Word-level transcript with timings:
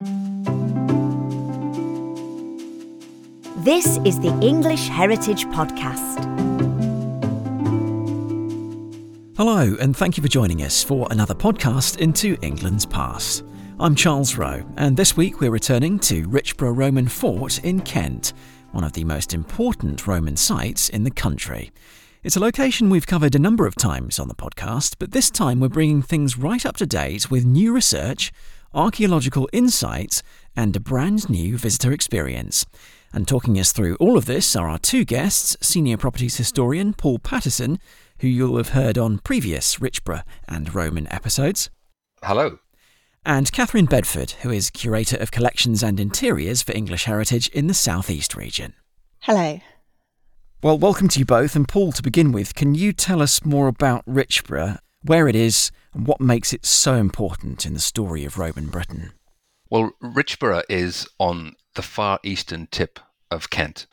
This 0.00 0.14
is 4.04 4.20
the 4.20 4.38
English 4.40 4.86
Heritage 4.86 5.44
Podcast. 5.46 6.24
Hello, 9.36 9.76
and 9.80 9.96
thank 9.96 10.16
you 10.16 10.22
for 10.22 10.28
joining 10.28 10.62
us 10.62 10.84
for 10.84 11.08
another 11.10 11.34
podcast 11.34 11.98
into 11.98 12.38
England's 12.42 12.86
past. 12.86 13.42
I'm 13.80 13.96
Charles 13.96 14.36
Rowe, 14.36 14.64
and 14.76 14.96
this 14.96 15.16
week 15.16 15.40
we're 15.40 15.50
returning 15.50 15.98
to 16.00 16.28
Richborough 16.28 16.76
Roman 16.76 17.08
Fort 17.08 17.64
in 17.64 17.80
Kent, 17.80 18.34
one 18.70 18.84
of 18.84 18.92
the 18.92 19.02
most 19.02 19.34
important 19.34 20.06
Roman 20.06 20.36
sites 20.36 20.88
in 20.88 21.02
the 21.02 21.10
country. 21.10 21.72
It's 22.22 22.36
a 22.36 22.40
location 22.40 22.88
we've 22.88 23.06
covered 23.06 23.34
a 23.34 23.40
number 23.40 23.66
of 23.66 23.74
times 23.74 24.20
on 24.20 24.28
the 24.28 24.34
podcast, 24.36 24.94
but 25.00 25.10
this 25.10 25.28
time 25.28 25.58
we're 25.58 25.68
bringing 25.68 26.02
things 26.02 26.38
right 26.38 26.64
up 26.64 26.76
to 26.76 26.86
date 26.86 27.32
with 27.32 27.44
new 27.44 27.72
research, 27.72 28.30
archaeological 28.74 29.48
insights, 29.52 30.22
and 30.56 30.74
a 30.74 30.80
brand 30.80 31.28
new 31.30 31.56
visitor 31.56 31.92
experience. 31.92 32.66
And 33.12 33.26
talking 33.26 33.58
us 33.58 33.72
through 33.72 33.96
all 33.96 34.16
of 34.16 34.26
this 34.26 34.54
are 34.54 34.68
our 34.68 34.78
two 34.78 35.04
guests, 35.04 35.56
senior 35.60 35.96
properties 35.96 36.36
historian 36.36 36.92
Paul 36.94 37.18
Pattison, 37.18 37.78
who 38.20 38.28
you'll 38.28 38.56
have 38.56 38.70
heard 38.70 38.98
on 38.98 39.18
previous 39.18 39.76
Richborough 39.76 40.24
and 40.46 40.74
Roman 40.74 41.10
episodes. 41.12 41.70
Hello. 42.22 42.58
And 43.24 43.50
Kathryn 43.52 43.88
Bedford, 43.88 44.32
who 44.42 44.50
is 44.50 44.70
Curator 44.70 45.16
of 45.16 45.30
Collections 45.30 45.82
and 45.82 46.00
Interiors 46.00 46.62
for 46.62 46.72
English 46.72 47.04
Heritage 47.04 47.48
in 47.48 47.66
the 47.66 47.74
South 47.74 48.10
East 48.10 48.34
region. 48.34 48.74
Hello. 49.20 49.60
Well, 50.62 50.78
welcome 50.78 51.08
to 51.08 51.18
you 51.18 51.24
both. 51.24 51.54
And 51.54 51.68
Paul, 51.68 51.92
to 51.92 52.02
begin 52.02 52.32
with, 52.32 52.54
can 52.54 52.74
you 52.74 52.92
tell 52.92 53.22
us 53.22 53.44
more 53.44 53.68
about 53.68 54.04
Richborough, 54.06 54.78
where 55.02 55.28
it 55.28 55.36
is, 55.36 55.70
and 55.94 56.06
what 56.06 56.20
makes 56.20 56.52
it 56.52 56.66
so 56.66 56.94
important 56.94 57.66
in 57.66 57.74
the 57.74 57.80
story 57.80 58.24
of 58.24 58.38
Roman 58.38 58.66
Britain? 58.66 59.12
Well, 59.70 59.92
Richborough 60.02 60.64
is 60.68 61.08
on 61.18 61.54
the 61.74 61.82
far 61.82 62.20
eastern 62.22 62.68
tip 62.70 62.98
of 63.30 63.50
Kent, 63.50 63.86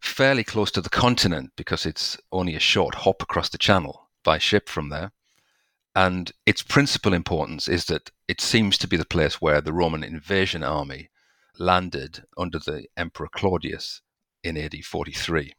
fairly 0.00 0.44
close 0.44 0.70
to 0.72 0.80
the 0.80 0.90
continent 0.90 1.52
because 1.56 1.86
it's 1.86 2.18
only 2.32 2.54
a 2.54 2.60
short 2.60 2.96
hop 2.96 3.22
across 3.22 3.48
the 3.48 3.58
channel 3.58 4.08
by 4.24 4.38
ship 4.38 4.68
from 4.68 4.88
there. 4.88 5.12
And 5.94 6.32
its 6.44 6.62
principal 6.62 7.14
importance 7.14 7.68
is 7.68 7.86
that 7.86 8.10
it 8.28 8.40
seems 8.40 8.76
to 8.78 8.88
be 8.88 8.96
the 8.96 9.06
place 9.06 9.40
where 9.40 9.60
the 9.60 9.72
Roman 9.72 10.04
invasion 10.04 10.62
army 10.62 11.08
landed 11.58 12.24
under 12.36 12.58
the 12.58 12.86
Emperor 12.96 13.28
Claudius 13.28 14.02
in 14.44 14.58
AD 14.58 14.84
43. 14.84 15.54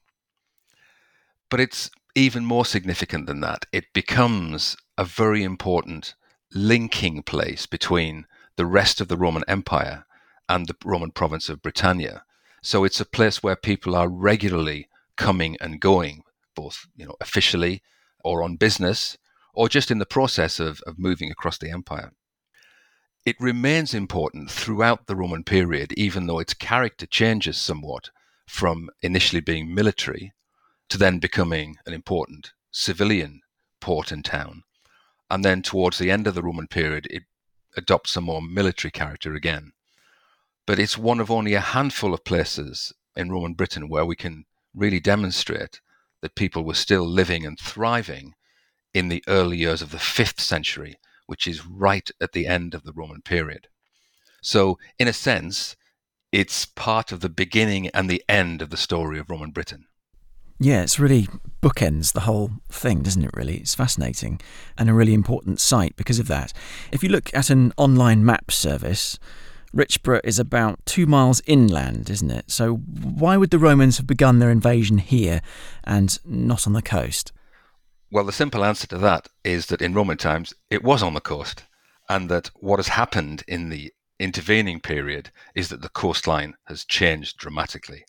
But 1.49 1.59
it's 1.59 1.89
even 2.17 2.43
more 2.43 2.65
significant 2.65 3.27
than 3.27 3.41
that. 3.41 3.67
It 3.71 3.93
becomes 3.93 4.75
a 4.97 5.05
very 5.05 5.43
important 5.43 6.15
linking 6.51 7.21
place 7.21 7.67
between 7.67 8.25
the 8.55 8.65
rest 8.65 8.99
of 8.99 9.07
the 9.07 9.17
Roman 9.17 9.43
Empire 9.47 10.03
and 10.49 10.65
the 10.65 10.75
Roman 10.83 11.11
province 11.11 11.47
of 11.47 11.61
Britannia. 11.61 12.23
So 12.63 12.83
it's 12.83 12.99
a 12.99 13.05
place 13.05 13.43
where 13.43 13.55
people 13.55 13.95
are 13.95 14.09
regularly 14.09 14.89
coming 15.15 15.57
and 15.61 15.79
going, 15.79 16.23
both 16.55 16.87
you 16.95 17.05
know 17.05 17.15
officially 17.21 17.83
or 18.23 18.41
on 18.41 18.55
business, 18.55 19.15
or 19.53 19.69
just 19.69 19.91
in 19.91 19.99
the 19.99 20.05
process 20.05 20.59
of, 20.59 20.81
of 20.87 20.97
moving 20.97 21.29
across 21.29 21.59
the 21.59 21.69
empire. 21.69 22.13
It 23.27 23.35
remains 23.39 23.93
important 23.93 24.49
throughout 24.49 25.05
the 25.05 25.15
Roman 25.15 25.43
period, 25.43 25.93
even 25.95 26.25
though 26.25 26.39
its 26.39 26.55
character 26.55 27.05
changes 27.05 27.57
somewhat 27.59 28.09
from 28.47 28.89
initially 29.03 29.41
being 29.41 29.75
military 29.75 30.33
to 30.89 30.97
then 30.97 31.19
becoming 31.19 31.77
an 31.85 31.93
important 31.93 32.51
civilian 32.71 33.41
port 33.79 34.11
and 34.11 34.23
town. 34.23 34.63
And 35.29 35.43
then 35.43 35.61
towards 35.61 35.97
the 35.97 36.11
end 36.11 36.27
of 36.27 36.35
the 36.35 36.43
Roman 36.43 36.67
period, 36.67 37.07
it 37.09 37.23
adopts 37.75 38.15
a 38.15 38.21
more 38.21 38.41
military 38.41 38.91
character 38.91 39.33
again. 39.33 39.73
But 40.65 40.79
it's 40.79 40.97
one 40.97 41.19
of 41.19 41.31
only 41.31 41.53
a 41.53 41.59
handful 41.59 42.13
of 42.13 42.25
places 42.25 42.93
in 43.15 43.31
Roman 43.31 43.53
Britain 43.53 43.89
where 43.89 44.05
we 44.05 44.15
can 44.15 44.45
really 44.73 44.99
demonstrate 44.99 45.81
that 46.21 46.35
people 46.35 46.63
were 46.63 46.73
still 46.73 47.07
living 47.07 47.45
and 47.45 47.59
thriving 47.59 48.33
in 48.93 49.09
the 49.09 49.23
early 49.27 49.57
years 49.57 49.81
of 49.81 49.91
the 49.91 49.99
fifth 49.99 50.39
century, 50.39 50.95
which 51.25 51.47
is 51.47 51.65
right 51.65 52.09
at 52.19 52.31
the 52.31 52.47
end 52.47 52.73
of 52.73 52.83
the 52.83 52.93
Roman 52.93 53.21
period. 53.21 53.67
So, 54.41 54.77
in 54.97 55.07
a 55.07 55.13
sense, 55.13 55.75
it's 56.31 56.65
part 56.65 57.11
of 57.11 57.19
the 57.21 57.29
beginning 57.29 57.87
and 57.89 58.09
the 58.09 58.23
end 58.27 58.61
of 58.61 58.69
the 58.69 58.77
story 58.77 59.19
of 59.19 59.29
Roman 59.29 59.51
Britain. 59.51 59.87
Yeah, 60.59 60.81
it's 60.81 60.99
really 60.99 61.27
bookends 61.61 62.13
the 62.13 62.21
whole 62.21 62.51
thing, 62.69 63.03
doesn't 63.03 63.23
it, 63.23 63.31
really? 63.33 63.57
It's 63.57 63.75
fascinating 63.75 64.39
and 64.77 64.89
a 64.89 64.93
really 64.93 65.13
important 65.13 65.59
site 65.59 65.95
because 65.95 66.17
of 66.19 66.27
that. 66.27 66.51
If 66.91 67.03
you 67.03 67.09
look 67.09 67.33
at 67.33 67.49
an 67.49 67.73
online 67.77 68.25
map 68.25 68.51
service, 68.51 69.19
Richborough 69.75 70.21
is 70.23 70.39
about 70.39 70.83
two 70.85 71.05
miles 71.05 71.41
inland, 71.45 72.09
isn't 72.09 72.31
it? 72.31 72.49
So 72.49 72.75
why 72.75 73.37
would 73.37 73.51
the 73.51 73.59
Romans 73.59 73.97
have 73.97 74.07
begun 74.07 74.39
their 74.39 74.49
invasion 74.49 74.97
here 74.97 75.41
and 75.83 76.17
not 76.25 76.65
on 76.65 76.73
the 76.73 76.81
coast? 76.81 77.31
Well, 78.09 78.23
the 78.23 78.31
simple 78.31 78.63
answer 78.63 78.87
to 78.87 78.97
that 78.99 79.27
is 79.43 79.67
that 79.67 79.81
in 79.81 79.93
Roman 79.93 80.17
times 80.17 80.53
it 80.69 80.83
was 80.83 81.03
on 81.03 81.13
the 81.13 81.21
coast, 81.21 81.65
and 82.09 82.29
that 82.29 82.49
what 82.55 82.79
has 82.79 82.87
happened 82.87 83.43
in 83.47 83.69
the 83.69 83.93
intervening 84.17 84.79
period 84.79 85.29
is 85.53 85.69
that 85.69 85.81
the 85.81 85.89
coastline 85.89 86.55
has 86.65 86.85
changed 86.85 87.37
dramatically. 87.37 88.05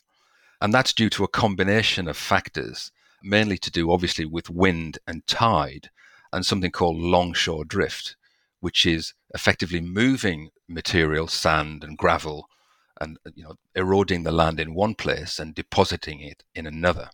And 0.61 0.75
that's 0.75 0.93
due 0.93 1.11
to 1.11 1.25
a 1.25 1.29
combination 1.29 2.09
of 2.09 2.17
factors, 2.17 2.91
mainly 3.23 3.59
to 3.59 3.71
do 3.71 3.91
obviously 3.93 4.25
with 4.25 4.51
wind 4.51 4.99
and 5.07 5.27
tide 5.27 5.91
and 6.33 6.45
something 6.45 6.71
called 6.71 6.99
longshore 6.99 7.65
drift, 7.65 8.17
which 8.61 8.85
is 8.85 9.15
effectively 9.35 9.81
moving 9.81 10.51
material, 10.67 11.29
sand 11.29 11.85
and 11.85 11.97
gravel, 11.97 12.49
and 13.01 13.19
you 13.35 13.45
know, 13.45 13.55
eroding 13.75 14.25
the 14.25 14.33
land 14.33 14.59
in 14.59 14.75
one 14.75 14.95
place 14.95 15.39
and 15.39 15.55
depositing 15.55 16.21
it 16.21 16.43
in 16.55 16.67
another. 16.67 17.11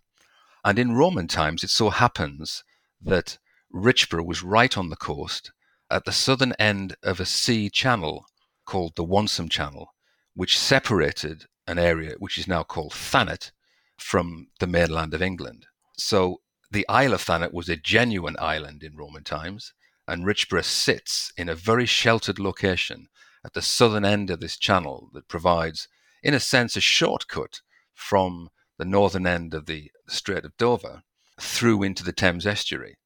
And 0.65 0.79
in 0.79 0.97
Roman 0.97 1.29
times, 1.29 1.63
it 1.63 1.71
so 1.71 1.91
happens 1.91 2.65
that 3.03 3.39
Richborough 3.73 4.25
was 4.25 4.43
right 4.43 4.77
on 4.79 4.89
the 4.89 4.97
coast 4.97 5.53
at 5.91 6.07
the 6.07 6.13
southern 6.13 6.55
end 6.55 6.97
of 7.03 7.21
a 7.21 7.27
sea 7.27 7.69
channel 7.69 8.27
called 8.65 8.97
the 8.97 9.05
Wantsum 9.05 9.51
Channel, 9.51 9.93
which 10.35 10.59
separated 10.59 11.45
an 11.67 11.79
area 11.79 12.15
which 12.19 12.39
is 12.39 12.49
now 12.49 12.63
called 12.63 12.93
Thanet 12.93 13.51
from 13.97 14.49
the 14.61 14.67
mainland 14.67 15.15
of 15.15 15.23
England. 15.23 15.67
So 15.97 16.41
the 16.71 16.87
Isle 16.89 17.15
of 17.15 17.23
Thanet 17.23 17.53
was 17.53 17.69
a 17.69 17.77
genuine 17.77 18.37
island 18.39 18.83
in 18.83 18.97
Roman 18.97 19.25
times, 19.25 19.73
and 20.07 20.25
Richborough 20.25 20.65
sits 20.65 21.33
in 21.37 21.49
a 21.49 21.55
very 21.55 21.87
sheltered 21.87 22.39
location 22.39 23.09
at 23.45 23.53
the 23.53 23.63
southern 23.63 24.05
end 24.05 24.31
of 24.31 24.41
this 24.41 24.57
channel 24.57 25.11
that 25.13 25.29
provides, 25.29 25.89
in 26.23 26.35
a 26.35 26.41
sense, 26.41 26.77
a 26.77 26.81
shortcut 26.81 27.61
from 27.93 28.51
the 28.79 28.85
northern 28.85 29.27
end 29.27 29.55
of 29.55 29.67
the 29.67 29.91
Strait 30.09 30.45
of 30.45 30.57
Dover 30.57 31.03
through 31.41 31.83
into 31.83 32.05
the 32.05 32.13
Thames 32.13 32.47
estuary. 32.47 32.97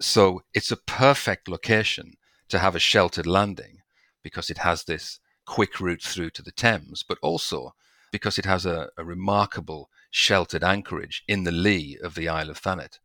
So 0.00 0.42
it's 0.52 0.70
a 0.70 0.76
perfect 0.76 1.48
location 1.48 2.14
to 2.48 2.58
have 2.58 2.74
a 2.74 2.80
sheltered 2.80 3.26
landing 3.26 3.78
because 4.22 4.50
it 4.50 4.58
has 4.58 4.84
this 4.84 5.20
quick 5.46 5.80
route 5.80 6.02
through 6.02 6.30
to 6.30 6.42
the 6.42 6.52
Thames, 6.52 7.04
but 7.06 7.18
also 7.22 7.74
because 8.16 8.38
it 8.38 8.46
has 8.46 8.64
a, 8.64 8.88
a 8.96 9.04
remarkable 9.04 9.90
sheltered 10.10 10.64
anchorage 10.64 11.22
in 11.28 11.44
the 11.44 11.52
lee 11.52 11.98
of 12.02 12.14
the 12.14 12.28
Isle 12.28 12.48
of 12.48 12.58
Thanet. 12.58 12.98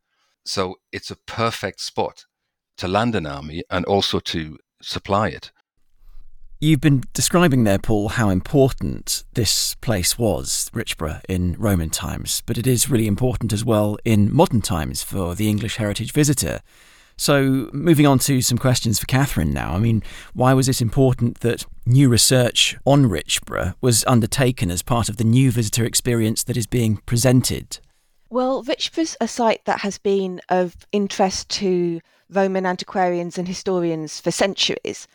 So 0.45 0.77
it's 0.91 1.11
a 1.11 1.17
perfect 1.17 1.81
spot 1.81 2.25
to 2.77 2.87
land 2.87 3.13
an 3.15 3.25
army 3.25 3.63
and 3.69 3.83
also 3.85 4.19
to 4.19 4.57
supply 4.81 5.27
it. 5.27 5.51
You've 6.63 6.79
been 6.79 7.03
describing 7.13 7.63
there, 7.63 7.79
Paul, 7.79 8.09
how 8.09 8.29
important 8.29 9.23
this 9.33 9.75
place 9.75 10.17
was, 10.17 10.69
Richborough, 10.73 11.21
in 11.27 11.55
Roman 11.57 11.89
times, 11.89 12.43
but 12.45 12.57
it 12.57 12.67
is 12.67 12.89
really 12.89 13.07
important 13.07 13.51
as 13.51 13.65
well 13.65 13.97
in 14.05 14.33
modern 14.33 14.61
times 14.61 15.03
for 15.03 15.35
the 15.35 15.49
English 15.49 15.77
heritage 15.77 16.13
visitor. 16.13 16.61
So, 17.17 17.69
moving 17.73 18.07
on 18.07 18.19
to 18.19 18.41
some 18.41 18.57
questions 18.57 18.99
for 18.99 19.05
Kathryn 19.05 19.53
now. 19.53 19.73
I 19.73 19.79
mean, 19.79 20.01
why 20.33 20.53
was 20.53 20.69
it 20.69 20.81
important 20.81 21.41
that 21.41 21.65
new 21.85 22.09
research 22.09 22.77
on 22.85 23.05
Richborough 23.05 23.75
was 23.81 24.05
undertaken 24.05 24.71
as 24.71 24.81
part 24.81 25.09
of 25.09 25.17
the 25.17 25.23
new 25.23 25.51
visitor 25.51 25.85
experience 25.85 26.43
that 26.43 26.57
is 26.57 26.67
being 26.67 26.97
presented? 27.05 27.79
Well, 28.29 28.63
Richborough's 28.63 29.17
a 29.19 29.27
site 29.27 29.65
that 29.65 29.81
has 29.81 29.97
been 29.97 30.41
of 30.49 30.75
interest 30.91 31.49
to 31.49 31.99
Roman 32.29 32.65
antiquarians 32.65 33.37
and 33.37 33.47
historians 33.47 34.19
for 34.19 34.31
centuries. 34.31 35.07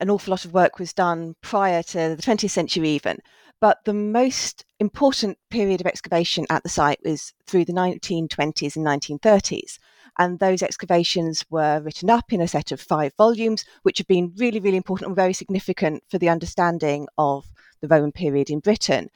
An 0.00 0.10
awful 0.10 0.32
lot 0.32 0.44
of 0.44 0.52
work 0.52 0.78
was 0.78 0.92
done 0.92 1.36
prior 1.42 1.82
to 1.84 2.16
the 2.16 2.22
20th 2.22 2.50
century, 2.50 2.88
even. 2.90 3.18
But 3.60 3.84
the 3.84 3.94
most 3.94 4.64
important 4.80 5.38
period 5.50 5.80
of 5.80 5.86
excavation 5.86 6.44
at 6.50 6.62
the 6.62 6.68
site 6.68 7.00
was 7.04 7.32
through 7.46 7.64
the 7.64 7.72
1920s 7.72 8.76
and 8.76 8.84
1930s. 8.84 9.78
And 10.18 10.38
those 10.38 10.62
excavations 10.62 11.44
were 11.50 11.80
written 11.80 12.08
up 12.08 12.32
in 12.32 12.40
a 12.40 12.48
set 12.48 12.72
of 12.72 12.80
five 12.80 13.12
volumes, 13.16 13.64
which 13.82 13.98
have 13.98 14.06
been 14.06 14.32
really, 14.36 14.60
really 14.60 14.76
important 14.76 15.08
and 15.08 15.16
very 15.16 15.32
significant 15.32 16.02
for 16.08 16.18
the 16.18 16.28
understanding 16.28 17.06
of 17.18 17.46
the 17.80 17.88
Roman 17.88 18.12
period 18.12 18.48
in 18.48 18.60
Britain. 18.60 19.10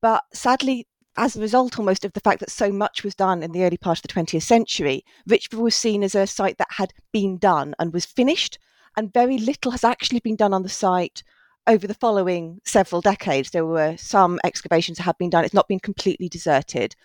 But 0.00 0.24
sadly, 0.32 0.86
as 1.16 1.36
a 1.36 1.40
result 1.40 1.78
almost 1.78 2.04
of 2.04 2.12
the 2.12 2.20
fact 2.20 2.40
that 2.40 2.50
so 2.50 2.72
much 2.72 3.04
was 3.04 3.14
done 3.14 3.42
in 3.42 3.52
the 3.52 3.64
early 3.64 3.76
part 3.76 3.98
of 3.98 4.02
the 4.02 4.08
20th 4.08 4.42
century, 4.42 5.04
Richborough 5.28 5.62
was 5.62 5.74
seen 5.74 6.02
as 6.02 6.14
a 6.14 6.26
site 6.26 6.58
that 6.58 6.68
had 6.70 6.92
been 7.12 7.38
done 7.38 7.74
and 7.78 7.92
was 7.92 8.04
finished, 8.04 8.58
and 8.96 9.12
very 9.12 9.38
little 9.38 9.70
has 9.70 9.84
actually 9.84 10.20
been 10.20 10.36
done 10.36 10.52
on 10.52 10.62
the 10.62 10.68
site 10.68 11.22
over 11.66 11.86
the 11.86 11.94
following 11.94 12.60
several 12.64 13.00
decades, 13.00 13.50
there 13.50 13.66
were 13.66 13.96
some 13.96 14.40
excavations 14.44 14.98
that 14.98 15.04
have 15.04 15.18
been 15.18 15.30
done. 15.30 15.44
It's 15.44 15.54
not 15.54 15.68
been 15.68 15.80
completely 15.80 16.28
deserted, 16.28 16.96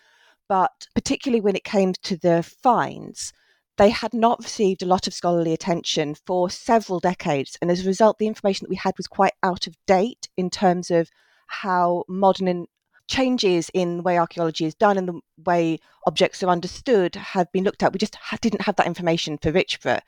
but 0.48 0.88
particularly 0.94 1.42
when 1.42 1.56
it 1.56 1.64
came 1.64 1.94
to 1.94 2.18
the 2.18 2.44
finds, 2.44 3.34
they 3.78 3.90
had 3.90 4.14
not 4.14 4.44
received 4.44 4.82
a 4.82 4.88
lot 4.88 5.08
of 5.08 5.14
scholarly 5.14 5.54
attention 5.54 6.16
for 6.26 6.50
several 6.50 7.00
decades. 7.00 7.58
And 7.62 7.70
as 7.70 7.84
a 7.84 7.88
result, 7.88 8.20
the 8.20 8.28
information 8.28 8.66
that 8.66 8.70
we 8.70 8.78
had 8.78 8.96
was 8.98 9.08
quite 9.08 9.34
out 9.44 9.68
of 9.68 9.76
date 9.86 10.30
in 10.38 10.50
terms 10.50 10.92
of 10.92 11.10
how 11.48 12.04
modern 12.08 12.68
changes 13.08 13.70
in 13.74 13.98
the 13.98 14.04
way 14.04 14.18
archaeology 14.18 14.66
is 14.66 14.76
done 14.76 14.98
and 14.98 15.08
the 15.08 15.20
way 15.46 15.78
objects 16.08 16.42
are 16.42 16.50
understood 16.50 17.16
have 17.16 17.52
been 17.52 17.64
looked 17.64 17.84
at. 17.84 17.94
We 17.94 18.00
just 18.00 18.18
didn't 18.42 18.62
have 18.62 18.78
that 18.78 18.88
information 18.88 19.38
for 19.38 19.52
Richborough. 19.52 20.02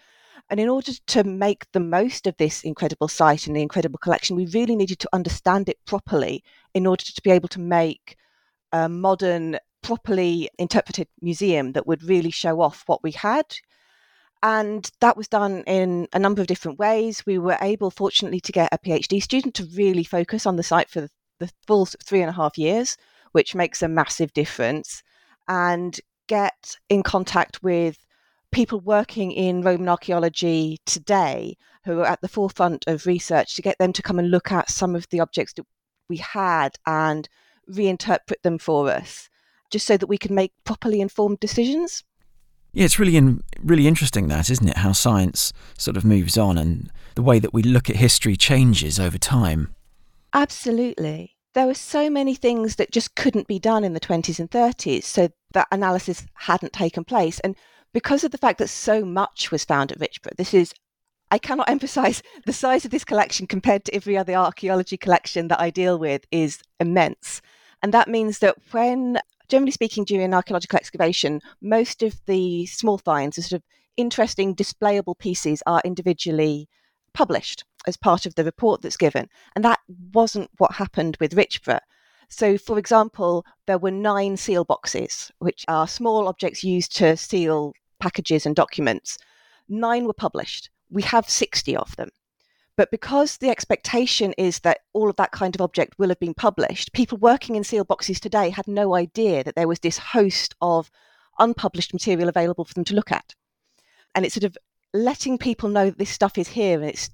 And 0.50 0.60
in 0.60 0.70
order 0.70 0.94
to 1.08 1.24
make 1.24 1.70
the 1.74 1.80
most 1.82 2.26
of 2.26 2.38
this 2.38 2.64
incredible 2.64 3.10
site 3.10 3.48
and 3.48 3.56
the 3.56 3.62
incredible 3.62 4.00
collection, 4.00 4.36
we 4.36 4.46
really 4.48 4.76
needed 4.76 5.00
to 5.00 5.10
understand 5.12 5.68
it 5.68 5.78
properly 5.86 6.44
in 6.74 6.88
order 6.88 7.04
to 7.04 7.22
be 7.22 7.32
able 7.32 7.50
to 7.50 7.60
make 7.60 8.16
a 8.72 8.88
modern, 8.88 9.58
properly 9.88 10.50
interpreted 10.60 11.08
museum 11.22 11.72
that 11.72 11.88
would 11.88 12.04
really 12.04 12.30
show 12.30 12.60
off 12.60 12.84
what 12.88 13.02
we 13.04 13.12
had. 13.12 13.46
And 14.44 14.92
that 15.00 15.16
was 15.16 15.30
done 15.30 15.64
in 15.66 16.10
a 16.12 16.20
number 16.20 16.42
of 16.42 16.48
different 16.48 16.78
ways. 16.78 17.26
We 17.26 17.38
were 17.38 17.58
able, 17.62 17.90
fortunately, 17.90 18.42
to 18.42 18.52
get 18.52 18.74
a 18.74 18.78
PhD 18.78 19.24
student 19.24 19.56
to 19.56 19.70
really 19.78 20.04
focus 20.04 20.46
on 20.46 20.58
the 20.58 20.64
site 20.64 20.90
for 20.90 21.08
the 21.40 21.50
full 21.66 21.86
three 21.86 22.20
and 22.20 22.30
a 22.30 22.34
half 22.34 22.58
years, 22.58 22.98
which 23.32 23.56
makes 23.56 23.82
a 23.82 23.88
massive 23.88 24.34
difference, 24.34 25.04
and 25.48 25.98
get 26.28 26.76
in 26.90 27.02
contact 27.02 27.64
with 27.64 27.98
people 28.52 28.82
working 28.82 29.32
in 29.32 29.62
Roman 29.62 29.88
archaeology 29.88 30.80
today 30.86 31.56
who 31.86 32.02
are 32.02 32.08
at 32.08 32.20
the 32.20 32.28
forefront 32.28 32.84
of 32.88 33.06
research 33.06 33.56
to 33.56 33.62
get 33.62 33.78
them 33.78 33.94
to 33.94 34.04
come 34.04 34.20
and 34.20 34.32
look 34.32 34.52
at 34.52 34.70
some 34.70 34.98
of 34.98 35.08
the 35.12 35.22
objects 35.22 35.54
that 35.54 35.66
we 36.10 36.18
had 36.18 36.76
and 36.86 37.30
reinterpret 37.72 38.42
them 38.44 38.58
for 38.58 38.90
us, 38.90 39.30
just 39.70 39.88
so 39.88 39.98
that 39.98 40.08
we 40.08 40.18
can 40.18 40.36
make 40.36 40.52
properly 40.64 41.02
informed 41.02 41.40
decisions. 41.40 42.04
Yeah, 42.74 42.86
it's 42.86 43.00
really 43.00 43.18
in, 43.18 43.44
really 43.64 43.88
interesting 43.88 44.28
that, 44.28 44.50
isn't 44.50 44.68
it? 44.68 44.78
How 44.78 44.92
science 44.92 45.54
sort 45.78 45.98
of 45.98 46.06
moves 46.06 46.38
on 46.38 46.58
and 46.58 46.92
the 47.16 47.22
way 47.24 47.40
that 47.40 47.54
we 47.54 47.64
look 47.64 47.90
at 47.90 47.96
history 47.96 48.36
changes 48.36 49.00
over 49.00 49.18
time. 49.18 49.74
Absolutely. 50.34 51.36
There 51.54 51.66
were 51.66 51.74
so 51.74 52.10
many 52.10 52.36
things 52.36 52.76
that 52.76 52.92
just 52.92 53.16
couldn't 53.16 53.48
be 53.48 53.58
done 53.58 53.84
in 53.84 53.94
the 53.94 54.00
20s 54.00 54.40
and 54.40 54.52
30s, 54.52 55.04
so 55.04 55.30
that 55.54 55.68
analysis 55.72 56.26
hadn't 56.34 56.74
taken 56.74 57.04
place. 57.04 57.40
And 57.40 57.56
because 57.94 58.24
of 58.24 58.30
the 58.30 58.38
fact 58.38 58.60
that 58.60 58.68
so 58.68 59.04
much 59.04 59.50
was 59.50 59.66
found 59.66 59.92
at 59.92 60.00
Richborough, 60.00 60.38
this 60.38 60.54
is 60.54 60.74
I 61.32 61.38
cannot 61.38 61.70
emphasize 61.76 62.22
the 62.46 62.54
size 62.54 62.86
of 62.86 62.92
this 62.92 63.04
collection 63.04 63.48
compared 63.48 63.86
to 63.86 63.96
every 63.96 64.18
other 64.18 64.34
archaeology 64.34 64.98
collection 64.98 65.48
that 65.48 65.60
I 65.60 65.70
deal 65.70 65.98
with 65.98 66.26
is 66.32 66.62
immense. 66.80 67.42
And 67.82 67.94
that 67.94 68.08
means 68.08 68.40
that 68.40 68.56
when, 68.72 69.20
generally 69.50 69.72
speaking, 69.72 70.04
during 70.04 70.34
archaeological 70.34 70.78
excavation, 70.78 71.42
most 71.62 72.04
of 72.04 72.20
the 72.26 72.66
small 72.66 72.98
finds, 72.98 73.36
the 73.36 73.42
sort 73.42 73.62
of 73.62 73.64
interesting 73.96 74.56
displayable 74.56 75.18
pieces, 75.18 75.64
are 75.66 75.82
individually 75.84 76.68
published 77.14 77.64
as 77.88 77.98
part 77.98 78.26
of 78.26 78.36
the 78.36 78.44
report 78.44 78.82
that's 78.82 78.98
given. 78.98 79.28
And 79.56 79.66
that 79.66 79.80
wasn't 80.14 80.52
what 80.58 80.74
happened 80.74 81.18
with 81.20 81.36
Richborough. 81.36 81.80
So, 82.30 82.58
for 82.58 82.78
example, 82.78 83.46
there 83.66 83.78
were 83.78 83.92
nine 83.92 84.36
seal 84.38 84.66
boxes, 84.66 85.32
which 85.40 85.64
are 85.68 85.88
small 85.88 86.28
objects 86.28 86.64
used 86.64 86.96
to 86.98 87.16
seal 87.16 87.74
packages 88.00 88.46
and 88.46 88.56
documents. 88.56 89.18
Nine 89.70 90.06
were 90.06 90.14
published. 90.14 90.70
We 90.90 91.02
have 91.04 91.30
60 91.30 91.76
of 91.76 91.96
them. 91.96 92.10
But 92.78 92.92
because 92.92 93.38
the 93.38 93.50
expectation 93.50 94.34
is 94.38 94.60
that 94.60 94.82
all 94.94 95.10
of 95.10 95.16
that 95.16 95.32
kind 95.32 95.56
of 95.56 95.62
object 95.62 95.98
will 95.98 96.10
have 96.10 96.20
been 96.20 96.36
published, 96.36 96.94
people 96.94 97.18
working 97.18 97.56
in 97.56 97.64
seal 97.64 97.84
boxes 97.84 98.20
today 98.20 98.52
had 98.52 98.68
no 98.68 98.96
idea 98.96 99.44
that 99.44 99.56
there 99.56 99.68
was 99.68 99.80
this 99.80 99.98
host 99.98 100.56
of 100.62 100.92
unpublished 101.40 101.92
material 101.92 102.30
available 102.30 102.66
for 102.66 102.76
them 102.76 102.86
to 102.86 102.94
look 102.94 103.12
at. 103.12 103.34
And 104.14 104.24
it's 104.26 104.36
sort 104.36 104.44
of 104.44 104.56
letting 104.94 105.40
people 105.40 105.70
know 105.70 105.86
that 105.86 105.98
this 105.98 106.12
stuff 106.12 106.38
is 106.38 106.50
here 106.50 106.80
and 106.80 106.90
it 106.90 107.10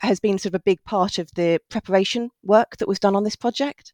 has 0.00 0.18
been 0.18 0.38
sort 0.38 0.50
of 0.54 0.60
a 0.60 0.64
big 0.64 0.82
part 0.84 1.18
of 1.18 1.30
the 1.36 1.60
preparation 1.70 2.30
work 2.42 2.76
that 2.78 2.88
was 2.88 2.98
done 2.98 3.14
on 3.14 3.22
this 3.22 3.36
project. 3.36 3.92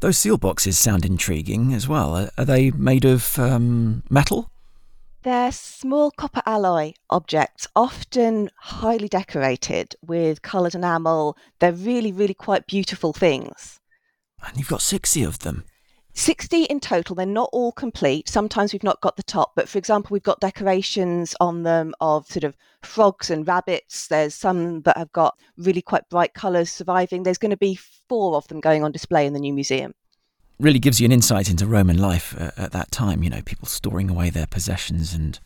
Those 0.00 0.18
seal 0.18 0.38
boxes 0.38 0.76
sound 0.76 1.04
intriguing 1.04 1.72
as 1.72 1.86
well. 1.86 2.28
Are 2.36 2.44
they 2.44 2.72
made 2.72 3.04
of 3.04 3.38
um, 3.38 4.02
metal? 4.10 4.51
They're 5.22 5.52
small 5.52 6.10
copper 6.10 6.42
alloy 6.44 6.94
objects, 7.08 7.68
often 7.76 8.50
highly 8.56 9.06
decorated 9.06 9.94
with 10.04 10.42
coloured 10.42 10.74
enamel. 10.74 11.36
They're 11.60 11.72
really, 11.72 12.10
really 12.10 12.34
quite 12.34 12.66
beautiful 12.66 13.12
things. 13.12 13.78
And 14.44 14.56
you've 14.56 14.68
got 14.68 14.82
60 14.82 15.22
of 15.22 15.38
them. 15.40 15.64
60 16.14 16.64
in 16.64 16.80
total. 16.80 17.14
They're 17.14 17.24
not 17.24 17.50
all 17.52 17.70
complete. 17.70 18.28
Sometimes 18.28 18.72
we've 18.72 18.82
not 18.82 19.00
got 19.00 19.16
the 19.16 19.22
top, 19.22 19.52
but 19.54 19.68
for 19.68 19.78
example, 19.78 20.12
we've 20.12 20.22
got 20.24 20.40
decorations 20.40 21.36
on 21.40 21.62
them 21.62 21.94
of 22.00 22.26
sort 22.26 22.44
of 22.44 22.56
frogs 22.82 23.30
and 23.30 23.46
rabbits. 23.46 24.08
There's 24.08 24.34
some 24.34 24.82
that 24.82 24.96
have 24.96 25.12
got 25.12 25.38
really 25.56 25.82
quite 25.82 26.08
bright 26.10 26.34
colours 26.34 26.70
surviving. 26.70 27.22
There's 27.22 27.38
going 27.38 27.50
to 27.50 27.56
be 27.56 27.78
four 28.08 28.34
of 28.34 28.48
them 28.48 28.60
going 28.60 28.82
on 28.82 28.90
display 28.90 29.24
in 29.24 29.32
the 29.32 29.40
new 29.40 29.52
museum. 29.52 29.94
Really 30.58 30.78
gives 30.78 31.00
you 31.00 31.06
an 31.06 31.12
insight 31.12 31.50
into 31.50 31.66
Roman 31.66 31.98
life 31.98 32.34
uh, 32.38 32.50
at 32.56 32.72
that 32.72 32.92
time, 32.92 33.22
you 33.22 33.30
know, 33.30 33.42
people 33.42 33.66
storing 33.66 34.08
away 34.10 34.30
their 34.30 34.46
possessions 34.46 35.14
and. 35.14 35.38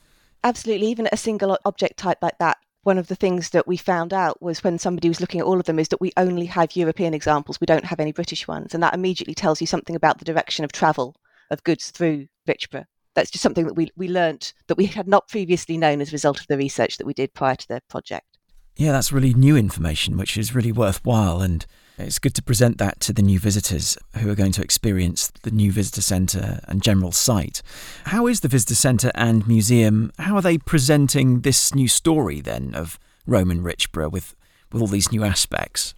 Absolutely. 0.45 0.87
Even 0.89 1.09
a 1.11 1.17
single 1.17 1.59
object 1.65 1.97
type 1.97 2.19
like 2.23 2.39
that 2.39 2.59
one 2.87 2.99
of 2.99 3.09
the 3.09 3.17
things 3.17 3.51
that 3.51 3.67
we 3.67 3.77
found 3.77 4.13
out 4.13 4.41
was 4.41 4.63
when 4.63 4.79
somebody 4.79 5.09
was 5.09 5.21
looking 5.21 5.41
at 5.41 5.47
all 5.47 5.59
of 5.59 5.67
them 5.67 5.81
is 5.81 5.89
that 5.89 6.01
we 6.01 6.13
only 6.17 6.47
have 6.47 6.77
European 6.77 7.15
examples. 7.15 7.61
We 7.61 7.67
don't 7.67 7.85
have 7.85 7.99
any 7.99 8.13
British 8.13 8.47
ones. 8.47 8.73
And 8.73 8.81
that 8.81 8.95
immediately 8.95 9.35
tells 9.35 9.61
you 9.61 9.67
something 9.67 9.97
about 9.97 10.19
the 10.19 10.25
direction 10.25 10.65
of 10.65 10.71
travel 10.71 11.17
of 11.51 11.65
goods 11.65 11.91
through 11.91 12.29
Richborough. 12.49 12.85
That's 13.15 13.33
just 13.33 13.43
something 13.43 13.67
that 13.67 13.75
we, 13.75 13.91
we 13.97 14.07
learnt 14.07 14.55
that 14.69 14.79
we 14.79 14.87
had 14.87 15.09
not 15.09 15.27
previously 15.27 15.77
known 15.77 16.01
as 16.01 16.11
a 16.11 16.13
result 16.13 16.39
of 16.39 16.47
the 16.47 16.57
research 16.57 16.99
that 16.99 17.07
we 17.09 17.13
did 17.13 17.35
prior 17.35 17.57
to 17.57 17.67
the 17.67 17.83
project. 17.89 18.39
Yeah, 18.77 18.93
that's 18.93 19.11
really 19.11 19.35
new 19.35 19.57
information, 19.57 20.17
which 20.17 20.39
is 20.39 20.55
really 20.55 20.71
worthwhile. 20.71 21.41
And 21.41 21.67
it's 21.99 22.19
good 22.19 22.35
to 22.35 22.43
present 22.43 22.79
that 22.79 23.01
to 23.01 23.13
the 23.13 23.23
new 23.23 23.39
visitors 23.39 23.97
who 24.19 24.31
are 24.31 24.35
going 24.35 24.53
to 24.53 24.63
experience 24.63 25.29
the 25.43 25.51
new 25.51 25.73
visitor 25.73 26.03
centre 26.03 26.61
and 26.69 26.83
general 26.83 27.13
site. 27.13 27.63
How 28.05 28.27
is 28.27 28.41
the 28.41 28.49
visitor 28.49 28.75
centre 28.75 29.13
and 29.15 29.47
museum? 29.49 30.13
How 30.19 30.37
are 30.37 30.43
they 30.43 30.59
presenting 30.59 31.41
this 31.41 31.75
new 31.75 31.89
story 31.89 32.41
then 32.41 32.75
of 32.75 32.99
Roman 33.27 33.63
Richborough 33.63 34.11
with, 34.11 34.35
with 34.73 34.83
all 34.83 34.89
these 34.89 35.11
new 35.11 35.25
aspects? 35.25 35.95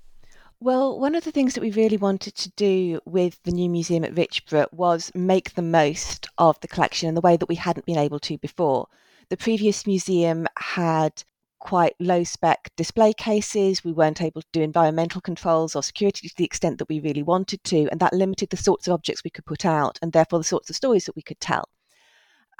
Well, 0.60 0.98
one 0.98 1.14
of 1.14 1.24
the 1.24 1.30
things 1.30 1.54
that 1.54 1.60
we 1.60 1.70
really 1.70 1.96
wanted 1.96 2.34
to 2.36 2.50
do 2.50 3.00
with 3.04 3.40
the 3.44 3.52
new 3.52 3.68
museum 3.68 4.04
at 4.04 4.14
Richborough 4.14 4.72
was 4.72 5.12
make 5.14 5.54
the 5.54 5.62
most 5.62 6.28
of 6.36 6.58
the 6.60 6.68
collection 6.68 7.08
in 7.08 7.14
the 7.14 7.20
way 7.20 7.36
that 7.36 7.48
we 7.48 7.54
hadn't 7.54 7.86
been 7.86 7.98
able 7.98 8.18
to 8.20 8.38
before. 8.38 8.88
The 9.28 9.36
previous 9.36 9.86
museum 9.86 10.48
had 10.56 11.22
quite 11.58 11.94
low 11.98 12.24
spec 12.24 12.70
display 12.76 13.12
cases. 13.12 13.84
We 13.84 13.92
weren't 13.92 14.22
able 14.22 14.42
to 14.42 14.48
do 14.52 14.62
environmental 14.62 15.20
controls 15.20 15.74
or 15.74 15.82
security 15.82 16.28
to 16.28 16.34
the 16.36 16.44
extent 16.44 16.78
that 16.78 16.88
we 16.88 17.00
really 17.00 17.22
wanted 17.22 17.62
to, 17.64 17.88
and 17.90 18.00
that 18.00 18.12
limited 18.12 18.50
the 18.50 18.56
sorts 18.56 18.86
of 18.86 18.94
objects 18.94 19.24
we 19.24 19.30
could 19.30 19.46
put 19.46 19.64
out 19.64 19.98
and 20.02 20.12
therefore 20.12 20.38
the 20.38 20.44
sorts 20.44 20.70
of 20.70 20.76
stories 20.76 21.04
that 21.04 21.16
we 21.16 21.22
could 21.22 21.40
tell. 21.40 21.68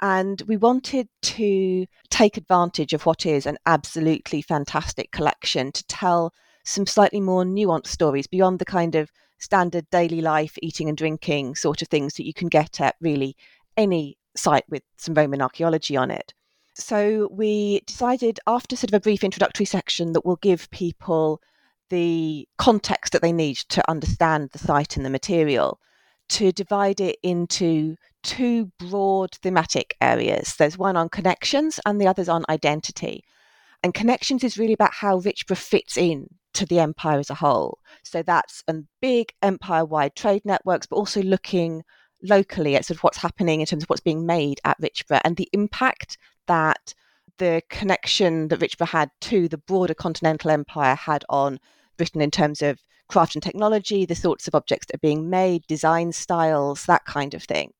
And 0.01 0.41
we 0.47 0.57
wanted 0.57 1.09
to 1.21 1.85
take 2.09 2.37
advantage 2.37 2.93
of 2.93 3.05
what 3.05 3.25
is 3.25 3.45
an 3.45 3.57
absolutely 3.65 4.41
fantastic 4.41 5.11
collection 5.11 5.71
to 5.73 5.83
tell 5.87 6.33
some 6.63 6.85
slightly 6.85 7.19
more 7.19 7.43
nuanced 7.43 7.87
stories 7.87 8.27
beyond 8.27 8.59
the 8.59 8.65
kind 8.65 8.95
of 8.95 9.11
standard 9.39 9.89
daily 9.89 10.21
life, 10.21 10.55
eating 10.61 10.87
and 10.87 10.97
drinking 10.97 11.55
sort 11.55 11.81
of 11.81 11.87
things 11.89 12.15
that 12.15 12.25
you 12.25 12.33
can 12.33 12.47
get 12.47 12.79
at 12.79 12.95
really 13.01 13.35
any 13.75 14.17
site 14.35 14.65
with 14.69 14.83
some 14.97 15.13
Roman 15.13 15.41
archaeology 15.41 15.97
on 15.97 16.11
it 16.11 16.33
so 16.79 17.29
we 17.31 17.81
decided 17.81 18.39
after 18.47 18.75
sort 18.75 18.91
of 18.91 18.95
a 18.95 18.99
brief 18.99 19.23
introductory 19.23 19.65
section 19.65 20.13
that 20.13 20.25
we'll 20.25 20.37
give 20.37 20.69
people 20.71 21.41
the 21.89 22.47
context 22.57 23.13
that 23.13 23.21
they 23.21 23.31
need 23.31 23.57
to 23.57 23.89
understand 23.89 24.49
the 24.51 24.59
site 24.59 24.95
and 24.95 25.05
the 25.05 25.09
material 25.09 25.79
to 26.29 26.51
divide 26.51 27.01
it 27.01 27.17
into 27.23 27.95
two 28.23 28.71
broad 28.77 29.31
thematic 29.41 29.95
areas. 29.99 30.55
There's 30.55 30.77
one 30.77 30.95
on 30.95 31.09
connections 31.09 31.79
and 31.85 31.99
the 31.99 32.07
other's 32.07 32.29
on 32.29 32.45
identity. 32.49 33.23
And 33.83 33.93
connections 33.93 34.43
is 34.43 34.57
really 34.57 34.73
about 34.73 34.93
how 34.93 35.19
Richborough 35.19 35.57
fits 35.57 35.97
in 35.97 36.27
to 36.53 36.65
the 36.65 36.79
empire 36.79 37.19
as 37.19 37.29
a 37.29 37.35
whole. 37.35 37.79
So 38.03 38.21
that's 38.21 38.63
a 38.67 38.75
big 39.01 39.33
empire 39.41 39.85
wide 39.85 40.15
trade 40.15 40.43
networks, 40.45 40.85
but 40.85 40.97
also 40.97 41.21
looking 41.23 41.83
locally 42.21 42.75
at 42.75 42.85
sort 42.85 42.97
of 42.97 43.03
what's 43.03 43.17
happening 43.17 43.61
in 43.61 43.65
terms 43.65 43.83
of 43.83 43.89
what's 43.89 44.01
being 44.01 44.25
made 44.25 44.59
at 44.65 44.79
Richborough 44.81 45.21
and 45.23 45.37
the 45.37 45.49
impact 45.53 46.17
that 46.49 46.93
the 47.37 47.61
connection 47.69 48.49
that 48.49 48.59
Richborough 48.59 48.89
had 48.89 49.11
to 49.21 49.47
the 49.47 49.57
broader 49.57 49.93
continental 49.93 50.51
empire 50.51 50.95
had 50.95 51.23
on 51.29 51.59
Britain 51.95 52.21
in 52.21 52.31
terms 52.31 52.61
of 52.61 52.79
craft 53.07 53.35
and 53.35 53.43
technology, 53.43 54.05
the 54.05 54.15
sorts 54.15 54.47
of 54.47 54.55
objects 54.55 54.87
that 54.87 54.95
are 54.95 55.07
being 55.07 55.29
made, 55.29 55.65
design 55.67 56.11
styles, 56.11 56.85
that 56.85 57.05
kind 57.05 57.33
of 57.33 57.43
thing. 57.43 57.71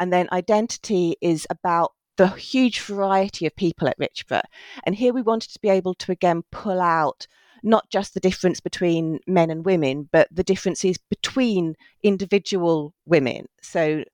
And 0.00 0.12
then 0.12 0.28
identity 0.32 1.16
is 1.20 1.46
about 1.50 1.92
the 2.16 2.28
huge 2.28 2.80
variety 2.80 3.46
of 3.46 3.54
people 3.56 3.88
at 3.88 3.98
Richborough. 3.98 4.42
And 4.84 4.94
here 4.94 5.12
we 5.12 5.22
wanted 5.22 5.52
to 5.52 5.60
be 5.60 5.68
able 5.68 5.94
to 5.94 6.12
again 6.12 6.42
pull 6.50 6.80
out 6.80 7.26
not 7.62 7.88
just 7.90 8.14
the 8.14 8.20
difference 8.20 8.60
between 8.60 9.20
men 9.26 9.50
and 9.50 9.64
women, 9.64 10.08
but 10.12 10.28
the 10.30 10.44
differences 10.44 10.98
between 11.10 11.74
individual 12.02 12.94
women. 13.06 13.46
So 13.62 14.04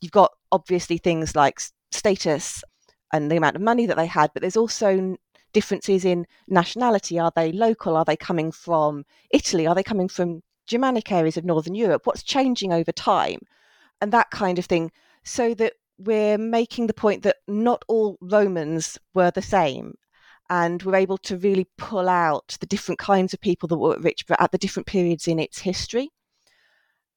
you've 0.00 0.12
got 0.12 0.32
obviously 0.50 0.98
things 0.98 1.34
like 1.36 1.60
status 1.90 2.62
and 3.12 3.30
the 3.30 3.36
amount 3.36 3.56
of 3.56 3.62
money 3.62 3.86
that 3.86 3.96
they 3.96 4.06
had, 4.06 4.30
but 4.32 4.40
there's 4.40 4.56
also 4.56 5.16
differences 5.52 6.04
in 6.04 6.26
nationality. 6.48 7.18
Are 7.18 7.32
they 7.34 7.52
local? 7.52 7.96
Are 7.96 8.04
they 8.04 8.16
coming 8.16 8.50
from 8.50 9.04
Italy? 9.30 9.66
Are 9.66 9.74
they 9.74 9.82
coming 9.82 10.08
from 10.08 10.42
Germanic 10.66 11.12
areas 11.12 11.36
of 11.36 11.44
Northern 11.44 11.74
Europe? 11.74 12.06
What's 12.06 12.22
changing 12.22 12.72
over 12.72 12.92
time? 12.92 13.40
And 14.00 14.12
that 14.12 14.30
kind 14.30 14.58
of 14.58 14.64
thing. 14.64 14.90
So 15.24 15.54
that 15.54 15.74
we're 15.98 16.38
making 16.38 16.86
the 16.86 16.94
point 16.94 17.22
that 17.22 17.36
not 17.46 17.84
all 17.86 18.16
Romans 18.20 18.98
were 19.14 19.30
the 19.30 19.42
same. 19.42 19.94
And 20.50 20.82
we're 20.82 20.96
able 20.96 21.18
to 21.18 21.36
really 21.36 21.66
pull 21.78 22.08
out 22.08 22.56
the 22.60 22.66
different 22.66 22.98
kinds 22.98 23.32
of 23.32 23.40
people 23.40 23.68
that 23.68 23.78
were 23.78 23.94
at 23.94 24.00
Richborough 24.00 24.36
at 24.40 24.52
the 24.52 24.58
different 24.58 24.86
periods 24.86 25.28
in 25.28 25.38
its 25.38 25.58
history. 25.58 26.10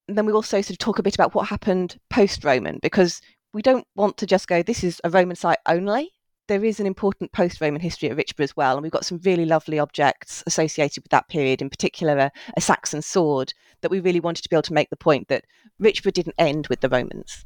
And 0.07 0.17
then 0.17 0.25
we 0.25 0.33
also 0.33 0.61
sort 0.61 0.71
of 0.71 0.77
talk 0.77 0.99
a 0.99 1.03
bit 1.03 1.15
about 1.15 1.33
what 1.33 1.47
happened 1.47 1.97
post 2.09 2.43
Roman, 2.43 2.79
because 2.81 3.21
we 3.55 3.62
don't 3.62 3.88
want 3.95 4.17
to 4.17 4.25
just 4.25 4.50
go, 4.50 4.62
this 4.62 4.83
is 4.83 5.00
a 5.05 5.09
Roman 5.09 5.38
site 5.38 5.59
only. 5.65 6.12
There 6.47 6.65
is 6.65 6.81
an 6.81 6.85
important 6.85 7.31
post 7.31 7.62
Roman 7.62 7.79
history 7.79 8.09
at 8.09 8.17
Richborough 8.17 8.43
as 8.43 8.57
well. 8.57 8.75
And 8.75 8.83
we've 8.83 8.91
got 8.91 9.05
some 9.05 9.21
really 9.24 9.45
lovely 9.45 9.79
objects 9.79 10.43
associated 10.45 11.03
with 11.03 11.12
that 11.12 11.29
period, 11.29 11.62
in 11.62 11.69
particular, 11.69 12.17
a, 12.17 12.31
a 12.57 12.62
Saxon 12.62 13.01
sword 13.01 13.53
that 13.79 13.89
we 13.89 14.01
really 14.01 14.19
wanted 14.19 14.41
to 14.41 14.50
be 14.50 14.57
able 14.57 14.63
to 14.63 14.74
make 14.74 14.89
the 14.89 14.97
point 14.97 15.29
that 15.29 15.45
Richborough 15.81 16.12
didn't 16.12 16.35
end 16.38 16.67
with 16.67 16.81
the 16.81 16.89
Romans. 16.89 17.45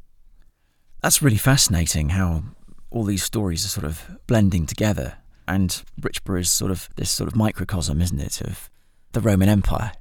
That's 1.03 1.21
really 1.21 1.37
fascinating 1.37 2.09
how 2.09 2.41
all 2.89 3.03
these 3.03 3.23
stories 3.23 3.63
are 3.63 3.69
sort 3.69 3.85
of 3.85 4.17
blending 4.25 4.65
together. 4.65 5.19
And 5.47 5.79
Richborough 6.01 6.41
is 6.41 6.49
sort 6.49 6.71
of 6.71 6.89
this 6.95 7.11
sort 7.11 7.27
of 7.27 7.35
microcosm, 7.35 8.01
isn't 8.01 8.19
it, 8.19 8.41
of 8.41 8.71
the 9.11 9.21
Roman 9.21 9.47
Empire? 9.47 9.91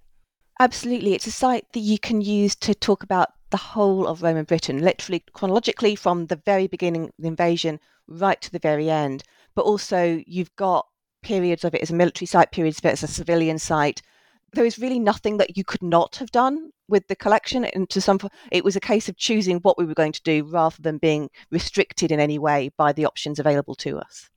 Absolutely. 0.58 1.12
It's 1.12 1.26
a 1.26 1.30
site 1.30 1.70
that 1.74 1.80
you 1.80 1.98
can 1.98 2.22
use 2.22 2.56
to 2.56 2.74
talk 2.74 3.02
about 3.02 3.28
the 3.50 3.56
whole 3.56 4.06
of 4.06 4.22
Roman 4.22 4.44
Britain, 4.44 4.82
literally 4.82 5.24
chronologically 5.32 5.94
from 5.94 6.26
the 6.26 6.40
very 6.44 6.66
beginning 6.66 7.10
the 7.18 7.28
invasion 7.28 7.80
right 8.06 8.40
to 8.40 8.50
the 8.50 8.58
very 8.58 8.90
end. 8.90 9.22
But 9.54 9.64
also, 9.64 10.22
you've 10.26 10.54
got 10.56 10.86
periods 11.22 11.64
of 11.64 11.74
it 11.74 11.82
as 11.82 11.90
a 11.90 11.94
military 11.94 12.26
site, 12.26 12.52
periods 12.52 12.78
of 12.78 12.84
it 12.84 12.92
as 12.92 13.02
a 13.02 13.08
civilian 13.08 13.58
site. 13.58 14.02
There 14.52 14.64
is 14.64 14.78
really 14.78 14.98
nothing 14.98 15.36
that 15.38 15.56
you 15.56 15.64
could 15.64 15.82
not 15.82 16.16
have 16.16 16.30
done 16.30 16.70
with 16.88 17.06
the 17.08 17.16
collection. 17.16 17.64
And 17.64 17.88
to 17.90 18.00
some, 18.00 18.18
it 18.50 18.64
was 18.64 18.76
a 18.76 18.80
case 18.80 19.08
of 19.08 19.16
choosing 19.16 19.58
what 19.58 19.76
we 19.76 19.84
were 19.84 19.94
going 19.94 20.12
to 20.12 20.22
do 20.22 20.44
rather 20.44 20.80
than 20.80 20.98
being 20.98 21.28
restricted 21.50 22.10
in 22.10 22.20
any 22.20 22.38
way 22.38 22.70
by 22.76 22.92
the 22.92 23.04
options 23.04 23.38
available 23.38 23.74
to 23.76 23.98
us. 23.98 24.30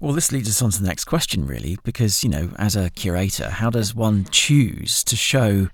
Well, 0.00 0.12
this 0.12 0.32
leads 0.32 0.48
us 0.48 0.60
on 0.60 0.70
to 0.70 0.82
the 0.82 0.88
next 0.88 1.04
question, 1.04 1.46
really, 1.46 1.78
because, 1.84 2.24
you 2.24 2.30
know, 2.30 2.50
as 2.56 2.74
a 2.74 2.90
curator, 2.90 3.48
how 3.48 3.70
does 3.70 3.94
one 3.94 4.26
choose 4.30 5.04
to 5.04 5.14
show 5.14 5.68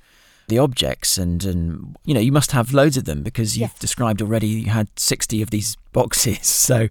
the 0.51 0.59
objects? 0.59 1.17
And, 1.17 1.43
and 1.45 1.97
you 2.05 2.13
know, 2.13 2.21
you 2.21 2.33
must 2.33 2.53
have 2.53 2.75
loads 2.75 2.97
of 2.97 3.05
them 3.05 3.23
because 3.23 3.57
you've 3.57 3.71
yes. 3.71 3.79
described 3.79 4.21
already 4.21 4.49
you 4.49 4.71
had 4.71 4.89
60 4.99 5.41
of 5.43 5.51
these 5.51 5.77
boxes. 5.93 6.39
So, 6.71 6.89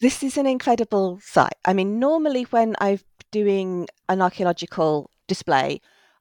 this 0.00 0.22
is 0.22 0.36
an 0.36 0.46
incredible 0.46 1.18
site. 1.20 1.56
I 1.64 1.72
mean, 1.72 1.98
normally 1.98 2.44
when 2.44 2.76
I'm 2.80 3.00
doing 3.32 3.88
an 4.08 4.22
archaeological 4.22 5.10
display, 5.26 5.80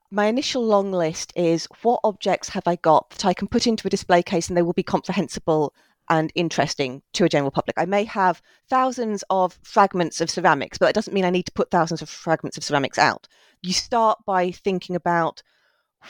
my 0.09 0.25
initial 0.25 0.65
long 0.65 0.91
list 0.91 1.31
is 1.35 1.67
what 1.83 1.99
objects 2.03 2.49
have 2.49 2.63
I 2.65 2.77
got 2.77 3.09
that 3.11 3.25
I 3.25 3.33
can 3.33 3.47
put 3.47 3.67
into 3.67 3.87
a 3.87 3.91
display 3.91 4.23
case 4.23 4.47
and 4.47 4.57
they 4.57 4.61
will 4.61 4.73
be 4.73 4.83
comprehensible 4.83 5.73
and 6.09 6.31
interesting 6.35 7.01
to 7.13 7.25
a 7.25 7.29
general 7.29 7.51
public. 7.51 7.75
I 7.77 7.85
may 7.85 8.05
have 8.05 8.41
thousands 8.69 9.23
of 9.29 9.59
fragments 9.63 10.21
of 10.21 10.29
ceramics, 10.29 10.77
but 10.77 10.85
that 10.85 10.95
doesn't 10.95 11.13
mean 11.13 11.25
I 11.25 11.29
need 11.29 11.45
to 11.47 11.51
put 11.51 11.71
thousands 11.71 12.01
of 12.01 12.09
fragments 12.09 12.57
of 12.57 12.63
ceramics 12.63 12.97
out. 12.97 13.27
You 13.61 13.73
start 13.73 14.19
by 14.25 14.51
thinking 14.51 14.95
about 14.95 15.43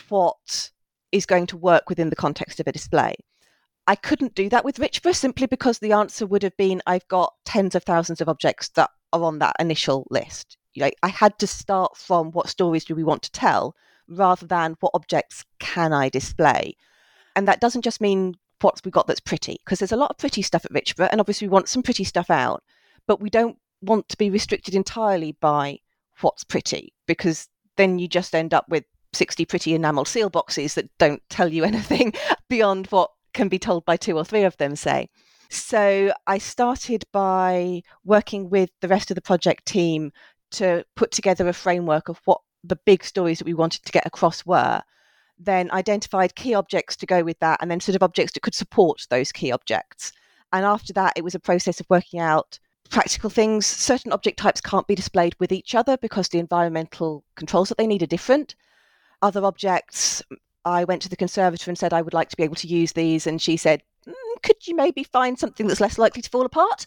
what 0.09 0.71
is 1.11 1.25
going 1.25 1.47
to 1.47 1.57
work 1.57 1.89
within 1.89 2.09
the 2.09 2.15
context 2.15 2.59
of 2.59 2.67
a 2.67 2.71
display. 2.71 3.15
I 3.87 3.95
couldn't 3.95 4.35
do 4.35 4.49
that 4.49 4.65
with 4.65 4.77
Richborough 4.77 5.15
simply 5.15 5.47
because 5.47 5.79
the 5.79 5.93
answer 5.93 6.25
would 6.25 6.43
have 6.43 6.57
been 6.57 6.81
I've 6.85 7.07
got 7.07 7.33
tens 7.45 7.73
of 7.75 7.83
thousands 7.83 8.19
of 8.19 8.27
objects 8.27 8.69
that 8.69 8.89
are 9.13 9.23
on 9.23 9.39
that 9.39 9.55
initial 9.59 10.05
list. 10.09 10.57
You 10.73 10.83
know, 10.83 10.91
I 11.01 11.07
had 11.07 11.39
to 11.39 11.47
start 11.47 11.95
from 11.95 12.31
what 12.31 12.49
stories 12.49 12.83
do 12.83 12.95
we 12.95 13.05
want 13.05 13.23
to 13.23 13.31
tell 13.31 13.75
rather 14.09 14.45
than 14.45 14.75
what 14.81 14.91
objects 14.93 15.45
can 15.59 15.93
I 15.93 16.09
display. 16.09 16.75
And 17.35 17.47
that 17.47 17.61
doesn't 17.61 17.83
just 17.83 18.01
mean 18.01 18.35
what 18.61 18.81
we've 18.83 18.91
got 18.91 19.07
that's 19.07 19.19
pretty, 19.19 19.57
because 19.63 19.79
there's 19.79 19.91
a 19.91 19.97
lot 19.97 20.09
of 20.09 20.17
pretty 20.17 20.41
stuff 20.41 20.65
at 20.65 20.73
Richborough, 20.73 21.09
and 21.11 21.21
obviously 21.21 21.47
we 21.47 21.53
want 21.53 21.69
some 21.69 21.83
pretty 21.83 22.03
stuff 22.03 22.29
out, 22.29 22.63
but 23.07 23.21
we 23.21 23.29
don't 23.29 23.57
want 23.81 24.09
to 24.09 24.17
be 24.17 24.29
restricted 24.29 24.75
entirely 24.75 25.33
by 25.39 25.79
what's 26.21 26.43
pretty, 26.43 26.93
because 27.05 27.47
then 27.75 27.99
you 27.99 28.07
just 28.07 28.33
end 28.33 28.53
up 28.53 28.67
with 28.69 28.83
60 29.17 29.45
pretty 29.45 29.73
enamel 29.73 30.05
seal 30.05 30.29
boxes 30.29 30.75
that 30.75 30.89
don't 30.97 31.21
tell 31.29 31.51
you 31.51 31.63
anything 31.71 32.13
beyond 32.49 32.87
what 32.87 33.11
can 33.33 33.47
be 33.47 33.59
told 33.59 33.85
by 33.85 33.97
two 33.97 34.17
or 34.17 34.23
three 34.23 34.43
of 34.43 34.57
them, 34.57 34.75
say. 34.75 35.09
So 35.49 36.13
I 36.25 36.37
started 36.37 37.05
by 37.11 37.81
working 38.03 38.49
with 38.49 38.69
the 38.81 38.87
rest 38.87 39.11
of 39.11 39.15
the 39.15 39.21
project 39.21 39.65
team 39.65 40.11
to 40.51 40.85
put 40.95 41.11
together 41.11 41.47
a 41.47 41.53
framework 41.53 42.09
of 42.09 42.19
what 42.25 42.41
the 42.63 42.77
big 42.85 43.03
stories 43.03 43.39
that 43.39 43.45
we 43.45 43.53
wanted 43.53 43.83
to 43.85 43.91
get 43.91 44.05
across 44.05 44.45
were 44.45 44.81
then 45.39 45.71
identified 45.71 46.35
key 46.35 46.53
objects 46.53 46.95
to 46.97 47.05
go 47.05 47.23
with 47.23 47.39
that, 47.39 47.59
and 47.61 47.69
then 47.69 47.79
sort 47.79 47.95
of 47.95 48.03
objects 48.03 48.33
that 48.33 48.41
could 48.41 48.55
support 48.55 49.05
those 49.09 49.31
key 49.31 49.51
objects. 49.51 50.11
And 50.51 50.65
after 50.65 50.93
that, 50.93 51.13
it 51.15 51.23
was 51.23 51.35
a 51.35 51.39
process 51.39 51.79
of 51.79 51.89
working 51.89 52.19
out 52.19 52.59
practical 52.89 53.29
things. 53.29 53.65
Certain 53.65 54.11
object 54.11 54.39
types 54.39 54.61
can't 54.61 54.87
be 54.87 54.95
displayed 54.95 55.35
with 55.39 55.51
each 55.51 55.75
other 55.75 55.97
because 55.97 56.29
the 56.29 56.39
environmental 56.39 57.23
controls 57.35 57.69
that 57.69 57.77
they 57.77 57.87
need 57.87 58.01
are 58.01 58.07
different. 58.07 58.55
Other 59.21 59.43
objects, 59.45 60.21
I 60.65 60.83
went 60.83 61.01
to 61.03 61.09
the 61.09 61.15
conservator 61.15 61.71
and 61.71 61.77
said 61.77 61.93
I 61.93 62.01
would 62.01 62.13
like 62.13 62.29
to 62.29 62.37
be 62.37 62.43
able 62.43 62.55
to 62.55 62.67
use 62.67 62.93
these, 62.93 63.25
and 63.25 63.41
she 63.41 63.57
said, 63.57 63.83
mm, 64.07 64.13
"Could 64.43 64.67
you 64.67 64.75
maybe 64.75 65.03
find 65.03 65.39
something 65.39 65.67
that's 65.67 65.81
less 65.81 65.97
likely 65.97 66.21
to 66.21 66.29
fall 66.29 66.45
apart?" 66.45 66.85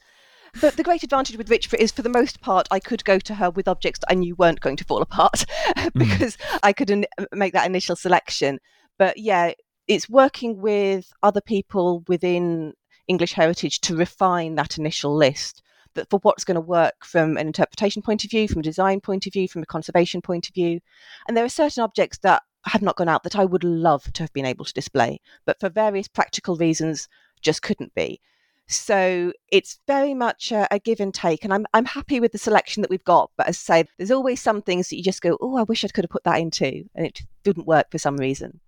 But 0.60 0.76
the 0.76 0.82
great 0.82 1.02
advantage 1.02 1.36
with 1.36 1.48
Richborough 1.48 1.78
is, 1.78 1.92
for 1.92 2.02
the 2.02 2.08
most 2.08 2.40
part, 2.40 2.66
I 2.70 2.80
could 2.80 3.04
go 3.04 3.18
to 3.20 3.34
her 3.34 3.50
with 3.50 3.68
objects 3.68 4.00
that 4.00 4.10
I 4.10 4.14
knew 4.14 4.34
weren't 4.34 4.60
going 4.60 4.76
to 4.76 4.84
fall 4.84 5.00
apart 5.00 5.44
because 5.94 6.36
mm. 6.36 6.58
I 6.62 6.72
could 6.72 6.90
in- 6.90 7.06
make 7.32 7.52
that 7.52 7.66
initial 7.66 7.96
selection. 7.96 8.58
But 8.98 9.16
yeah, 9.18 9.52
it's 9.86 10.08
working 10.08 10.60
with 10.60 11.12
other 11.22 11.40
people 11.40 12.04
within 12.08 12.74
English 13.06 13.32
heritage 13.32 13.80
to 13.82 13.96
refine 13.96 14.56
that 14.56 14.78
initial 14.78 15.14
list 15.14 15.62
that 15.94 16.08
for 16.10 16.20
what's 16.22 16.44
going 16.44 16.56
to 16.56 16.60
work 16.60 17.04
from 17.04 17.36
an 17.36 17.46
interpretation 17.46 18.02
point 18.02 18.24
of 18.24 18.30
view, 18.30 18.48
from 18.48 18.60
a 18.60 18.64
design 18.64 19.00
point 19.00 19.26
of 19.26 19.32
view, 19.32 19.48
from 19.48 19.62
a 19.62 19.66
conservation 19.66 20.22
point 20.22 20.48
of 20.48 20.54
view. 20.54 20.80
And 21.26 21.36
there 21.36 21.44
are 21.44 21.48
certain 21.48 21.82
objects 21.82 22.18
that 22.18 22.42
have 22.66 22.82
not 22.82 22.96
gone 22.96 23.08
out 23.08 23.22
that 23.24 23.36
I 23.36 23.44
would 23.44 23.64
love 23.64 24.12
to 24.12 24.22
have 24.22 24.32
been 24.32 24.44
able 24.44 24.64
to 24.64 24.72
display, 24.72 25.20
but 25.46 25.58
for 25.60 25.68
various 25.68 26.08
practical 26.08 26.56
reasons 26.56 27.08
just 27.40 27.62
couldn't 27.62 27.94
be. 27.94 28.20
So 28.68 29.32
it's 29.50 29.80
very 29.88 30.14
much 30.14 30.52
a, 30.52 30.72
a, 30.72 30.78
give 30.78 31.00
and 31.00 31.12
take, 31.12 31.42
and 31.42 31.52
I'm 31.52 31.66
I'm 31.74 31.86
happy 31.86 32.20
with 32.20 32.30
the 32.30 32.38
selection 32.38 32.82
that 32.82 32.90
we've 32.90 33.02
got. 33.02 33.32
But 33.36 33.48
as 33.48 33.56
I 33.56 33.82
say, 33.82 33.88
there's 33.98 34.12
always 34.12 34.40
some 34.40 34.62
things 34.62 34.88
that 34.88 34.96
you 34.96 35.02
just 35.02 35.22
go, 35.22 35.36
oh, 35.40 35.56
I 35.56 35.64
wish 35.64 35.84
I 35.84 35.88
could 35.88 36.04
have 36.04 36.10
put 36.10 36.22
that 36.22 36.38
in 36.38 36.52
too, 36.52 36.84
and 36.94 37.04
it 37.04 37.22
didn't 37.42 37.66
work 37.66 37.90
for 37.90 37.98
some 37.98 38.16
reason. 38.16 38.60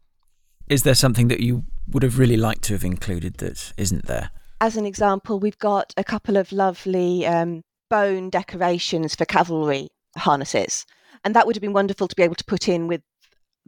Is 0.68 0.82
there 0.82 0.96
something 0.96 1.28
that 1.28 1.40
you 1.40 1.64
would 1.86 2.02
have 2.02 2.18
really 2.18 2.36
liked 2.36 2.62
to 2.62 2.72
have 2.72 2.82
included 2.82 3.34
that 3.34 3.72
isn't 3.76 4.06
there? 4.06 4.30
As 4.62 4.76
an 4.76 4.86
example, 4.86 5.40
we've 5.40 5.58
got 5.58 5.92
a 5.96 6.04
couple 6.04 6.36
of 6.36 6.52
lovely 6.52 7.26
um, 7.26 7.64
bone 7.90 8.30
decorations 8.30 9.12
for 9.12 9.24
cavalry 9.24 9.88
harnesses, 10.16 10.86
and 11.24 11.34
that 11.34 11.48
would 11.48 11.56
have 11.56 11.60
been 11.60 11.72
wonderful 11.72 12.06
to 12.06 12.14
be 12.14 12.22
able 12.22 12.36
to 12.36 12.44
put 12.44 12.68
in 12.68 12.86
with 12.86 13.02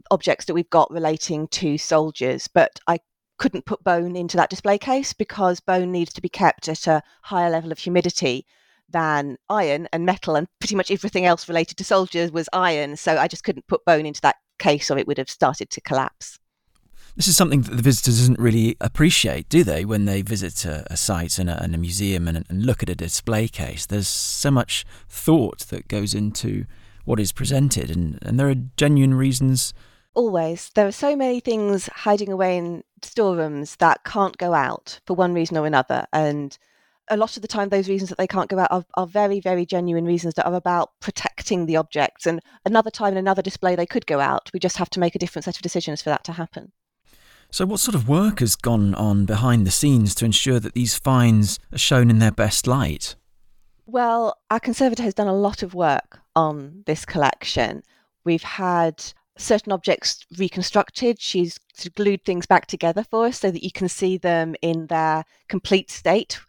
objects 0.09 0.45
that 0.45 0.53
we've 0.53 0.69
got 0.69 0.89
relating 0.89 1.49
to 1.49 1.77
soldiers. 1.77 2.47
But 2.47 2.79
I 2.87 2.99
couldn't 3.37 3.65
put 3.65 3.83
bone 3.83 4.15
into 4.15 4.37
that 4.37 4.49
display 4.49 4.77
case 4.77 5.11
because 5.11 5.59
bone 5.59 5.91
needs 5.91 6.13
to 6.13 6.21
be 6.21 6.29
kept 6.29 6.69
at 6.69 6.87
a 6.87 7.03
higher 7.23 7.49
level 7.49 7.73
of 7.73 7.79
humidity 7.79 8.45
than 8.87 9.35
iron 9.49 9.89
and 9.91 10.05
metal 10.05 10.37
and 10.37 10.47
pretty 10.61 10.75
much 10.75 10.91
everything 10.91 11.25
else 11.25 11.49
related 11.49 11.75
to 11.75 11.83
soldiers 11.83 12.31
was 12.31 12.47
iron 12.53 12.95
so 12.95 13.17
i 13.17 13.27
just 13.27 13.43
couldn't 13.43 13.65
put 13.67 13.83
bone 13.83 14.05
into 14.05 14.21
that 14.21 14.35
case 14.59 14.91
or 14.91 14.97
it 14.99 15.07
would 15.07 15.17
have 15.17 15.29
started 15.29 15.71
to 15.71 15.81
collapse 15.81 16.37
this 17.15 17.27
is 17.27 17.37
something 17.37 17.61
that 17.61 17.75
the 17.75 17.81
visitors 17.81 18.19
doesn't 18.19 18.39
really 18.39 18.75
appreciate, 18.81 19.47
do 19.49 19.63
they, 19.63 19.85
when 19.85 20.05
they 20.05 20.21
visit 20.21 20.65
a, 20.65 20.85
a 20.91 20.97
site 20.97 21.39
and 21.39 21.49
a, 21.49 21.61
and 21.63 21.73
a 21.73 21.77
museum 21.77 22.27
and, 22.27 22.45
and, 22.49 22.65
look 22.65 22.83
at 22.83 22.89
a 22.89 22.95
display 22.95 23.47
case? 23.47 23.85
There's 23.85 24.07
so 24.07 24.51
much 24.51 24.85
thought 25.07 25.59
that 25.67 25.87
goes 25.87 26.13
into 26.13 26.65
what 27.05 27.19
is 27.19 27.31
presented, 27.31 27.89
and, 27.89 28.19
and 28.21 28.39
there 28.39 28.49
are 28.49 28.55
genuine 28.75 29.13
reasons 29.13 29.73
always. 30.15 30.71
There 30.73 30.87
are 30.87 30.91
so 30.91 31.15
many 31.15 31.39
things 31.39 31.87
hiding 31.93 32.31
away 32.31 32.57
in 32.57 32.83
storerooms 33.03 33.75
that 33.75 34.03
can't 34.03 34.37
go 34.37 34.53
out 34.53 34.99
for 35.05 35.13
one 35.13 35.33
reason 35.33 35.57
or 35.57 35.65
another. 35.65 36.07
And 36.11 36.57
a 37.09 37.17
lot 37.17 37.35
of 37.35 37.41
the 37.41 37.47
time, 37.47 37.69
those 37.69 37.89
reasons 37.89 38.09
that 38.09 38.17
they 38.17 38.27
can't 38.27 38.49
go 38.49 38.57
out 38.57 38.71
are, 38.71 38.85
are 38.95 39.05
very, 39.05 39.39
very 39.39 39.65
genuine 39.65 40.05
reasons 40.05 40.33
that 40.35 40.47
are 40.47 40.55
about 40.55 40.91
protecting 41.01 41.65
the 41.65 41.75
objects. 41.75 42.25
And 42.25 42.41
another 42.65 42.89
time 42.89 43.11
in 43.11 43.17
another 43.17 43.41
display, 43.41 43.75
they 43.75 43.85
could 43.85 44.07
go 44.07 44.19
out. 44.19 44.49
We 44.53 44.59
just 44.59 44.77
have 44.77 44.89
to 44.91 44.99
make 44.99 45.15
a 45.15 45.19
different 45.19 45.45
set 45.45 45.57
of 45.57 45.61
decisions 45.61 46.01
for 46.01 46.09
that 46.09 46.23
to 46.23 46.31
happen. 46.31 46.71
So, 47.51 47.65
what 47.65 47.79
sort 47.79 47.95
of 47.95 48.09
work 48.09 48.39
has 48.39 48.55
gone 48.55 48.93
on 48.95 49.25
behind 49.25 49.65
the 49.65 49.71
scenes 49.71 50.13
to 50.15 50.25
ensure 50.25 50.59
that 50.59 50.73
these 50.73 50.97
finds 50.97 51.59
are 51.71 51.77
shown 51.77 52.09
in 52.09 52.19
their 52.19 52.31
best 52.31 52.67
light? 52.67 53.15
Well, 53.85 54.37
our 54.49 54.59
conservator 54.59 55.03
has 55.03 55.13
done 55.13 55.27
a 55.27 55.33
lot 55.33 55.63
of 55.63 55.73
work 55.73 56.19
on 56.35 56.83
this 56.85 57.05
collection 57.05 57.83
We've 58.25 58.43
had 58.43 59.03
certain 59.37 59.71
objects 59.71 60.25
reconstructed. 60.37 61.21
She's 61.21 61.59
glued 61.95 62.25
things 62.25 62.47
back 62.47 62.65
together 62.65 63.03
for 63.03 63.27
us 63.27 63.39
so 63.39 63.51
that 63.51 63.63
you 63.63 63.71
can 63.71 63.87
see 63.87 64.17
them 64.17 64.55
in 64.61 64.87
their 64.87 65.23
complete 65.47 65.91
state. 65.91 66.39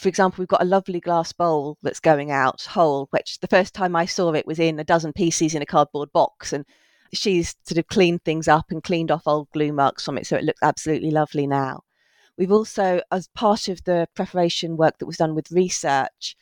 For 0.00 0.08
example, 0.08 0.42
we've 0.42 0.48
got 0.48 0.62
a 0.62 0.66
lovely 0.66 1.00
glass 1.00 1.32
bowl 1.32 1.78
that's 1.82 2.00
going 2.00 2.30
out 2.30 2.62
whole, 2.62 3.08
which 3.10 3.40
the 3.40 3.48
first 3.48 3.74
time 3.74 3.94
I 3.94 4.06
saw 4.06 4.32
it 4.32 4.46
was 4.46 4.58
in 4.58 4.78
a 4.78 4.84
dozen 4.84 5.12
pieces 5.12 5.54
in 5.54 5.62
a 5.62 5.66
cardboard 5.66 6.12
box. 6.12 6.52
And 6.52 6.64
she's 7.12 7.54
sort 7.64 7.78
of 7.78 7.86
cleaned 7.88 8.24
things 8.24 8.48
up 8.48 8.66
and 8.70 8.82
cleaned 8.82 9.10
off 9.10 9.26
old 9.26 9.50
glue 9.50 9.72
marks 9.72 10.04
from 10.04 10.18
it. 10.18 10.26
So 10.26 10.36
it 10.36 10.44
looks 10.44 10.62
absolutely 10.62 11.10
lovely 11.10 11.46
now. 11.46 11.80
We've 12.38 12.52
also, 12.52 13.00
as 13.10 13.28
part 13.28 13.68
of 13.68 13.82
the 13.84 14.08
preparation 14.14 14.76
work 14.76 14.98
that 14.98 15.06
was 15.06 15.16
done 15.16 15.34
with 15.34 15.50
research, 15.50 16.36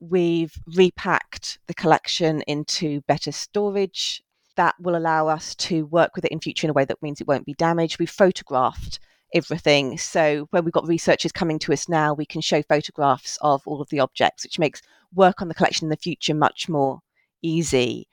we've 0.00 0.54
repacked 0.74 1.58
the 1.66 1.74
collection 1.74 2.42
into 2.42 3.00
better 3.02 3.32
storage 3.32 4.22
that 4.56 4.74
will 4.80 4.96
allow 4.96 5.28
us 5.28 5.54
to 5.54 5.86
work 5.86 6.16
with 6.16 6.24
it 6.24 6.32
in 6.32 6.40
future 6.40 6.66
in 6.66 6.70
a 6.70 6.74
way 6.74 6.84
that 6.84 7.02
means 7.02 7.20
it 7.20 7.28
won't 7.28 7.46
be 7.46 7.54
damaged. 7.54 7.98
We've 7.98 8.10
photographed 8.10 8.98
everything. 9.34 9.98
So 9.98 10.48
when 10.50 10.64
we've 10.64 10.72
got 10.72 10.86
researchers 10.86 11.32
coming 11.32 11.58
to 11.60 11.72
us 11.72 11.88
now, 11.88 12.14
we 12.14 12.26
can 12.26 12.40
show 12.40 12.62
photographs 12.62 13.38
of 13.42 13.62
all 13.66 13.80
of 13.80 13.88
the 13.90 14.00
objects, 14.00 14.44
which 14.44 14.58
makes 14.58 14.80
work 15.14 15.42
on 15.42 15.48
the 15.48 15.54
collection 15.54 15.86
in 15.86 15.90
the 15.90 15.96
future 15.96 16.34
much 16.34 16.68
more 16.68 17.00
easy. 17.42 18.08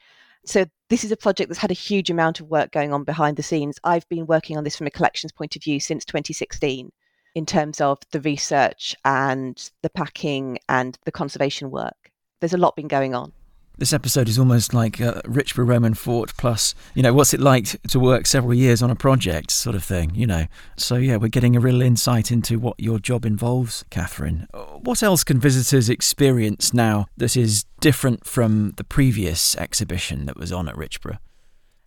So 0.46 0.66
this 0.90 1.04
is 1.04 1.12
a 1.12 1.18
project 1.18 1.50
that's 1.50 1.60
had 1.60 1.72
a 1.72 1.76
huge 1.76 2.10
amount 2.10 2.40
of 2.40 2.50
work 2.50 2.72
going 2.72 2.92
on 2.92 3.04
behind 3.04 3.38
the 3.38 3.44
scenes. 3.44 3.80
I've 3.84 4.08
been 4.10 4.26
working 4.26 4.58
on 4.58 4.64
this 4.64 4.76
from 4.76 4.88
a 4.88 4.92
collections 4.92 5.32
point 5.32 5.56
of 5.56 5.64
view 5.64 5.80
since 5.80 6.04
2016 6.06 6.92
in 7.36 7.46
terms 7.46 7.82
of 7.82 8.00
the 8.12 8.22
research 8.22 8.96
and 9.06 9.72
the 9.82 9.90
packing 9.90 10.60
and 10.68 10.98
the 11.06 11.12
conservation 11.12 11.72
work. 11.72 12.12
There's 12.42 12.54
a 12.54 12.58
lot 12.58 12.76
been 12.76 12.90
going 12.90 13.16
on. 13.16 13.32
This 13.76 13.92
episode 13.92 14.30
is 14.30 14.38
almost 14.38 14.72
like 14.72 15.02
uh, 15.02 15.22
Richborough 15.24 15.68
Roman 15.68 15.96
Fort 15.96 16.38
plus, 16.38 16.76
you 16.94 17.02
know, 17.02 17.12
what's 17.12 17.34
it 17.34 17.40
like 17.40 17.82
to 17.90 18.00
work 18.00 18.28
several 18.28 18.54
years 18.54 18.84
on 18.84 18.92
a 18.92 18.96
project 18.96 19.50
sort 19.50 19.76
of 19.76 19.84
thing, 19.84 20.12
you 20.14 20.28
know. 20.28 20.46
So, 20.78 20.96
yeah, 20.96 21.18
we're 21.18 21.30
getting 21.30 21.56
a 21.56 21.60
real 21.60 21.82
insight 21.82 22.32
into 22.32 22.60
what 22.60 22.80
your 22.80 23.00
job 23.00 23.26
involves, 23.26 23.84
Kathryn. 23.90 24.46
What 24.84 25.02
else 25.02 25.24
can 25.24 25.40
visitors 25.40 25.90
experience 25.90 26.72
now 26.72 27.08
that 27.18 27.36
is 27.36 27.66
different 27.80 28.28
from 28.28 28.74
the 28.78 28.84
previous 28.84 29.56
exhibition 29.58 30.28
that 30.28 30.38
was 30.38 30.52
on 30.52 30.70
at 30.70 30.76
Richborough? 30.76 31.18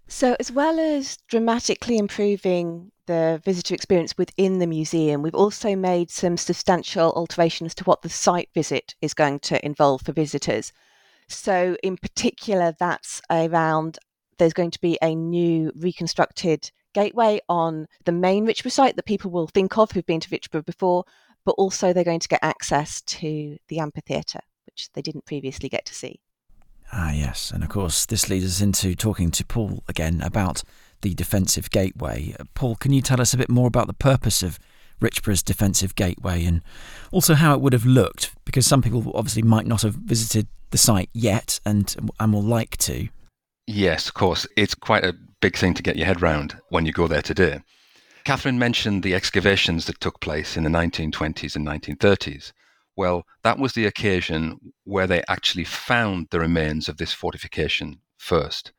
So, 0.09 0.37
as 0.41 0.51
well 0.51 0.81
as 0.81 1.19
dramatically 1.29 1.99
improving 1.99 2.91
the 3.07 3.41
visitor 3.45 3.77
experience 3.77 4.19
within 4.19 4.59
the 4.59 4.67
museum, 4.67 5.23
we've 5.23 5.35
also 5.37 5.77
made 5.77 6.11
some 6.11 6.37
substantial 6.37 7.13
alterations 7.13 7.77
to 7.77 7.85
what 7.85 8.03
the 8.03 8.09
site 8.09 8.49
visit 8.55 8.97
is 9.01 9.15
going 9.15 9.39
to 9.41 9.65
involve 9.65 10.03
for 10.03 10.11
visitors. 10.13 10.73
So, 11.29 11.77
in 11.83 11.97
particular, 11.97 12.75
that's 12.79 13.21
around 13.31 13.99
there's 14.39 14.53
going 14.53 14.71
to 14.71 14.81
be 14.81 14.99
a 15.03 15.15
new 15.15 15.73
reconstructed 15.75 16.71
gateway 16.95 17.41
on 17.49 17.87
the 18.05 18.13
main 18.13 18.47
Richborough 18.47 18.73
site 18.73 18.97
that 18.97 19.07
people 19.07 19.31
will 19.31 19.47
think 19.47 19.77
of 19.79 19.91
who've 19.91 20.07
been 20.07 20.21
to 20.21 20.29
Richborough 20.29 20.65
before, 20.65 21.05
but 21.45 21.53
also 21.53 21.93
they're 21.93 22.05
going 22.05 22.21
to 22.21 22.29
get 22.29 22.41
access 22.43 23.01
to 23.03 23.57
the 23.69 23.79
amphitheatre, 23.79 24.41
which 24.67 24.89
they 24.95 25.03
didn't 25.03 25.27
previously 25.27 25.69
get 25.69 25.85
to 25.87 25.95
see. 25.95 26.21
Ah, 26.93 27.13
yes. 27.13 27.51
And 27.51 27.63
of 27.63 27.69
course, 27.69 28.07
this 28.07 28.29
leads 28.29 28.45
us 28.45 28.61
into 28.61 28.95
talking 28.95 29.31
to 29.33 29.45
Paul 29.45 29.83
again 29.89 30.21
about 30.23 30.63
the 31.03 31.15
defensive 31.15 31.71
gateway. 31.71 32.35
Paul, 32.55 32.77
can 32.77 32.93
you 32.93 33.03
tell 33.03 33.21
us 33.21 33.35
a 33.35 33.39
bit 33.39 33.51
more 33.51 33.69
about 33.69 33.87
the 33.87 33.93
purpose 33.93 34.43
of 34.43 34.59
Richborough's 35.01 35.43
defensive 35.43 35.95
gateway 35.95 36.45
and 36.45 36.63
also 37.13 37.35
how 37.35 37.55
it 37.55 37.61
would 37.61 37.73
have 37.73 37.87
looked? 37.87 38.35
Because 38.45 38.67
some 38.67 38.83
people 38.83 39.13
obviously 39.15 39.43
might 39.43 39.67
not 39.67 39.83
have 39.83 39.95
visited 39.95 40.47
the 40.71 40.79
site 40.79 41.11
yet 41.13 41.61
and, 41.65 41.95
and 42.19 42.33
will 42.33 42.43
like 42.43 42.77
to. 42.79 43.09
Yes, 43.67 44.09
of 44.09 44.15
course. 44.15 44.47
It's 44.57 44.75
quite 44.75 45.05
a 45.05 45.17
big 45.41 45.57
thing 45.57 45.75
to 45.75 45.83
get 45.83 45.97
your 45.97 46.07
head 46.07 46.23
round 46.23 46.57
when 46.71 46.87
you 46.87 46.93
go 46.93 47.09
there 47.09 47.23
today. 47.23 47.61
Kathryn 48.25 48.59
mentioned 48.59 49.03
the 49.03 49.15
excavations 49.15 49.87
that 49.87 50.01
took 50.01 50.21
place 50.21 50.57
in 50.57 50.65
the 50.65 50.71
1920s 50.71 51.55
and 51.55 51.67
1930s. 51.67 52.53
Well, 52.97 53.25
that 53.43 53.59
was 53.59 53.75
the 53.75 53.87
occasion 53.87 54.73
where 54.85 55.07
they 55.07 55.23
actually 55.29 55.65
found 55.65 56.29
the 56.31 56.41
remains 56.41 56.89
of 56.89 56.97
this 56.97 57.13
fortification 57.13 58.01
first. 58.17 58.73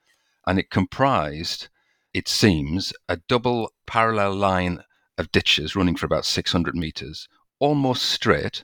And 0.45 0.57
it 0.57 0.71
comprised, 0.71 1.69
it 2.13 2.27
seems, 2.27 2.91
a 3.07 3.17
double 3.27 3.71
parallel 3.85 4.35
line 4.35 4.83
of 5.17 5.31
ditches 5.31 5.75
running 5.75 5.95
for 5.95 6.05
about 6.05 6.25
600 6.25 6.75
meters, 6.75 7.27
almost 7.59 8.03
straight 8.03 8.63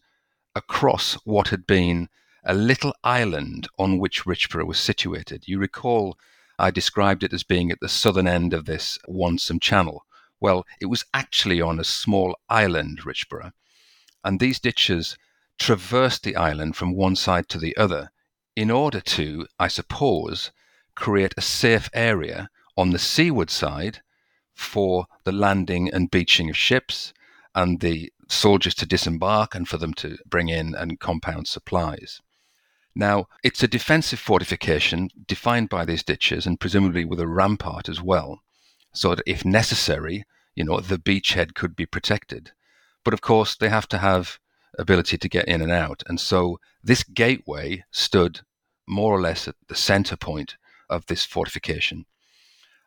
across 0.56 1.14
what 1.26 1.48
had 1.48 1.66
been 1.66 2.10
a 2.44 2.54
little 2.54 2.94
island 3.04 3.68
on 3.80 3.98
which 3.98 4.26
Richborough 4.26 4.68
was 4.68 4.80
situated. 4.80 5.48
You 5.48 5.60
recall 5.60 6.18
I 6.60 6.70
described 6.70 7.24
it 7.24 7.34
as 7.34 7.44
being 7.44 7.72
at 7.72 7.80
the 7.80 7.90
southern 7.90 8.28
end 8.28 8.54
of 8.54 8.66
this 8.66 9.00
Wantsum 9.08 9.60
Channel. 9.60 10.06
Well, 10.40 10.66
it 10.80 10.86
was 10.86 11.06
actually 11.14 11.62
on 11.62 11.80
a 11.80 11.84
small 11.84 12.38
island, 12.50 13.02
Richborough, 13.06 13.54
and 14.24 14.40
these 14.40 14.60
ditches 14.60 15.18
traversed 15.58 16.24
the 16.24 16.36
island 16.36 16.76
from 16.76 16.96
one 16.96 17.16
side 17.16 17.50
to 17.50 17.58
the 17.58 17.76
other 17.78 18.12
in 18.56 18.70
order 18.70 19.02
to, 19.02 19.48
I 19.58 19.68
suppose, 19.68 20.52
create 20.96 21.34
a 21.38 21.42
safe 21.42 21.90
area 21.94 22.50
on 22.78 22.92
the 22.92 23.00
seaward 23.00 23.50
side 23.50 24.02
for 24.64 25.06
the 25.24 25.32
landing 25.32 25.94
and 25.94 26.12
beaching 26.12 26.50
of 26.50 26.58
ships 26.58 27.14
and 27.54 27.80
the 27.80 28.12
soldiers 28.28 28.74
to 28.76 28.86
disembark 28.86 29.54
and 29.54 29.68
for 29.68 29.78
them 29.78 29.94
to 29.94 30.18
bring 30.26 30.50
in 30.50 30.74
and 30.76 31.00
compound 31.00 31.48
supplies. 31.48 32.22
Now, 32.96 33.28
it's 33.44 33.64
a 33.64 33.68
defensive 33.68 34.20
fortification 34.20 35.10
defined 35.28 35.70
by 35.70 35.86
these 35.86 36.04
ditches 36.04 36.46
and 36.46 36.60
presumably 36.60 37.06
with 37.06 37.20
a 37.20 37.28
rampart 37.28 37.90
as 37.90 38.02
well, 38.02 38.42
so 38.94 39.16
that 39.16 39.24
if 39.26 39.44
necessary, 39.44 40.26
you 40.56 40.64
know, 40.64 40.80
the 40.80 41.00
beachhead 41.00 41.56
could 41.56 41.76
be 41.76 41.86
protected. 41.86 42.52
But 43.04 43.14
of 43.14 43.22
course, 43.22 43.56
they 43.56 43.70
have 43.70 43.88
to 43.90 43.98
have 43.98 44.40
ability 44.78 45.18
to 45.18 45.30
get 45.30 45.48
in 45.48 45.62
and 45.62 45.72
out. 45.72 46.04
And 46.08 46.20
so 46.20 46.60
this 46.84 47.04
gateway 47.04 47.84
stood 47.92 48.42
more 48.88 49.16
or 49.16 49.22
less 49.22 49.48
at 49.48 49.56
the 49.68 49.76
center 49.76 50.16
point 50.16 50.58
of 50.90 51.06
this 51.08 51.26
fortification. 51.26 52.06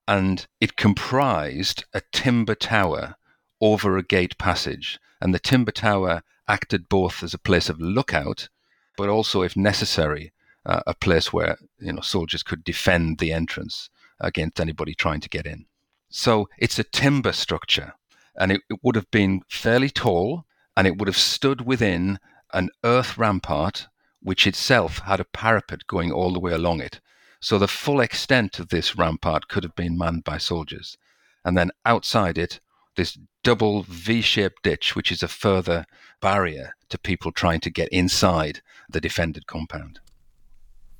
And 0.08 0.46
it 0.60 0.76
comprised 0.76 1.84
a 1.92 2.02
timber 2.12 2.54
tower 2.54 3.16
over 3.60 3.96
a 3.96 4.02
gate 4.02 4.38
passage. 4.38 4.98
And 5.20 5.34
the 5.34 5.38
timber 5.38 5.72
tower 5.72 6.22
acted 6.46 6.88
both 6.88 7.22
as 7.22 7.34
a 7.34 7.38
place 7.38 7.68
of 7.68 7.80
lookout 7.80 8.48
but 8.96 9.08
also, 9.08 9.42
if 9.42 9.56
necessary, 9.56 10.32
uh, 10.64 10.80
a 10.86 10.94
place 10.94 11.32
where 11.32 11.58
you 11.78 11.92
know 11.92 12.00
soldiers 12.00 12.42
could 12.42 12.64
defend 12.64 13.18
the 13.18 13.32
entrance 13.32 13.90
against 14.18 14.58
anybody 14.58 14.94
trying 14.94 15.20
to 15.20 15.28
get 15.28 15.46
in. 15.46 15.66
So 16.08 16.48
it's 16.58 16.78
a 16.78 16.84
timber 16.84 17.32
structure, 17.32 17.94
and 18.34 18.50
it, 18.50 18.62
it 18.70 18.80
would 18.82 18.96
have 18.96 19.10
been 19.10 19.42
fairly 19.48 19.90
tall, 19.90 20.46
and 20.76 20.86
it 20.86 20.98
would 20.98 21.08
have 21.08 21.16
stood 21.16 21.66
within 21.66 22.18
an 22.52 22.70
earth 22.82 23.18
rampart, 23.18 23.86
which 24.22 24.46
itself 24.46 25.00
had 25.00 25.20
a 25.20 25.24
parapet 25.24 25.86
going 25.86 26.10
all 26.10 26.32
the 26.32 26.40
way 26.40 26.52
along 26.52 26.80
it. 26.80 27.00
So 27.40 27.58
the 27.58 27.68
full 27.68 28.00
extent 28.00 28.58
of 28.58 28.68
this 28.68 28.96
rampart 28.96 29.48
could 29.48 29.62
have 29.62 29.76
been 29.76 29.98
manned 29.98 30.24
by 30.24 30.38
soldiers. 30.38 30.96
And 31.44 31.56
then 31.56 31.70
outside 31.84 32.38
it, 32.38 32.60
this 32.96 33.18
double 33.44 33.82
V 33.82 34.20
shaped 34.20 34.62
ditch, 34.62 34.96
which 34.96 35.12
is 35.12 35.22
a 35.22 35.28
further 35.28 35.86
barrier 36.20 36.74
to 36.88 36.98
people 36.98 37.30
trying 37.30 37.60
to 37.60 37.70
get 37.70 37.88
inside 37.90 38.62
the 38.88 39.00
defended 39.00 39.46
compound. 39.46 40.00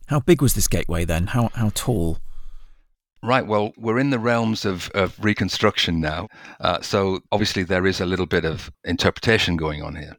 How 0.07 0.21
big 0.21 0.41
was 0.41 0.55
this 0.55 0.69
gateway 0.69 1.05
then? 1.05 1.29
How, 1.29 1.51
how 1.55 1.71
tall? 1.75 2.19
Right, 3.23 3.47
well, 3.47 3.73
we're 3.77 3.99
in 3.99 4.11
the 4.11 4.19
realms 4.19 4.65
of, 4.65 4.91
of 4.91 5.17
reconstruction 5.19 6.01
now. 6.01 6.29
Uh, 6.61 6.81
so 6.81 7.21
obviously, 7.33 7.65
there 7.65 7.87
is 7.87 8.01
a 8.01 8.07
little 8.07 8.27
bit 8.27 8.45
of 8.45 8.71
interpretation 8.85 9.57
going 9.57 9.83
on 9.83 9.97
here. 9.97 10.17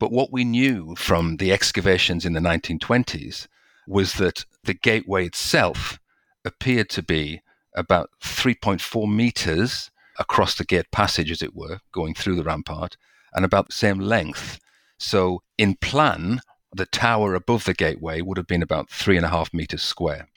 But 0.00 0.10
what 0.10 0.32
we 0.32 0.44
knew 0.44 0.96
from 0.96 1.36
the 1.36 1.52
excavations 1.52 2.24
in 2.24 2.32
the 2.32 2.40
1920s 2.40 3.46
was 3.86 4.14
that 4.14 4.44
the 4.68 4.74
gateway 4.74 5.24
itself 5.24 5.98
appeared 6.44 6.90
to 6.90 7.02
be 7.02 7.40
about 7.74 8.10
3.4 8.22 9.10
meters 9.10 9.90
across 10.18 10.54
the 10.54 10.64
gate 10.64 10.90
passage, 10.92 11.30
as 11.30 11.40
it 11.40 11.56
were, 11.56 11.78
going 11.90 12.12
through 12.12 12.36
the 12.36 12.44
rampart, 12.44 12.98
and 13.32 13.46
about 13.46 13.68
the 13.68 13.74
same 13.74 13.98
length. 13.98 14.60
So, 14.98 15.42
in 15.56 15.76
plan, 15.76 16.42
the 16.70 16.84
tower 16.84 17.34
above 17.34 17.64
the 17.64 17.72
gateway 17.72 18.20
would 18.20 18.36
have 18.36 18.46
been 18.46 18.62
about 18.62 18.90
three 18.90 19.16
and 19.16 19.24
a 19.24 19.30
half 19.30 19.54
meters 19.54 19.82
square. 19.82 20.28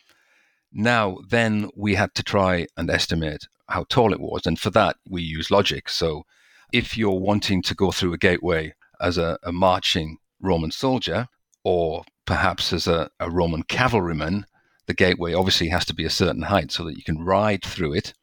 Now, 0.71 1.17
then 1.27 1.69
we 1.75 1.95
had 1.95 2.15
to 2.15 2.23
try 2.23 2.67
and 2.77 2.89
estimate 2.89 3.47
how 3.67 3.83
tall 3.89 4.13
it 4.13 4.21
was. 4.21 4.45
And 4.45 4.57
for 4.57 4.69
that, 4.69 4.95
we 5.09 5.21
use 5.21 5.51
logic. 5.51 5.89
So, 5.89 6.23
if 6.71 6.97
you're 6.97 7.19
wanting 7.19 7.61
to 7.63 7.75
go 7.75 7.91
through 7.91 8.13
a 8.13 8.17
gateway 8.17 8.75
as 9.01 9.17
a, 9.17 9.37
a 9.43 9.51
marching 9.51 10.19
Roman 10.39 10.71
soldier, 10.71 11.27
or 11.65 12.05
perhaps 12.31 12.71
as 12.71 12.87
a, 12.87 13.09
a 13.19 13.29
Roman 13.29 13.61
cavalryman, 13.63 14.45
the 14.87 14.93
gateway 14.93 15.33
obviously 15.33 15.67
has 15.67 15.83
to 15.83 15.93
be 15.93 16.05
a 16.05 16.09
certain 16.09 16.43
height 16.43 16.71
so 16.71 16.85
that 16.85 16.95
you 16.95 17.03
can 17.03 17.25
ride 17.25 17.61
through 17.61 17.91
it 17.93 18.13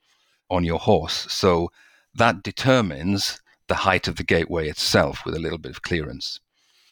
on 0.49 0.65
your 0.65 0.79
horse. 0.79 1.27
So 1.29 1.69
that 2.15 2.43
determines 2.43 3.39
the 3.67 3.75
height 3.75 4.09
of 4.09 4.17
the 4.17 4.25
gateway 4.25 4.67
itself 4.67 5.27
with 5.27 5.35
a 5.35 5.39
little 5.39 5.59
bit 5.59 5.73
of 5.73 5.83
clearance. 5.83 6.41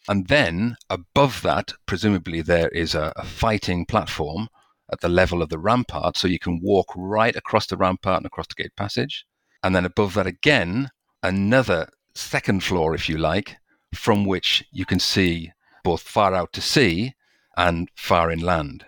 And 0.07 0.29
then 0.29 0.77
above 0.91 1.41
that, 1.41 1.73
presumably 1.87 2.43
there 2.43 2.69
is 2.69 2.95
a, 2.95 3.15
a 3.17 3.25
fighting 3.25 3.87
platform 3.87 4.49
at 4.93 5.01
the 5.01 5.09
level 5.09 5.41
of 5.41 5.49
the 5.49 5.59
rampart, 5.59 6.19
so 6.19 6.29
you 6.29 6.39
can 6.39 6.61
walk 6.63 6.93
right 6.95 7.35
across 7.35 7.67
the 7.67 7.79
rampart 7.79 8.19
and 8.19 8.27
across 8.27 8.49
the 8.49 8.63
gate 8.63 8.77
passage. 8.77 9.25
And 9.63 9.75
then 9.75 9.87
above 9.87 10.13
that 10.15 10.27
again, 10.27 10.91
another 11.23 11.89
second 12.15 12.63
floor, 12.63 12.95
if 12.95 13.09
you 13.09 13.17
like, 13.17 13.57
from 13.95 14.27
which 14.27 14.63
you 14.71 14.85
can 14.85 15.01
see 15.01 15.53
both 15.87 16.03
far 16.03 16.35
out 16.35 16.53
to 16.53 16.61
sea 16.61 17.15
and 17.57 17.89
far 17.95 18.29
inland. 18.33 18.85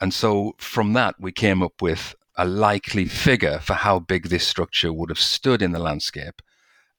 And 0.00 0.14
so 0.14 0.54
from 0.56 0.94
that, 0.94 1.16
we 1.20 1.32
came 1.32 1.62
up 1.62 1.82
with 1.82 2.14
a 2.34 2.46
likely 2.46 3.04
figure 3.04 3.58
for 3.58 3.74
how 3.74 3.98
big 3.98 4.28
this 4.28 4.46
structure 4.46 4.90
would 4.90 5.10
have 5.10 5.18
stood 5.18 5.60
in 5.60 5.72
the 5.72 5.78
landscape. 5.78 6.40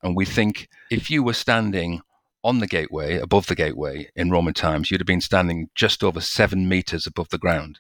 And 0.03 0.15
we 0.15 0.25
think 0.25 0.69
if 0.91 1.09
you 1.09 1.23
were 1.23 1.33
standing 1.33 2.01
on 2.43 2.59
the 2.59 2.67
gateway, 2.67 3.17
above 3.17 3.47
the 3.47 3.55
gateway 3.55 4.11
in 4.15 4.29
Roman 4.29 4.53
times, 4.53 4.91
you'd 4.91 5.01
have 5.01 5.07
been 5.07 5.21
standing 5.21 5.69
just 5.73 6.03
over 6.03 6.21
seven 6.21 6.69
meters 6.69 7.07
above 7.07 7.29
the 7.29 7.39
ground. 7.39 7.79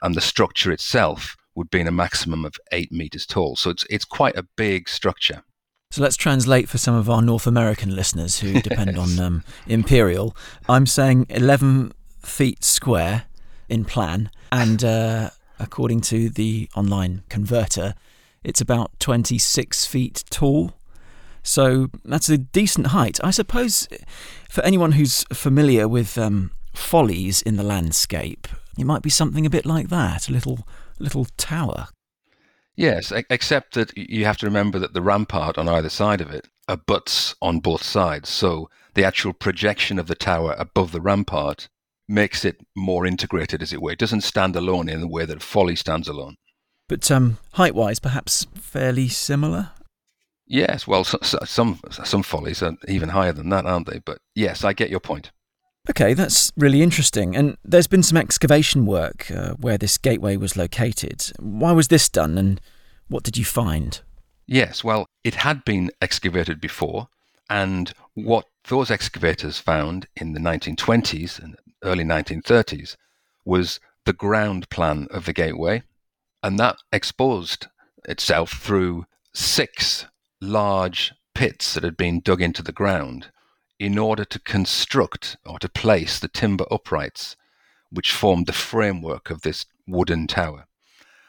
And 0.00 0.14
the 0.14 0.20
structure 0.20 0.70
itself 0.70 1.36
would 1.56 1.70
be 1.70 1.80
in 1.80 1.88
a 1.88 2.02
maximum 2.04 2.44
of 2.44 2.54
eight 2.70 2.92
meters 2.92 3.26
tall. 3.26 3.56
So 3.56 3.70
it's, 3.70 3.84
it's 3.90 4.04
quite 4.04 4.36
a 4.36 4.46
big 4.56 4.88
structure. 4.88 5.42
So 5.94 6.02
let's 6.02 6.16
translate 6.16 6.68
for 6.68 6.76
some 6.76 6.96
of 6.96 7.08
our 7.08 7.22
North 7.22 7.46
American 7.46 7.94
listeners 7.94 8.40
who 8.40 8.60
depend 8.60 8.98
on 8.98 9.16
um, 9.20 9.44
imperial. 9.68 10.36
I'm 10.68 10.86
saying 10.86 11.26
11 11.28 11.92
feet 12.20 12.64
square 12.64 13.26
in 13.68 13.84
plan, 13.84 14.28
and 14.50 14.82
uh, 14.82 15.30
according 15.60 16.00
to 16.00 16.28
the 16.30 16.68
online 16.74 17.22
converter, 17.28 17.94
it's 18.42 18.60
about 18.60 18.90
26 18.98 19.86
feet 19.86 20.24
tall. 20.30 20.72
So 21.44 21.90
that's 22.04 22.28
a 22.28 22.38
decent 22.38 22.88
height. 22.88 23.20
I 23.22 23.30
suppose 23.30 23.86
for 24.50 24.64
anyone 24.64 24.92
who's 24.92 25.22
familiar 25.32 25.86
with 25.86 26.18
um, 26.18 26.50
follies 26.72 27.40
in 27.40 27.54
the 27.54 27.62
landscape, 27.62 28.48
it 28.76 28.84
might 28.84 29.02
be 29.02 29.10
something 29.10 29.46
a 29.46 29.50
bit 29.50 29.64
like 29.64 29.90
that 29.90 30.28
a 30.28 30.32
little, 30.32 30.66
little 30.98 31.28
tower. 31.36 31.86
Yes, 32.76 33.12
except 33.30 33.74
that 33.74 33.96
you 33.96 34.24
have 34.24 34.38
to 34.38 34.46
remember 34.46 34.78
that 34.80 34.94
the 34.94 35.02
rampart 35.02 35.58
on 35.58 35.68
either 35.68 35.88
side 35.88 36.20
of 36.20 36.30
it 36.30 36.48
abuts 36.66 37.34
on 37.40 37.60
both 37.60 37.82
sides. 37.82 38.28
So 38.28 38.68
the 38.94 39.04
actual 39.04 39.32
projection 39.32 39.98
of 39.98 40.06
the 40.06 40.14
tower 40.14 40.54
above 40.58 40.92
the 40.92 41.00
rampart 41.00 41.68
makes 42.08 42.44
it 42.44 42.66
more 42.74 43.06
integrated, 43.06 43.62
as 43.62 43.72
it 43.72 43.80
were. 43.80 43.92
It 43.92 43.98
doesn't 43.98 44.22
stand 44.22 44.56
alone 44.56 44.88
in 44.88 45.00
the 45.00 45.08
way 45.08 45.24
that 45.24 45.42
folly 45.42 45.76
stands 45.76 46.08
alone. 46.08 46.36
But 46.88 47.10
um, 47.10 47.38
height 47.52 47.74
wise, 47.74 47.98
perhaps 47.98 48.46
fairly 48.54 49.08
similar? 49.08 49.70
Yes, 50.46 50.86
well, 50.86 51.04
so, 51.04 51.18
so, 51.22 51.38
some 51.46 51.80
some 51.90 52.22
follies 52.22 52.62
are 52.62 52.76
even 52.86 53.08
higher 53.08 53.32
than 53.32 53.48
that, 53.48 53.64
aren't 53.64 53.90
they? 53.90 54.00
But 54.00 54.18
yes, 54.34 54.62
I 54.62 54.74
get 54.74 54.90
your 54.90 55.00
point. 55.00 55.30
Okay, 55.90 56.14
that's 56.14 56.50
really 56.56 56.82
interesting. 56.82 57.36
And 57.36 57.58
there's 57.62 57.86
been 57.86 58.02
some 58.02 58.16
excavation 58.16 58.86
work 58.86 59.30
uh, 59.30 59.54
where 59.54 59.76
this 59.76 59.98
gateway 59.98 60.36
was 60.36 60.56
located. 60.56 61.30
Why 61.38 61.72
was 61.72 61.88
this 61.88 62.08
done, 62.08 62.38
and 62.38 62.60
what 63.08 63.22
did 63.22 63.36
you 63.36 63.44
find? 63.44 64.00
Yes, 64.46 64.82
well, 64.82 65.06
it 65.22 65.34
had 65.36 65.64
been 65.64 65.90
excavated 66.00 66.60
before, 66.60 67.08
and 67.50 67.92
what 68.14 68.46
those 68.68 68.90
excavators 68.90 69.58
found 69.58 70.06
in 70.16 70.32
the 70.32 70.40
1920s 70.40 71.38
and 71.38 71.56
early 71.82 72.04
1930s 72.04 72.96
was 73.44 73.78
the 74.06 74.12
ground 74.14 74.68
plan 74.70 75.06
of 75.10 75.26
the 75.26 75.32
gateway, 75.34 75.82
and 76.42 76.58
that 76.58 76.76
exposed 76.92 77.66
itself 78.06 78.52
through 78.52 79.04
six 79.34 80.06
large 80.40 81.12
pits 81.34 81.74
that 81.74 81.84
had 81.84 81.96
been 81.96 82.20
dug 82.20 82.40
into 82.40 82.62
the 82.62 82.72
ground 82.72 83.30
in 83.78 83.98
order 83.98 84.24
to 84.24 84.38
construct 84.38 85.36
or 85.44 85.58
to 85.58 85.68
place 85.68 86.18
the 86.18 86.28
timber 86.28 86.64
uprights 86.70 87.36
which 87.90 88.12
formed 88.12 88.46
the 88.46 88.52
framework 88.52 89.30
of 89.30 89.42
this 89.42 89.66
wooden 89.86 90.26
tower. 90.26 90.66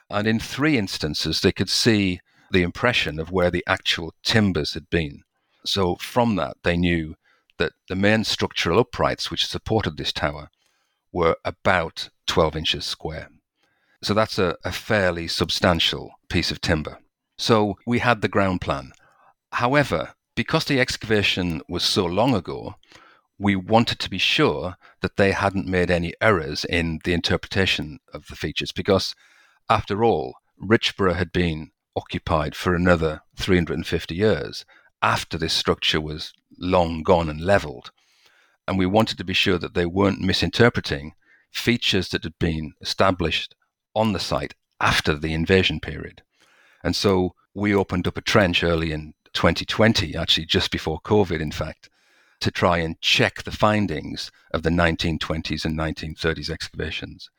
And 0.10 0.27
in 0.27 0.39
three 0.39 0.77
instances, 0.77 1.41
they 1.41 1.51
could 1.51 1.69
see 1.69 2.19
the 2.51 2.63
impression 2.63 3.19
of 3.19 3.31
where 3.31 3.51
the 3.51 3.63
actual 3.67 4.13
timbers 4.23 4.73
had 4.73 4.89
been. 4.89 5.23
So 5.65 5.95
from 5.95 6.36
that, 6.36 6.58
they 6.63 6.77
knew 6.77 7.15
that 7.58 7.73
the 7.88 7.95
main 7.95 8.23
structural 8.23 8.79
uprights 8.79 9.31
which 9.31 9.47
supported 9.47 9.97
this 9.97 10.12
tower 10.12 10.49
were 11.12 11.38
about 11.43 12.10
12 12.27 12.55
inches 12.55 12.86
square. 12.86 13.29
So 14.03 14.13
that's 14.13 14.38
a, 14.38 14.58
a 14.63 14.71
fairly 14.71 15.27
substantial 15.27 16.12
piece 16.29 16.51
of 16.51 16.62
timber. 16.62 16.99
So 17.38 17.77
we 17.86 17.99
had 17.99 18.21
the 18.21 18.27
ground 18.27 18.62
plan. 18.62 18.91
However, 19.51 20.13
because 20.36 20.65
the 20.65 20.80
excavation 20.80 21.62
was 21.67 21.84
so 21.84 22.06
long 22.06 22.36
ago, 22.36 22.76
we 23.38 23.56
wanted 23.56 24.00
to 24.00 24.10
be 24.10 24.17
sure 24.17 24.76
that 25.02 25.17
they 25.17 25.32
hadn't 25.32 25.67
made 25.67 25.91
any 25.91 26.13
errors 26.21 26.65
in 26.65 27.00
the 27.04 27.13
interpretation 27.13 28.00
of 28.13 28.28
the 28.28 28.36
features 28.36 28.71
because, 28.71 29.15
after 29.69 30.04
all, 30.04 30.36
Richborough 30.62 31.15
had 31.15 31.32
been 31.32 31.71
occupied 31.95 32.56
for 32.56 32.76
another 32.76 33.21
350 33.38 34.15
years 34.15 34.65
after 35.02 35.38
this 35.38 35.54
structure 35.54 36.02
was 36.02 36.34
long 36.58 37.04
gone 37.04 37.30
and 37.30 37.41
leveled. 37.41 37.91
And 38.67 38.78
we 38.78 38.86
wanted 38.86 39.17
to 39.17 39.24
be 39.24 39.34
sure 39.34 39.58
that 39.58 39.74
they 39.74 39.86
weren't 39.86 40.21
misinterpreting 40.21 41.13
features 41.52 42.10
that 42.10 42.24
had 42.24 42.38
been 42.39 42.74
established 42.82 43.56
on 43.93 44.13
the 44.13 44.19
site 44.19 44.56
after 44.82 45.15
the 45.15 45.34
invasion 45.34 45.80
period. 45.80 46.21
And 46.84 46.95
so 46.95 47.36
we 47.54 47.74
opened 47.74 48.08
up 48.08 48.17
a 48.17 48.21
trench 48.21 48.63
early 48.63 48.91
in 48.91 49.13
2020, 49.36 50.15
actually 50.15 50.45
just 50.45 50.71
before 50.71 51.00
COVID, 51.02 51.39
in 51.39 51.52
fact, 51.52 51.89
to 52.39 52.50
try 52.50 52.80
and 52.80 53.00
check 53.02 53.43
the 53.43 53.52
findings 53.52 54.32
of 54.52 54.63
the 54.63 54.69
1920s 54.69 55.65
and 55.65 55.78
1930s 55.78 56.50
excavations 56.50 57.30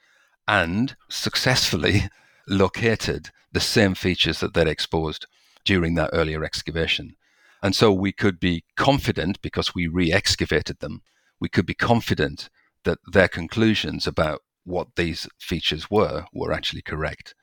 and 0.46 0.96
successfully 1.08 2.08
located 2.48 3.30
the 3.52 3.60
same 3.60 3.94
features 3.94 4.40
that 4.40 4.54
they'd 4.54 4.68
exposed 4.68 5.26
during 5.64 5.94
that 5.94 6.10
earlier 6.12 6.44
excavation. 6.44 7.16
And 7.62 7.74
so 7.74 7.92
we 7.92 8.12
could 8.12 8.38
be 8.38 8.64
confident, 8.76 9.40
because 9.42 9.74
we 9.74 9.86
re 9.86 10.12
excavated 10.12 10.78
them, 10.80 11.02
we 11.40 11.48
could 11.48 11.66
be 11.66 11.74
confident 11.74 12.48
that 12.84 12.98
their 13.10 13.28
conclusions 13.28 14.06
about 14.06 14.40
what 14.64 14.88
these 14.96 15.28
features 15.38 15.90
were 15.90 16.26
were 16.32 16.52
actually 16.52 16.82
correct. 16.82 17.34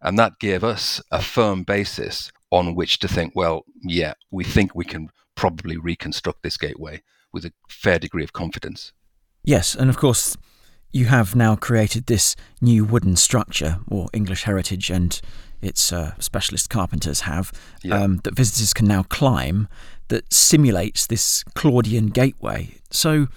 And 0.00 0.18
that 0.18 0.38
gave 0.38 0.62
us 0.62 1.00
a 1.10 1.22
firm 1.22 1.62
basis 1.62 2.30
on 2.52 2.76
which 2.76 2.98
to 3.00 3.08
think, 3.08 3.32
well, 3.34 3.64
yeah, 3.82 4.12
we 4.30 4.44
think 4.44 4.74
we 4.74 4.84
can 4.84 5.08
probably 5.34 5.76
reconstruct 5.76 6.42
this 6.42 6.56
gateway 6.56 7.02
with 7.32 7.44
a 7.44 7.52
fair 7.68 7.98
degree 7.98 8.22
of 8.22 8.32
confidence. 8.32 8.92
Yes, 9.42 9.74
and 9.74 9.88
of 9.88 9.96
course, 9.96 10.36
you 10.92 11.06
have 11.06 11.34
now 11.34 11.56
created 11.56 12.06
this 12.06 12.36
new 12.60 12.84
wooden 12.84 13.16
structure, 13.16 13.78
or 13.88 14.08
English 14.12 14.44
heritage 14.44 14.90
and 14.90 15.20
its 15.62 15.92
uh, 15.92 16.12
specialist 16.18 16.68
carpenters 16.68 17.20
have, 17.20 17.50
yeah. 17.82 18.02
um, 18.02 18.18
that 18.24 18.34
visitors 18.34 18.74
can 18.74 18.86
now 18.86 19.02
climb 19.04 19.66
that 20.08 20.30
simulates 20.32 21.06
this 21.06 21.42
Claudian 21.54 22.08
gateway. 22.08 22.74
So, 22.90 23.28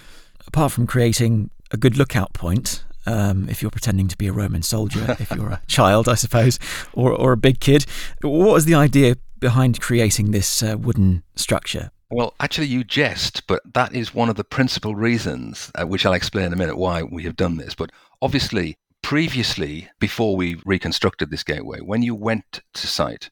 apart 0.45 0.73
from 0.73 0.86
creating 0.86 1.49
a 1.71 1.78
good 1.78 1.97
lookout 1.97 2.34
point, 2.34 2.84
um, 3.06 3.48
if 3.50 3.62
you're 3.62 3.72
pretending 3.72 4.08
to 4.08 4.18
be 4.18 4.28
a 4.28 4.34
Roman 4.34 4.62
soldier, 4.62 5.15
if 5.20 5.32
you're 5.32 5.50
a 5.50 5.62
child, 5.68 6.08
I 6.08 6.15
suppose, 6.15 6.60
or, 6.94 7.12
or 7.12 7.32
a 7.32 7.38
big 7.38 7.60
kid. 7.60 7.86
What 8.22 8.54
was 8.54 8.65
the 8.65 8.76
idea 8.76 9.18
behind 9.39 9.82
creating 9.82 10.32
this 10.32 10.63
uh, 10.63 10.76
wooden 10.78 11.24
structure? 11.36 11.91
Well, 12.10 12.34
actually, 12.39 12.68
you 12.68 12.84
jest, 12.84 13.48
but 13.48 13.62
that 13.74 13.94
is 13.94 14.13
one 14.13 14.30
of 14.30 14.36
the 14.36 14.44
principal 14.44 14.96
reasons, 14.96 15.72
uh, 15.76 15.86
which 15.86 16.06
I'll 16.06 16.13
explain 16.13 16.46
in 16.46 16.54
a 16.54 16.58
minute 16.58 16.78
why 16.78 17.04
we 17.04 17.24
have 17.24 17.36
done 17.36 17.58
this. 17.58 17.74
But 17.74 17.91
obviously, 18.22 18.78
previously, 19.02 19.89
before 20.00 20.36
we 20.36 20.62
reconstructed 20.65 21.32
this 21.32 21.44
gateway, 21.44 21.80
when 21.80 22.04
you 22.04 22.15
went 22.15 22.62
to 22.76 22.88
site, 22.88 23.30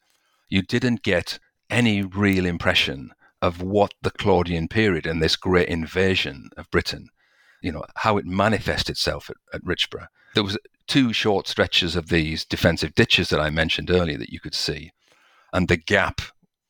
you 0.50 0.62
didn't 0.62 1.04
get 1.04 1.40
any 1.70 2.02
real 2.02 2.46
impression 2.46 3.12
of 3.42 3.62
what 3.62 3.94
the 4.02 4.12
Claudian 4.12 4.68
period 4.68 5.06
and 5.06 5.22
this 5.22 5.36
great 5.36 5.68
invasion 5.68 6.50
of 6.58 6.70
Britain 6.72 7.10
you 7.63 7.71
know, 7.71 7.84
how 7.95 8.17
it 8.17 8.26
manifests 8.26 8.89
itself 8.89 9.30
at, 9.30 9.38
at 9.54 9.63
Richborough. 9.63 10.08
There 10.36 10.43
was 10.43 10.58
two 10.88 11.13
short 11.13 11.47
stretches 11.47 11.95
of 11.95 12.10
these 12.10 12.45
defensive 12.45 12.93
ditches 12.93 13.30
that 13.30 13.39
I 13.39 13.49
mentioned 13.49 13.89
earlier 13.89 14.17
that 14.17 14.32
you 14.32 14.39
could 14.39 14.56
see, 14.56 14.91
and 15.52 15.67
the 15.67 15.78
gap 15.78 16.21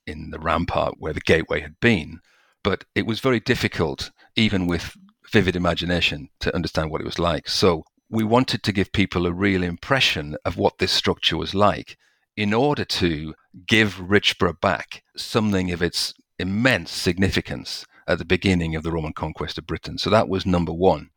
in 0.06 0.29
the 0.32 0.39
rampart 0.39 0.95
where 0.97 1.13
the 1.13 1.21
gateway 1.21 1.62
had 1.62 1.79
been. 1.79 2.19
But 2.63 2.86
it 2.95 3.06
was 3.06 3.19
very 3.19 3.39
difficult, 3.39 4.12
even 4.36 4.67
with 4.67 4.95
vivid 5.32 5.56
imagination, 5.56 6.29
to 6.39 6.53
understand 6.56 6.91
what 6.91 7.01
it 7.01 7.06
was 7.06 7.19
like. 7.19 7.49
So 7.49 7.84
we 8.10 8.23
wanted 8.23 8.63
to 8.63 8.71
give 8.71 8.91
people 8.91 9.25
a 9.25 9.34
real 9.34 9.63
impression 9.63 10.38
of 10.45 10.58
what 10.58 10.77
this 10.77 10.91
structure 10.91 11.38
was 11.38 11.56
like 11.56 11.97
in 12.38 12.53
order 12.53 12.86
to 12.86 13.34
give 13.67 13.95
Richborough 13.95 14.60
back 14.62 15.03
something 15.15 15.71
of 15.71 15.82
its 15.82 16.13
immense 16.39 16.91
significance 16.91 17.86
at 18.08 18.18
the 18.18 18.26
beginning 18.26 18.76
of 18.76 18.84
the 18.84 18.92
Roman 18.92 19.13
conquest 19.13 19.58
of 19.58 19.68
Britain. 19.68 19.98
So 19.98 20.10
that 20.10 20.30
was 20.30 20.46
number 20.46 20.74
one. 20.74 21.10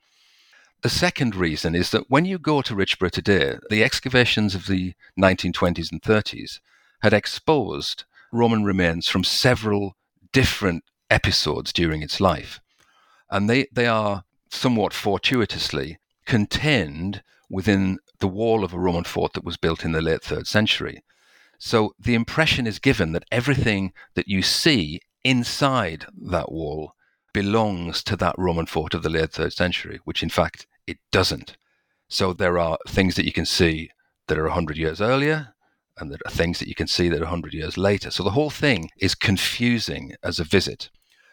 The 0.83 0.89
second 0.91 1.35
reason 1.35 1.75
is 1.75 1.91
that 1.91 2.11
when 2.11 2.25
you 2.25 2.39
go 2.39 2.63
to 2.63 2.75
Richborough 2.75 3.11
today, 3.11 3.57
the 3.71 3.83
excavations 3.83 4.55
of 4.55 4.67
the 4.67 4.95
1920s 5.19 5.91
and 5.91 6.03
30s 6.03 6.61
had 7.01 7.13
exposed 7.13 8.05
Roman 8.33 8.65
remains 8.65 9.09
from 9.09 9.25
several 9.25 9.97
different 10.33 10.85
episodes 11.11 11.73
during 11.73 12.03
its 12.03 12.21
life. 12.21 12.61
And 13.31 13.49
they, 13.49 13.67
they 13.73 13.87
are 13.87 14.25
somewhat 14.51 14.93
fortuitously 14.93 15.99
contained 16.25 17.23
within 17.49 17.99
the 18.19 18.29
wall 18.29 18.65
of 18.65 18.73
a 18.73 18.79
Roman 18.79 19.05
fort 19.05 19.33
that 19.33 19.45
was 19.45 19.57
built 19.57 19.85
in 19.85 19.93
the 19.93 20.03
late 20.03 20.23
third 20.23 20.47
century. 20.47 21.03
So 21.59 21.95
the 21.99 22.15
impression 22.15 22.67
is 22.67 22.79
given 22.79 23.13
that 23.13 23.25
everything 23.33 23.93
that 24.15 24.29
you 24.29 24.43
see 24.43 25.01
inside 25.29 26.07
that 26.31 26.53
wall 26.53 26.93
belongs 27.33 28.03
to 28.05 28.17
that 28.17 28.35
Roman 28.39 28.67
fort 28.67 28.95
of 28.95 29.03
the 29.03 29.11
late 29.11 29.33
third 29.33 29.53
century, 29.53 30.01
which 30.05 30.23
in 30.23 30.29
fact 30.29 30.67
it 30.87 30.99
doesn't. 31.13 31.57
So 32.09 32.33
there 32.33 32.59
are 32.59 32.79
things 32.89 33.17
that 33.17 33.25
you 33.25 33.33
can 33.33 33.47
see 33.47 33.91
that 34.29 34.39
are 34.39 34.45
100 34.45 34.77
years 34.77 35.01
earlier, 35.01 35.55
and 35.99 36.11
there 36.11 36.19
are 36.25 36.31
things 36.31 36.59
that 36.59 36.69
you 36.69 36.75
can 36.75 36.87
see 36.87 37.09
that 37.09 37.19
are 37.21 37.33
100 37.33 37.53
years 37.53 37.77
later. 37.77 38.11
So 38.11 38.23
the 38.23 38.31
whole 38.31 38.51
thing 38.51 38.91
is 38.99 39.15
confusing 39.15 40.13
as 40.23 40.39
a 40.39 40.45
visit. 40.45 40.91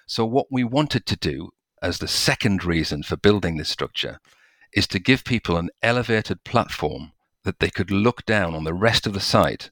So, 0.07 0.25
what 0.25 0.47
we 0.51 0.63
wanted 0.63 1.05
to 1.05 1.15
do 1.15 1.51
as 1.81 1.99
the 1.99 2.07
second 2.07 2.65
reason 2.65 3.03
for 3.03 3.15
building 3.15 3.57
this 3.57 3.69
structure 3.69 4.19
is 4.73 4.87
to 4.87 4.99
give 4.99 5.23
people 5.23 5.57
an 5.57 5.69
elevated 5.81 6.43
platform 6.43 7.11
that 7.43 7.59
they 7.59 7.69
could 7.69 7.91
look 7.91 8.25
down 8.25 8.55
on 8.55 8.63
the 8.63 8.73
rest 8.73 9.05
of 9.05 9.13
the 9.13 9.19
site 9.19 9.69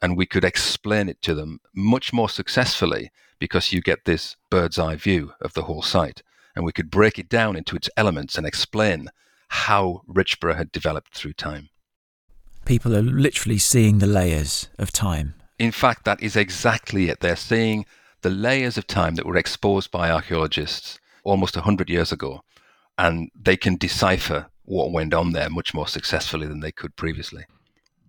and 0.00 0.16
we 0.16 0.26
could 0.26 0.44
explain 0.44 1.08
it 1.08 1.20
to 1.22 1.34
them 1.34 1.60
much 1.74 2.12
more 2.12 2.28
successfully 2.28 3.10
because 3.38 3.72
you 3.72 3.80
get 3.80 4.04
this 4.04 4.36
bird's 4.50 4.78
eye 4.78 4.96
view 4.96 5.32
of 5.40 5.54
the 5.54 5.62
whole 5.62 5.82
site. 5.82 6.22
And 6.54 6.64
we 6.64 6.72
could 6.72 6.90
break 6.90 7.18
it 7.18 7.28
down 7.28 7.56
into 7.56 7.76
its 7.76 7.90
elements 7.96 8.36
and 8.36 8.46
explain 8.46 9.10
how 9.48 10.02
Richborough 10.08 10.56
had 10.56 10.72
developed 10.72 11.14
through 11.14 11.34
time. 11.34 11.68
People 12.64 12.94
are 12.96 13.02
literally 13.02 13.58
seeing 13.58 13.98
the 13.98 14.06
layers 14.06 14.68
of 14.78 14.92
time. 14.92 15.34
In 15.58 15.72
fact, 15.72 16.04
that 16.04 16.22
is 16.22 16.36
exactly 16.36 17.08
it. 17.08 17.20
They're 17.20 17.36
seeing 17.36 17.86
the 18.22 18.30
layers 18.30 18.76
of 18.76 18.86
time 18.86 19.14
that 19.14 19.26
were 19.26 19.36
exposed 19.36 19.90
by 19.90 20.10
archaeologists 20.10 20.98
almost 21.24 21.56
100 21.56 21.88
years 21.88 22.12
ago, 22.12 22.42
and 22.96 23.30
they 23.34 23.56
can 23.56 23.76
decipher 23.76 24.48
what 24.64 24.92
went 24.92 25.14
on 25.14 25.32
there 25.32 25.48
much 25.48 25.72
more 25.72 25.86
successfully 25.86 26.46
than 26.46 26.60
they 26.60 26.72
could 26.72 26.94
previously. 26.96 27.44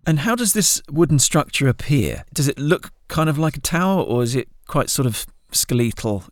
And 0.09 0.21
how 0.21 0.33
does 0.33 0.53
this 0.53 0.81
wooden 0.89 1.19
structure 1.19 1.67
appear? 1.67 2.23
Does 2.33 2.47
it 2.47 2.57
look 2.57 2.89
kind 3.09 3.29
of 3.29 3.37
like 3.37 3.55
a 3.55 3.61
tower, 3.61 4.01
or 4.01 4.23
is 4.23 4.33
it 4.33 4.47
quite 4.65 4.89
sort 4.89 5.05
of 5.05 5.27
skeletal, 5.51 6.23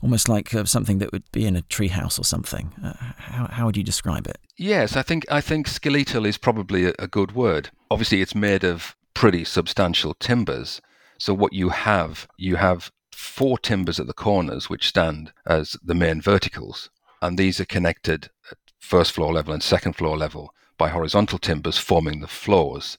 almost 0.00 0.28
like 0.28 0.54
uh, 0.54 0.64
something 0.66 0.98
that 0.98 1.10
would 1.10 1.24
be 1.32 1.44
in 1.44 1.56
a 1.56 1.62
treehouse 1.62 2.20
or 2.20 2.22
something? 2.22 2.72
Uh, 2.80 2.92
how, 3.16 3.48
how 3.48 3.66
would 3.66 3.76
you 3.76 3.82
describe 3.82 4.28
it? 4.28 4.38
Yes, 4.56 4.94
I 4.94 5.02
think 5.02 5.26
I 5.32 5.40
think 5.40 5.66
skeletal 5.66 6.26
is 6.26 6.38
probably 6.38 6.84
a, 6.84 6.94
a 7.00 7.08
good 7.08 7.32
word. 7.32 7.70
Obviously, 7.90 8.22
it's 8.22 8.36
made 8.36 8.62
of 8.62 8.94
pretty 9.14 9.42
substantial 9.42 10.14
timbers. 10.14 10.80
So 11.18 11.34
what 11.34 11.52
you 11.52 11.70
have, 11.70 12.28
you 12.36 12.54
have 12.54 12.92
four 13.10 13.58
timbers 13.58 13.98
at 13.98 14.06
the 14.06 14.14
corners 14.14 14.70
which 14.70 14.86
stand 14.86 15.32
as 15.44 15.76
the 15.82 15.94
main 15.94 16.20
verticals, 16.20 16.88
and 17.20 17.36
these 17.36 17.58
are 17.58 17.64
connected 17.64 18.30
at 18.52 18.58
first 18.78 19.10
floor 19.10 19.32
level 19.32 19.52
and 19.52 19.60
second 19.60 19.94
floor 19.94 20.16
level 20.16 20.54
by 20.78 20.90
horizontal 20.90 21.40
timbers 21.40 21.78
forming 21.78 22.20
the 22.20 22.28
floors. 22.28 22.96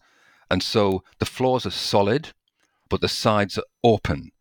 And 0.50 0.64
so 0.64 1.04
the 1.20 1.26
floors 1.26 1.66
are 1.66 1.72
solid, 1.72 2.30
but 2.90 3.02
the 3.02 3.08
sides 3.08 3.58
are 3.58 3.64
open, 3.84 4.32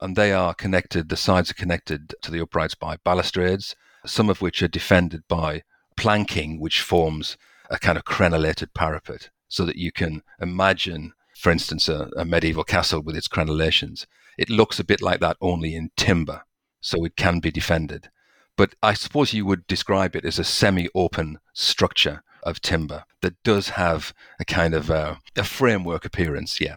and 0.00 0.14
they 0.14 0.32
are 0.32 0.54
connected, 0.54 1.08
the 1.08 1.16
sides 1.16 1.50
are 1.50 1.54
connected 1.54 2.14
to 2.22 2.30
the 2.30 2.40
uprights 2.40 2.74
by 2.74 2.96
balustrades, 3.04 3.74
some 4.04 4.30
of 4.30 4.40
which 4.40 4.62
are 4.62 4.68
defended 4.68 5.22
by 5.28 5.62
planking, 5.96 6.60
which 6.60 6.82
forms 6.82 7.36
a 7.70 7.78
kind 7.78 7.98
of 7.98 8.04
crenellated 8.04 8.74
parapet, 8.74 9.30
so 9.48 9.64
that 9.64 9.76
you 9.76 9.90
can 9.90 10.22
imagine, 10.40 11.12
for 11.36 11.50
instance, 11.50 11.88
a, 11.88 12.10
a 12.16 12.24
medieval 12.24 12.64
castle 12.64 13.02
with 13.02 13.16
its 13.16 13.28
crenellations. 13.28 14.06
It 14.38 14.50
looks 14.50 14.78
a 14.78 14.84
bit 14.84 15.02
like 15.02 15.20
that 15.20 15.36
only 15.40 15.74
in 15.74 15.90
timber, 15.96 16.42
so 16.80 17.04
it 17.04 17.16
can 17.16 17.40
be 17.40 17.50
defended. 17.50 18.10
But 18.56 18.74
I 18.82 18.94
suppose 18.94 19.32
you 19.32 19.44
would 19.46 19.66
describe 19.66 20.14
it 20.14 20.24
as 20.24 20.38
a 20.38 20.44
semi 20.44 20.88
open 20.94 21.40
structure 21.52 22.22
of 22.46 22.62
timber 22.62 23.04
that 23.20 23.42
does 23.42 23.70
have 23.70 24.14
a 24.40 24.44
kind 24.44 24.74
of 24.74 24.88
a, 24.88 25.18
a 25.36 25.44
framework 25.44 26.04
appearance, 26.04 26.60
yeah. 26.60 26.76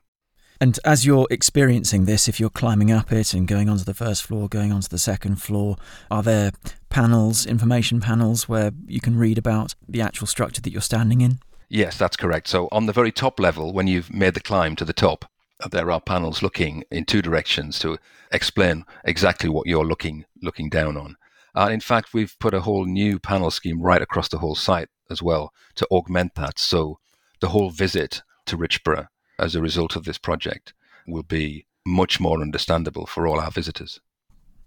And 0.62 0.78
as 0.84 1.06
you're 1.06 1.28
experiencing 1.30 2.04
this, 2.04 2.28
if 2.28 2.38
you're 2.38 2.50
climbing 2.50 2.92
up 2.92 3.14
it 3.14 3.34
and 3.34 3.48
going 3.48 3.70
onto 3.70 3.86
the 3.86 3.94
first 3.94 4.24
floor, 4.24 4.50
going 4.50 4.74
onto 4.74 4.90
the 4.90 4.98
second 4.98 5.42
floor, 5.42 5.78
are 6.12 6.22
there 6.22 6.52
panels, 6.90 7.46
information 7.46 8.02
panels, 8.02 8.50
where 8.50 8.72
you 8.86 9.00
can 9.00 9.18
read 9.18 9.38
about 9.38 9.76
the 9.88 10.02
actual 10.02 10.28
structure 10.28 10.60
that 10.60 10.72
you're 10.72 10.82
standing 10.82 11.22
in? 11.22 11.40
Yes, 11.70 11.98
that's 11.98 12.18
correct. 12.18 12.50
So 12.50 12.68
on 12.74 12.88
the 12.88 12.94
very 12.94 13.12
top 13.12 13.40
level, 13.40 13.72
when 13.72 13.88
you've 13.88 14.14
made 14.14 14.34
the 14.34 14.42
climb 14.42 14.76
to 14.78 14.86
the 14.86 14.92
top, 14.92 15.26
there 15.72 15.92
are 15.92 16.02
panels 16.02 16.42
looking 16.42 16.84
in 16.92 17.06
two 17.06 17.22
directions 17.22 17.80
to 17.80 17.98
explain 18.32 18.86
exactly 19.04 19.50
what 19.50 19.68
you're 19.68 19.86
looking 19.86 20.26
looking 20.42 20.70
down 20.70 20.98
on. 20.98 21.16
And 21.56 21.74
in 21.74 21.80
fact, 21.80 22.14
we've 22.14 22.36
put 22.40 22.54
a 22.54 22.62
whole 22.62 22.86
new 22.86 23.20
panel 23.20 23.52
scheme 23.52 23.82
right 23.82 24.02
across 24.02 24.30
the 24.30 24.40
whole 24.40 24.56
site 24.56 24.90
as 25.10 25.22
well 25.22 25.52
to 25.76 25.88
augment 25.92 26.36
that. 26.36 26.60
So 26.60 27.00
the 27.42 27.50
whole 27.50 27.70
visit 27.70 28.22
to 28.46 28.58
Richborough 28.58 29.08
as 29.38 29.56
a 29.56 29.62
result 29.62 29.96
of 29.96 30.04
this 30.04 30.18
project 30.18 30.74
will 31.08 31.24
be 31.24 31.66
much 31.86 32.20
more 32.20 32.42
understandable 32.42 33.06
for 33.06 33.28
all 33.28 33.40
our 33.40 33.52
visitors. 33.52 34.00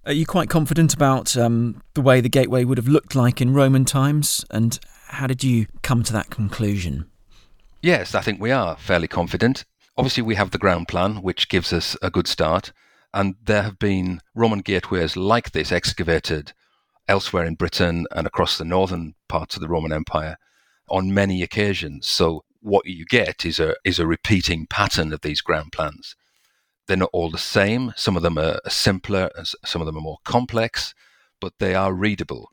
Are 0.04 0.12
you 0.12 0.26
quite 0.26 0.50
confident 0.50 0.92
about 0.92 1.36
um, 1.36 1.80
the 1.94 2.00
way 2.00 2.20
the 2.20 2.28
gateway 2.28 2.64
would 2.64 2.78
have 2.78 2.88
looked 2.88 3.14
like 3.14 3.40
in 3.40 3.54
Roman 3.54 3.84
times? 3.84 4.44
And 4.50 4.78
how 5.08 5.28
did 5.28 5.44
you 5.44 5.66
come 5.82 6.02
to 6.02 6.12
that 6.12 6.30
conclusion? 6.30 7.08
Yes, 7.82 8.14
I 8.14 8.20
think 8.20 8.40
we 8.40 8.50
are 8.50 8.76
fairly 8.76 9.06
confident. 9.06 9.64
Obviously, 9.96 10.22
we 10.22 10.34
have 10.34 10.50
the 10.50 10.58
ground 10.58 10.88
plan, 10.88 11.16
which 11.22 11.48
gives 11.48 11.72
us 11.72 11.96
a 12.02 12.10
good 12.10 12.26
start. 12.26 12.72
And 13.14 13.36
there 13.44 13.62
have 13.62 13.78
been 13.78 14.20
Roman 14.34 14.60
gateways 14.60 15.16
like 15.16 15.52
this 15.52 15.70
excavated 15.70 16.52
elsewhere 17.08 17.44
in 17.44 17.54
Britain 17.54 18.06
and 18.10 18.26
across 18.26 18.58
the 18.58 18.64
northern 18.64 19.14
parts 19.28 19.56
of 19.56 19.62
the 19.62 19.68
Roman 19.68 19.92
Empire 19.92 20.36
on 20.88 21.14
many 21.14 21.42
occasions. 21.42 22.06
So 22.06 22.44
what 22.60 22.86
you 22.86 23.04
get 23.04 23.44
is 23.44 23.58
a 23.58 23.74
is 23.84 23.98
a 23.98 24.06
repeating 24.06 24.66
pattern 24.66 25.12
of 25.12 25.20
these 25.20 25.40
ground 25.40 25.72
plans. 25.72 26.14
They're 26.86 26.96
not 26.96 27.10
all 27.12 27.30
the 27.30 27.38
same. 27.38 27.92
Some 27.96 28.16
of 28.16 28.22
them 28.22 28.38
are 28.38 28.60
simpler, 28.68 29.30
some 29.64 29.82
of 29.82 29.86
them 29.86 29.96
are 29.96 30.02
more 30.02 30.18
complex, 30.24 30.94
but 31.40 31.54
they 31.58 31.74
are 31.74 31.92
readable. 31.92 32.50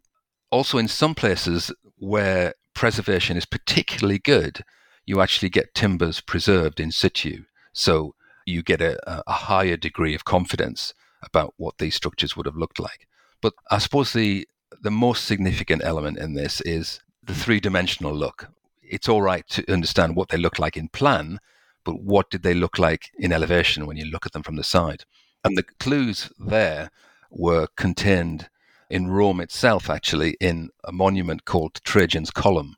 Also, 0.51 0.77
in 0.77 0.87
some 0.87 1.15
places 1.15 1.71
where 1.97 2.53
preservation 2.73 3.37
is 3.37 3.45
particularly 3.45 4.19
good, 4.19 4.63
you 5.05 5.21
actually 5.21 5.49
get 5.49 5.73
timbers 5.73 6.21
preserved 6.21 6.79
in 6.79 6.91
situ. 6.91 7.43
So 7.73 8.15
you 8.45 8.63
get 8.63 8.81
a, 8.81 8.97
a 9.27 9.33
higher 9.33 9.77
degree 9.77 10.15
of 10.15 10.25
confidence 10.25 10.93
about 11.21 11.53
what 11.57 11.77
these 11.77 11.95
structures 11.95 12.35
would 12.35 12.45
have 12.45 12.55
looked 12.55 12.79
like. 12.79 13.07
But 13.41 13.53
I 13.69 13.77
suppose 13.77 14.13
the 14.13 14.47
the 14.81 14.91
most 14.91 15.25
significant 15.25 15.83
element 15.83 16.17
in 16.19 16.33
this 16.33 16.61
is 16.61 17.01
the 17.23 17.33
hmm. 17.33 17.39
three 17.39 17.59
dimensional 17.59 18.13
look. 18.13 18.49
It's 18.81 19.09
all 19.09 19.21
right 19.21 19.47
to 19.49 19.71
understand 19.71 20.15
what 20.15 20.29
they 20.29 20.37
look 20.37 20.57
like 20.57 20.77
in 20.77 20.87
plan, 20.89 21.39
but 21.83 22.01
what 22.01 22.29
did 22.29 22.43
they 22.43 22.53
look 22.53 22.79
like 22.79 23.11
in 23.17 23.31
elevation 23.31 23.85
when 23.85 23.97
you 23.97 24.05
look 24.05 24.25
at 24.25 24.31
them 24.31 24.43
from 24.43 24.55
the 24.55 24.63
side? 24.63 25.03
And 25.43 25.57
the 25.57 25.63
clues 25.63 26.31
there 26.39 26.91
were 27.29 27.67
contained 27.75 28.49
in 28.89 29.07
Rome 29.07 29.39
itself, 29.39 29.89
actually, 29.89 30.35
in 30.39 30.69
a 30.83 30.91
monument 30.91 31.45
called 31.45 31.81
Trajan's 31.83 32.31
Column, 32.31 32.75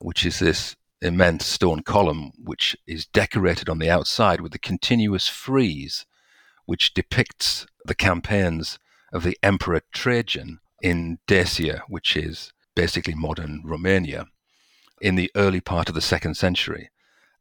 which 0.00 0.24
is 0.24 0.38
this 0.38 0.74
immense 1.02 1.44
stone 1.44 1.82
column 1.82 2.32
which 2.42 2.76
is 2.86 3.06
decorated 3.06 3.68
on 3.68 3.78
the 3.78 3.90
outside 3.90 4.40
with 4.40 4.54
a 4.54 4.58
continuous 4.58 5.28
frieze 5.28 6.06
which 6.64 6.94
depicts 6.94 7.66
the 7.84 7.94
campaigns 7.94 8.78
of 9.12 9.22
the 9.22 9.38
Emperor 9.42 9.82
Trajan 9.92 10.60
in 10.82 11.18
Dacia, 11.26 11.82
which 11.88 12.16
is 12.16 12.52
basically 12.74 13.14
modern 13.14 13.62
Romania, 13.64 14.26
in 15.00 15.16
the 15.16 15.30
early 15.34 15.60
part 15.60 15.88
of 15.88 15.94
the 15.94 16.00
second 16.00 16.34
century. 16.34 16.90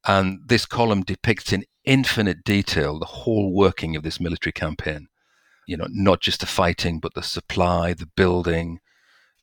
And 0.06 0.42
this 0.46 0.66
column 0.66 1.04
depicts 1.04 1.54
in 1.54 1.66
infinite 1.86 2.44
detail 2.44 3.00
the 3.00 3.06
whole 3.06 3.54
working 3.54 3.96
of 3.96 4.04
this 4.04 4.20
military 4.20 4.52
campaign. 4.52 5.08
You 5.68 5.78
know, 5.78 5.88
not 5.90 6.22
just 6.22 6.42
the 6.42 6.48
fighting, 6.48 7.00
but 7.00 7.14
the 7.14 7.24
supply, 7.24 7.94
the 7.94 8.08
building, 8.08 8.80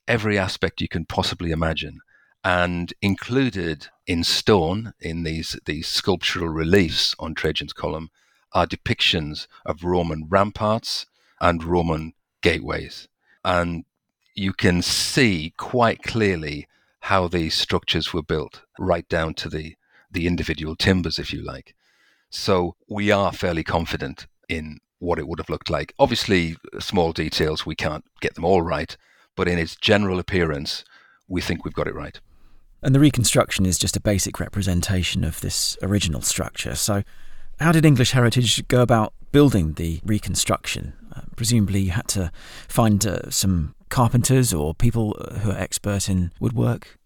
every 0.07 0.37
aspect 0.37 0.81
you 0.81 0.87
can 0.87 1.05
possibly 1.05 1.51
imagine 1.51 1.99
and 2.43 2.93
included 3.01 3.87
in 4.07 4.23
stone 4.23 4.93
in 4.99 5.23
these 5.23 5.59
these 5.65 5.87
sculptural 5.87 6.49
reliefs 6.49 7.15
on 7.19 7.33
Trajan's 7.33 7.73
column 7.73 8.09
are 8.53 8.65
depictions 8.65 9.47
of 9.65 9.83
Roman 9.83 10.25
ramparts 10.29 11.05
and 11.41 11.63
Roman 11.63 12.13
gateways, 12.41 13.07
and 13.43 13.85
you 14.35 14.53
can 14.53 14.81
see 14.81 15.53
quite 15.57 16.03
clearly 16.03 16.67
how 17.01 17.27
these 17.27 17.55
structures 17.55 18.13
were 18.13 18.23
built, 18.23 18.61
right 18.77 19.07
down 19.09 19.33
to 19.35 19.49
the 19.49 19.75
the 20.11 20.25
individual 20.25 20.75
timbers, 20.75 21.19
if 21.19 21.31
you 21.31 21.43
like. 21.43 21.75
So 22.31 22.75
we 22.87 23.11
are 23.11 23.31
fairly 23.31 23.63
confident 23.63 24.25
in 24.47 24.79
what 24.99 25.19
it 25.19 25.27
would 25.27 25.39
have 25.39 25.49
looked 25.49 25.69
like. 25.69 25.93
Obviously, 25.99 26.55
small 26.79 27.13
details 27.13 27.65
we 27.65 27.75
can't 27.75 28.03
get 28.21 28.35
them 28.35 28.45
all 28.45 28.61
right, 28.61 28.95
but 29.35 29.47
in 29.47 29.57
its 29.59 29.75
general 29.75 30.19
appearance, 30.19 30.83
we 31.27 31.41
think 31.41 31.63
we've 31.63 31.73
got 31.73 31.87
it 31.87 31.95
right. 31.95 32.19
And 32.81 32.95
the 32.95 32.99
reconstruction 32.99 33.65
is 33.65 33.77
just 33.77 33.97
a 33.97 34.01
basic 34.01 34.39
representation 34.39 35.23
of 35.23 35.41
this 35.41 35.77
original 35.81 36.21
structure. 36.21 36.75
So, 36.75 37.03
how 37.59 37.71
did 37.71 37.85
English 37.85 38.11
Heritage 38.11 38.67
go 38.67 38.81
about 38.81 39.13
building 39.31 39.73
the 39.73 39.99
reconstruction? 40.05 40.93
Uh, 41.15 41.21
presumably, 41.35 41.81
you 41.81 41.91
had 41.91 42.07
to 42.09 42.31
find 42.67 43.05
uh, 43.05 43.29
some 43.29 43.75
carpenters 43.89 44.53
or 44.53 44.73
people 44.73 45.13
who 45.41 45.51
are 45.51 45.57
expert 45.57 46.09
in 46.09 46.31
woodwork. 46.39 46.99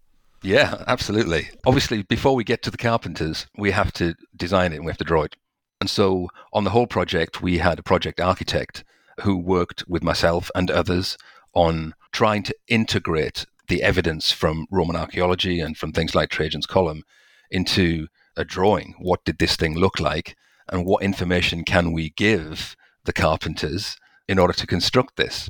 Yeah, 0.43 0.83
absolutely. 0.87 1.49
Obviously, 1.65 2.03
before 2.03 2.35
we 2.35 2.43
get 2.43 2.61
to 2.63 2.71
the 2.71 2.77
carpenters, 2.77 3.47
we 3.57 3.71
have 3.71 3.93
to 3.93 4.13
design 4.35 4.73
it 4.73 4.77
and 4.77 4.85
we 4.85 4.91
have 4.91 4.97
to 4.97 5.05
draw 5.05 5.23
it. 5.23 5.37
And 5.79 5.89
so 5.89 6.27
on 6.51 6.65
the 6.65 6.69
whole 6.69 6.87
project, 6.87 7.41
we 7.41 7.57
had 7.59 7.79
a 7.79 7.83
project 7.83 8.19
architect 8.19 8.83
who 9.21 9.37
worked 9.37 9.85
with 9.87 10.03
myself 10.03 10.51
and 10.53 10.69
others 10.69 11.17
on 11.53 11.93
trying 12.11 12.43
to 12.43 12.55
integrate 12.67 13.45
the 13.67 13.81
evidence 13.81 14.31
from 14.31 14.67
Roman 14.69 14.95
archaeology 14.95 15.59
and 15.59 15.77
from 15.77 15.93
things 15.93 16.13
like 16.13 16.29
Trajan's 16.29 16.65
Column 16.65 17.03
into 17.49 18.07
a 18.35 18.43
drawing. 18.43 18.95
What 18.99 19.23
did 19.23 19.37
this 19.39 19.55
thing 19.55 19.75
look 19.75 19.99
like? 19.99 20.35
And 20.69 20.85
what 20.85 21.03
information 21.03 21.63
can 21.63 21.91
we 21.91 22.09
give 22.11 22.75
the 23.05 23.13
carpenters 23.13 23.97
in 24.27 24.39
order 24.39 24.53
to 24.53 24.67
construct 24.67 25.17
this? 25.17 25.49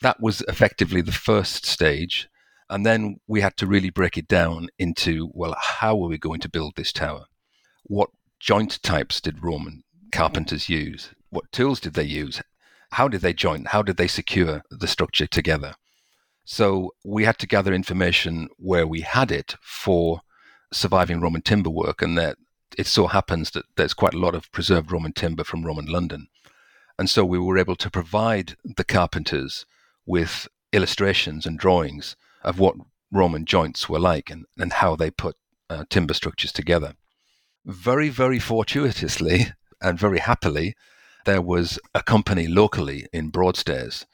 That 0.00 0.20
was 0.20 0.42
effectively 0.48 1.00
the 1.00 1.12
first 1.12 1.64
stage. 1.64 2.28
And 2.68 2.86
then 2.86 3.16
we 3.26 3.40
had 3.40 3.56
to 3.58 3.66
really 3.66 3.90
break 3.90 4.16
it 4.16 4.28
down 4.28 4.68
into 4.78 5.30
well, 5.32 5.54
how 5.58 6.02
are 6.02 6.08
we 6.08 6.18
going 6.18 6.40
to 6.40 6.48
build 6.48 6.74
this 6.76 6.92
tower? 6.92 7.26
What 7.84 8.10
joint 8.40 8.82
types 8.82 9.20
did 9.20 9.44
Roman 9.44 9.82
carpenters 10.10 10.68
use? 10.68 11.10
What 11.30 11.50
tools 11.52 11.80
did 11.80 11.94
they 11.94 12.04
use? 12.04 12.42
How 12.92 13.08
did 13.08 13.20
they 13.20 13.32
join? 13.32 13.64
How 13.66 13.82
did 13.82 13.96
they 13.96 14.08
secure 14.08 14.62
the 14.70 14.86
structure 14.86 15.26
together? 15.26 15.74
So 16.44 16.90
we 17.04 17.24
had 17.24 17.38
to 17.38 17.46
gather 17.46 17.72
information 17.72 18.48
where 18.56 18.86
we 18.86 19.02
had 19.02 19.30
it 19.30 19.54
for 19.62 20.20
surviving 20.72 21.20
Roman 21.20 21.42
timber 21.42 21.70
work, 21.70 22.02
and 22.02 22.18
that 22.18 22.36
it 22.76 22.86
so 22.86 23.06
happens 23.06 23.50
that 23.52 23.64
there's 23.76 23.94
quite 23.94 24.14
a 24.14 24.18
lot 24.18 24.34
of 24.34 24.50
preserved 24.50 24.90
Roman 24.90 25.12
timber 25.12 25.44
from 25.44 25.64
Roman 25.64 25.86
London. 25.86 26.28
And 26.98 27.08
so 27.08 27.24
we 27.24 27.38
were 27.38 27.58
able 27.58 27.76
to 27.76 27.90
provide 27.90 28.56
the 28.64 28.84
carpenters 28.84 29.66
with 30.06 30.48
illustrations 30.72 31.46
and 31.46 31.58
drawings 31.58 32.16
of 32.42 32.58
what 32.58 32.76
Roman 33.10 33.44
joints 33.44 33.88
were 33.88 34.00
like 34.00 34.30
and, 34.30 34.46
and 34.58 34.72
how 34.72 34.96
they 34.96 35.10
put 35.10 35.36
uh, 35.68 35.84
timber 35.88 36.14
structures 36.14 36.52
together. 36.52 36.94
Very, 37.64 38.08
very 38.08 38.38
fortuitously 38.38 39.46
and 39.80 39.98
very 39.98 40.18
happily, 40.18 40.74
there 41.24 41.42
was 41.42 41.78
a 41.94 42.02
company 42.02 42.46
locally 42.46 43.06
in 43.12 43.28
Broadstairs 43.28 44.06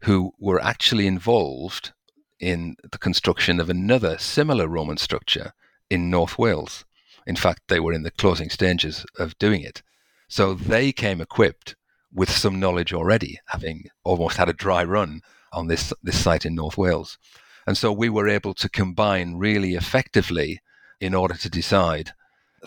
who 0.00 0.32
were 0.38 0.62
actually 0.62 1.06
involved 1.06 1.92
in 2.38 2.76
the 2.90 2.98
construction 2.98 3.60
of 3.60 3.70
another 3.70 4.18
similar 4.18 4.66
Roman 4.66 4.96
structure 4.96 5.52
in 5.88 6.10
North 6.10 6.38
Wales. 6.38 6.84
In 7.26 7.36
fact, 7.36 7.62
they 7.68 7.78
were 7.78 7.92
in 7.92 8.02
the 8.02 8.10
closing 8.10 8.50
stages 8.50 9.06
of 9.18 9.38
doing 9.38 9.62
it. 9.62 9.82
So 10.28 10.54
they 10.54 10.92
came 10.92 11.20
equipped 11.20 11.76
with 12.12 12.30
some 12.30 12.60
knowledge 12.60 12.92
already, 12.92 13.40
having 13.46 13.86
almost 14.04 14.36
had 14.36 14.48
a 14.48 14.54
dry 14.54 14.84
run 14.84 15.20
on 15.52 15.66
this, 15.66 15.92
this 16.02 16.18
site 16.18 16.44
in 16.44 16.54
North 16.54 16.76
Wales. 16.76 17.18
And 17.66 17.76
so 17.76 17.92
we 17.92 18.08
were 18.08 18.28
able 18.28 18.54
to 18.54 18.68
combine 18.68 19.36
really 19.36 19.74
effectively 19.74 20.60
in 21.00 21.14
order 21.14 21.34
to 21.34 21.50
decide 21.50 22.12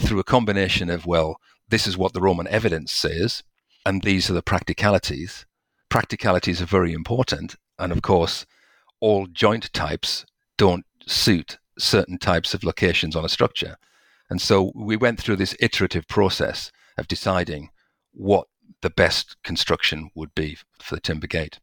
through 0.01 0.19
a 0.19 0.23
combination 0.23 0.89
of, 0.89 1.05
well, 1.05 1.39
this 1.69 1.87
is 1.87 1.97
what 1.97 2.13
the 2.13 2.21
Roman 2.21 2.47
evidence 2.47 2.91
says, 2.91 3.43
and 3.85 4.01
these 4.01 4.29
are 4.29 4.33
the 4.33 4.41
practicalities. 4.41 5.45
Practicalities 5.89 6.61
are 6.61 6.65
very 6.65 6.93
important. 6.93 7.55
And 7.77 7.91
of 7.91 8.01
course, 8.01 8.45
all 8.99 9.27
joint 9.27 9.71
types 9.73 10.25
don't 10.57 10.85
suit 11.05 11.57
certain 11.77 12.17
types 12.17 12.53
of 12.53 12.63
locations 12.63 13.15
on 13.15 13.25
a 13.25 13.29
structure. 13.29 13.77
And 14.29 14.41
so 14.41 14.71
we 14.73 14.95
went 14.95 15.19
through 15.19 15.35
this 15.35 15.55
iterative 15.59 16.07
process 16.07 16.71
of 16.97 17.07
deciding 17.07 17.69
what 18.13 18.47
the 18.81 18.89
best 18.89 19.35
construction 19.43 20.09
would 20.15 20.33
be 20.35 20.57
for 20.81 20.95
the 20.95 21.01
timber 21.01 21.27
gate. 21.27 21.59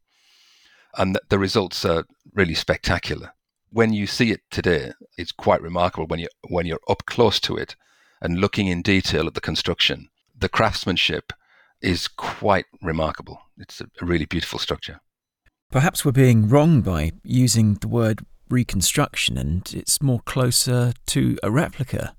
And 0.97 1.17
the 1.29 1.39
results 1.39 1.85
are 1.85 2.05
really 2.33 2.53
spectacular. 2.53 3.33
When 3.69 3.93
you 3.93 4.05
see 4.05 4.31
it 4.31 4.41
today, 4.51 4.93
it's 5.17 5.31
quite 5.31 5.61
remarkable 5.61 6.05
when 6.05 6.19
you 6.19 6.27
when 6.47 6.65
you're 6.67 6.79
up 6.87 7.05
close 7.05 7.39
to 7.41 7.57
it 7.57 7.75
and 8.21 8.39
looking 8.39 8.67
in 8.67 8.81
detail 8.81 9.25
at 9.27 9.33
the 9.33 9.41
construction. 9.41 10.09
The 10.37 10.49
craftsmanship 10.49 11.33
is 11.81 12.07
quite 12.07 12.65
remarkable. 12.81 13.41
It's 13.57 13.81
a 13.81 14.05
really 14.05 14.25
beautiful 14.25 14.59
structure. 14.59 15.01
Perhaps 15.71 16.05
we're 16.05 16.11
being 16.11 16.47
wrong 16.47 16.81
by 16.81 17.11
using 17.23 17.75
the 17.75 17.87
word 17.87 18.25
reconstruction 18.49 19.37
and 19.37 19.73
it's 19.73 20.01
more 20.01 20.19
closer 20.21 20.93
to 21.07 21.37
a 21.41 21.49
replica. 21.49 22.15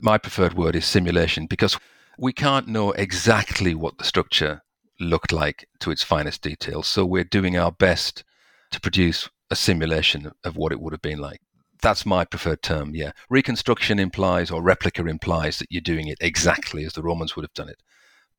My 0.00 0.18
preferred 0.18 0.54
word 0.54 0.76
is 0.76 0.86
simulation 0.86 1.46
because 1.46 1.78
we 2.22 2.32
can't 2.32 2.68
know 2.68 2.92
exactly 2.92 3.74
what 3.74 3.98
the 3.98 4.04
structure 4.04 4.62
looked 5.00 5.32
like 5.32 5.68
to 5.80 5.90
its 5.90 6.04
finest 6.04 6.40
details. 6.40 6.86
So 6.86 7.04
we're 7.04 7.24
doing 7.24 7.56
our 7.56 7.72
best 7.72 8.22
to 8.70 8.80
produce 8.80 9.28
a 9.50 9.56
simulation 9.56 10.30
of 10.44 10.56
what 10.56 10.70
it 10.70 10.80
would 10.80 10.92
have 10.92 11.02
been 11.02 11.18
like. 11.18 11.40
That's 11.82 12.06
my 12.06 12.24
preferred 12.24 12.62
term, 12.62 12.94
yeah. 12.94 13.10
Reconstruction 13.28 13.98
implies, 13.98 14.52
or 14.52 14.62
replica 14.62 15.04
implies, 15.04 15.58
that 15.58 15.72
you're 15.72 15.80
doing 15.80 16.06
it 16.06 16.18
exactly 16.20 16.84
as 16.84 16.92
the 16.92 17.02
Romans 17.02 17.34
would 17.34 17.42
have 17.42 17.54
done 17.54 17.68
it. 17.68 17.82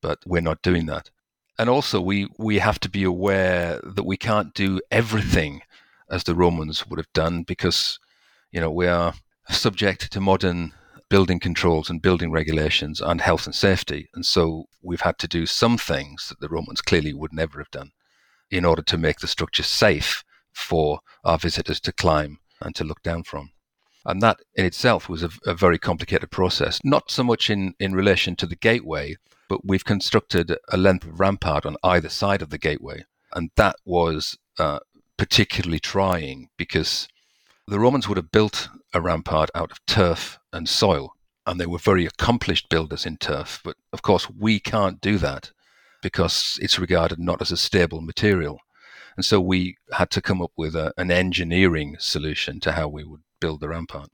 But 0.01 0.19
we're 0.25 0.39
not 0.39 0.61
doing 0.61 0.85
that. 0.85 1.09
And 1.59 1.69
also, 1.69 1.99
we, 1.99 2.29
we 2.39 2.59
have 2.59 2.79
to 2.79 2.89
be 2.89 3.03
aware 3.03 3.81
that 3.83 4.05
we 4.05 4.15
can't 4.15 4.53
do 4.53 4.79
everything 4.91 5.61
as 6.09 6.23
the 6.23 6.35
Romans 6.35 6.87
would 6.87 6.99
have 6.99 7.11
done 7.11 7.43
because, 7.43 7.99
you 8.49 8.61
know, 8.61 8.71
we 8.71 8.87
are 8.87 9.13
subject 9.49 10.09
to 10.13 10.21
modern 10.21 10.71
building 11.13 11.39
controls 11.39 11.91
and 11.91 12.01
building 12.01 12.31
regulations 12.31 12.99
and 12.99 13.21
health 13.21 13.45
and 13.45 13.53
safety. 13.53 14.09
And 14.15 14.25
so 14.25 14.65
we've 14.81 15.01
had 15.01 15.19
to 15.19 15.27
do 15.27 15.45
some 15.45 15.77
things 15.77 16.29
that 16.29 16.39
the 16.39 16.49
Romans 16.49 16.81
clearly 16.81 17.13
would 17.13 17.31
never 17.31 17.59
have 17.59 17.69
done 17.69 17.91
in 18.49 18.65
order 18.65 18.81
to 18.81 18.97
make 18.97 19.19
the 19.19 19.27
structure 19.27 19.61
safe 19.61 20.23
for 20.53 21.01
our 21.23 21.37
visitors 21.37 21.79
to 21.81 21.91
climb 21.93 22.39
and 22.61 22.73
to 22.73 22.83
look 22.83 23.03
down 23.03 23.21
from. 23.21 23.51
And 24.07 24.23
that 24.23 24.37
in 24.55 24.65
itself 24.65 25.07
was 25.07 25.21
a, 25.21 25.29
a, 25.45 25.53
very 25.53 25.77
complicated 25.77 26.31
process, 26.31 26.81
not 26.83 27.11
so 27.11 27.23
much 27.23 27.47
in, 27.47 27.75
in 27.79 27.93
relation 27.93 28.35
to 28.37 28.47
the 28.47 28.55
gateway, 28.55 29.15
but 29.47 29.63
we've 29.63 29.85
constructed 29.85 30.57
a 30.69 30.77
length 30.77 31.05
of 31.05 31.19
rampart 31.19 31.63
on 31.63 31.77
either 31.83 32.09
side 32.09 32.41
of 32.41 32.49
the 32.49 32.57
gateway. 32.57 33.05
And 33.35 33.51
that 33.55 33.75
was 33.85 34.35
uh, 34.57 34.79
particularly 35.17 35.79
trying 35.79 36.49
because 36.57 37.07
the 37.67 37.79
Romans 37.79 38.07
would 38.07 38.17
have 38.17 38.31
built 38.31 38.69
a 38.95 38.99
rampart 38.99 39.51
out 39.53 39.71
of 39.71 39.85
turf 39.85 40.39
and 40.53 40.69
soil, 40.69 41.15
and 41.45 41.59
they 41.59 41.65
were 41.65 41.79
very 41.79 42.05
accomplished 42.05 42.69
builders 42.69 43.05
in 43.05 43.17
turf. 43.17 43.59
But 43.63 43.75
of 43.91 44.01
course, 44.01 44.29
we 44.29 44.59
can't 44.59 45.01
do 45.01 45.17
that 45.17 45.51
because 46.01 46.57
it's 46.61 46.79
regarded 46.79 47.19
not 47.19 47.41
as 47.41 47.51
a 47.51 47.57
stable 47.57 48.01
material. 48.01 48.59
And 49.15 49.25
so 49.25 49.39
we 49.39 49.77
had 49.91 50.09
to 50.11 50.21
come 50.21 50.41
up 50.41 50.51
with 50.57 50.75
a, 50.75 50.93
an 50.97 51.11
engineering 51.11 51.97
solution 51.99 52.59
to 52.61 52.73
how 52.73 52.87
we 52.87 53.03
would 53.03 53.21
build 53.39 53.59
the 53.59 53.69
rampart. 53.69 54.09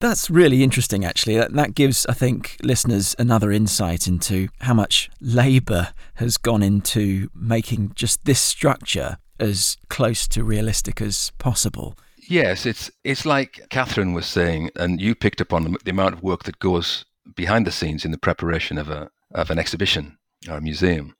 That's 0.00 0.28
really 0.28 0.64
interesting, 0.64 1.04
actually. 1.04 1.36
That, 1.36 1.52
that 1.52 1.74
gives, 1.74 2.06
I 2.06 2.12
think, 2.12 2.56
listeners 2.60 3.14
another 3.20 3.52
insight 3.52 4.08
into 4.08 4.48
how 4.60 4.74
much 4.74 5.08
labour 5.20 5.94
has 6.14 6.36
gone 6.36 6.62
into 6.62 7.30
making 7.34 7.92
just 7.94 8.24
this 8.24 8.40
structure 8.40 9.18
as 9.38 9.76
close 9.88 10.26
to 10.28 10.42
realistic 10.42 11.00
as 11.00 11.30
possible. 11.38 11.96
Yes, 12.32 12.64
it's 12.64 12.90
it's 13.04 13.26
like 13.26 13.68
Kathryn 13.68 14.14
was 14.14 14.24
saying, 14.24 14.70
and 14.74 15.02
you 15.02 15.14
picked 15.14 15.42
up 15.42 15.52
on 15.52 15.64
the, 15.64 15.78
the 15.84 15.90
amount 15.90 16.14
of 16.14 16.22
work 16.22 16.44
that 16.44 16.58
goes 16.58 17.04
behind 17.36 17.66
the 17.66 17.70
scenes 17.70 18.06
in 18.06 18.10
the 18.10 18.16
preparation 18.16 18.78
of 18.78 18.88
a 18.88 19.10
of 19.34 19.50
an 19.50 19.58
exhibition 19.58 20.16
or 20.48 20.56
a 20.56 20.62
museum. 20.62 21.14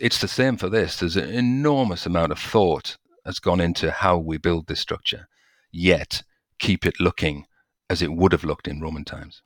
It's 0.00 0.20
the 0.20 0.26
same 0.26 0.56
for 0.56 0.68
this. 0.68 0.98
There's 0.98 1.16
an 1.16 1.30
enormous 1.30 2.06
amount 2.06 2.32
of 2.32 2.40
thought 2.40 2.96
has 3.24 3.38
gone 3.38 3.60
into 3.60 3.92
how 3.92 4.18
we 4.18 4.36
build 4.36 4.66
this 4.66 4.80
structure, 4.80 5.28
yet 5.70 6.24
keep 6.58 6.84
it 6.84 6.98
looking 6.98 7.46
as 7.88 8.02
it 8.02 8.12
would 8.12 8.32
have 8.32 8.42
looked 8.42 8.66
in 8.66 8.80
Roman 8.80 9.04
times. 9.04 9.42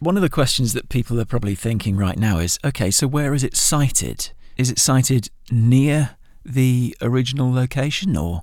One 0.00 0.16
of 0.16 0.22
the 0.22 0.28
questions 0.28 0.72
that 0.72 0.88
people 0.88 1.20
are 1.20 1.24
probably 1.24 1.54
thinking 1.54 1.96
right 1.96 2.18
now 2.18 2.38
is 2.40 2.58
okay, 2.64 2.90
so 2.90 3.06
where 3.06 3.34
is 3.34 3.44
it 3.44 3.54
sited? 3.54 4.32
Is 4.56 4.72
it 4.72 4.80
sited 4.80 5.30
near 5.48 6.16
the 6.44 6.96
original 7.00 7.52
location 7.52 8.16
or? 8.16 8.42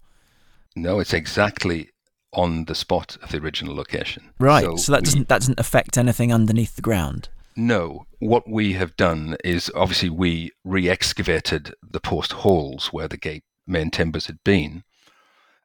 No, 0.73 0.99
it's 0.99 1.13
exactly 1.13 1.89
on 2.33 2.65
the 2.65 2.75
spot 2.75 3.17
of 3.21 3.31
the 3.31 3.37
original 3.37 3.75
location. 3.75 4.31
Right. 4.39 4.63
So, 4.63 4.75
so 4.75 4.91
that 4.93 5.01
we, 5.01 5.05
doesn't 5.05 5.27
that 5.29 5.41
doesn't 5.41 5.59
affect 5.59 5.97
anything 5.97 6.33
underneath 6.33 6.75
the 6.75 6.81
ground. 6.81 7.29
No. 7.55 8.05
What 8.19 8.49
we 8.49 8.73
have 8.73 8.95
done 8.95 9.37
is 9.43 9.71
obviously 9.75 10.09
we 10.09 10.51
re-excavated 10.63 11.73
the 11.87 11.99
post 11.99 12.33
holes 12.33 12.87
where 12.87 13.07
the 13.07 13.17
gate 13.17 13.43
main 13.67 13.91
timbers 13.91 14.27
had 14.27 14.43
been, 14.43 14.83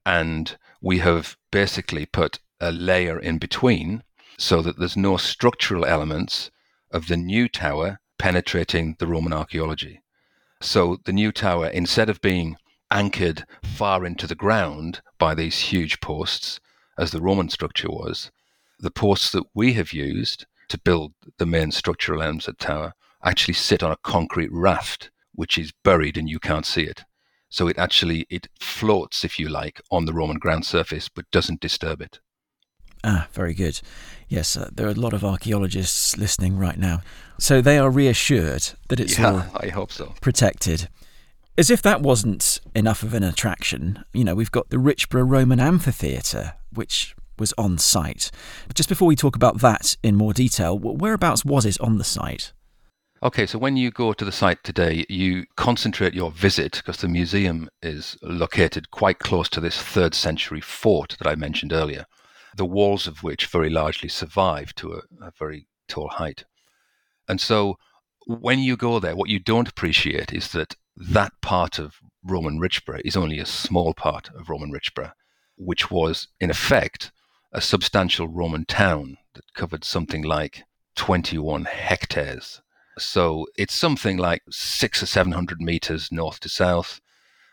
and 0.04 0.56
we 0.80 0.98
have 0.98 1.36
basically 1.50 2.06
put 2.06 2.38
a 2.60 2.72
layer 2.72 3.18
in 3.18 3.38
between 3.38 4.02
so 4.36 4.62
that 4.62 4.78
there's 4.78 4.96
no 4.96 5.16
structural 5.16 5.84
elements 5.84 6.50
of 6.90 7.08
the 7.08 7.16
new 7.16 7.48
tower 7.48 8.00
penetrating 8.18 8.96
the 8.98 9.06
Roman 9.06 9.32
archaeology. 9.32 10.02
So 10.60 10.98
the 11.04 11.12
new 11.12 11.32
tower, 11.32 11.68
instead 11.68 12.08
of 12.08 12.20
being 12.20 12.56
anchored 12.90 13.44
far 13.62 14.04
into 14.04 14.26
the 14.26 14.34
ground 14.34 15.00
by 15.18 15.34
these 15.34 15.58
huge 15.58 16.00
posts, 16.00 16.60
as 16.98 17.12
the 17.12 17.20
Roman 17.20 17.48
structure 17.48 17.88
was, 17.88 18.30
the 18.80 18.90
posts 18.90 19.30
that 19.30 19.44
we 19.54 19.72
have 19.74 19.92
used 19.92 20.46
to 20.68 20.78
build 20.78 21.14
the 21.38 21.46
main 21.46 21.70
structural 21.70 22.22
elements 22.22 22.48
of 22.48 22.58
the 22.58 22.64
tower 22.64 22.94
actually 23.24 23.54
sit 23.54 23.82
on 23.82 23.90
a 23.90 23.96
concrete 23.96 24.50
raft, 24.52 25.10
which 25.34 25.56
is 25.56 25.72
buried 25.84 26.16
and 26.16 26.28
you 26.28 26.38
can't 26.38 26.66
see 26.66 26.82
it. 26.82 27.04
So 27.48 27.68
it 27.68 27.78
actually 27.78 28.26
it 28.28 28.48
floats, 28.60 29.24
if 29.24 29.38
you 29.38 29.48
like, 29.48 29.80
on 29.90 30.04
the 30.04 30.12
Roman 30.12 30.38
ground 30.38 30.66
surface, 30.66 31.08
but 31.08 31.30
doesn't 31.30 31.60
disturb 31.60 32.02
it. 32.02 32.20
Ah, 33.04 33.28
very 33.32 33.54
good. 33.54 33.80
Yes, 34.28 34.56
uh, 34.56 34.68
there 34.72 34.86
are 34.86 34.90
a 34.90 34.94
lot 34.94 35.14
of 35.14 35.24
archaeologists 35.24 36.18
listening 36.18 36.58
right 36.58 36.78
now. 36.78 37.00
So 37.38 37.60
they 37.60 37.78
are 37.78 37.90
reassured 37.90 38.70
that 38.88 39.00
it's 39.00 39.18
yeah, 39.18 39.30
all 39.32 39.44
I 39.60 39.68
hope 39.68 39.92
so. 39.92 40.14
protected. 40.20 40.88
As 41.58 41.70
if 41.70 41.82
that 41.82 42.02
wasn't 42.02 42.60
enough 42.72 43.02
of 43.02 43.14
an 43.14 43.24
attraction, 43.24 44.04
you 44.12 44.22
know, 44.22 44.36
we've 44.36 44.52
got 44.52 44.70
the 44.70 44.76
Richborough 44.76 45.28
Roman 45.28 45.58
Amphitheatre, 45.58 46.54
which 46.72 47.16
was 47.36 47.52
on 47.58 47.78
site. 47.78 48.30
But 48.68 48.76
just 48.76 48.88
before 48.88 49.08
we 49.08 49.16
talk 49.16 49.34
about 49.34 49.58
that 49.58 49.96
in 50.04 50.14
more 50.14 50.32
detail, 50.32 50.78
whereabouts 50.78 51.44
was 51.44 51.66
it 51.66 51.80
on 51.80 51.98
the 51.98 52.04
site? 52.04 52.52
Okay, 53.24 53.44
so 53.44 53.58
when 53.58 53.76
you 53.76 53.90
go 53.90 54.12
to 54.12 54.24
the 54.24 54.30
site 54.30 54.62
today, 54.62 55.04
you 55.08 55.46
concentrate 55.56 56.14
your 56.14 56.30
visit 56.30 56.76
because 56.76 56.98
the 56.98 57.08
museum 57.08 57.68
is 57.82 58.16
located 58.22 58.92
quite 58.92 59.18
close 59.18 59.48
to 59.48 59.60
this 59.60 59.82
third 59.82 60.14
century 60.14 60.60
fort 60.60 61.16
that 61.18 61.26
I 61.26 61.34
mentioned 61.34 61.72
earlier, 61.72 62.06
the 62.56 62.64
walls 62.64 63.08
of 63.08 63.24
which 63.24 63.46
very 63.46 63.68
largely 63.68 64.08
survive 64.08 64.72
to 64.76 64.92
a, 64.92 65.26
a 65.26 65.32
very 65.36 65.66
tall 65.88 66.06
height. 66.06 66.44
And 67.28 67.40
so 67.40 67.78
when 68.28 68.60
you 68.60 68.76
go 68.76 69.00
there, 69.00 69.16
what 69.16 69.28
you 69.28 69.40
don't 69.40 69.68
appreciate 69.68 70.32
is 70.32 70.52
that 70.52 70.76
that 71.00 71.32
part 71.40 71.78
of 71.78 72.00
Roman 72.24 72.58
Richborough 72.58 73.02
is 73.04 73.16
only 73.16 73.38
a 73.38 73.46
small 73.46 73.94
part 73.94 74.30
of 74.34 74.48
Roman 74.48 74.72
Richborough, 74.72 75.12
which 75.56 75.90
was, 75.90 76.28
in 76.40 76.50
effect, 76.50 77.12
a 77.52 77.60
substantial 77.60 78.28
Roman 78.28 78.64
town 78.64 79.16
that 79.34 79.54
covered 79.54 79.84
something 79.84 80.22
like 80.22 80.64
21 80.96 81.66
hectares. 81.66 82.60
So 82.98 83.46
it's 83.56 83.74
something 83.74 84.16
like 84.16 84.42
six 84.50 85.02
or 85.02 85.06
700 85.06 85.60
meters 85.60 86.10
north 86.10 86.40
to 86.40 86.48
south, 86.48 87.00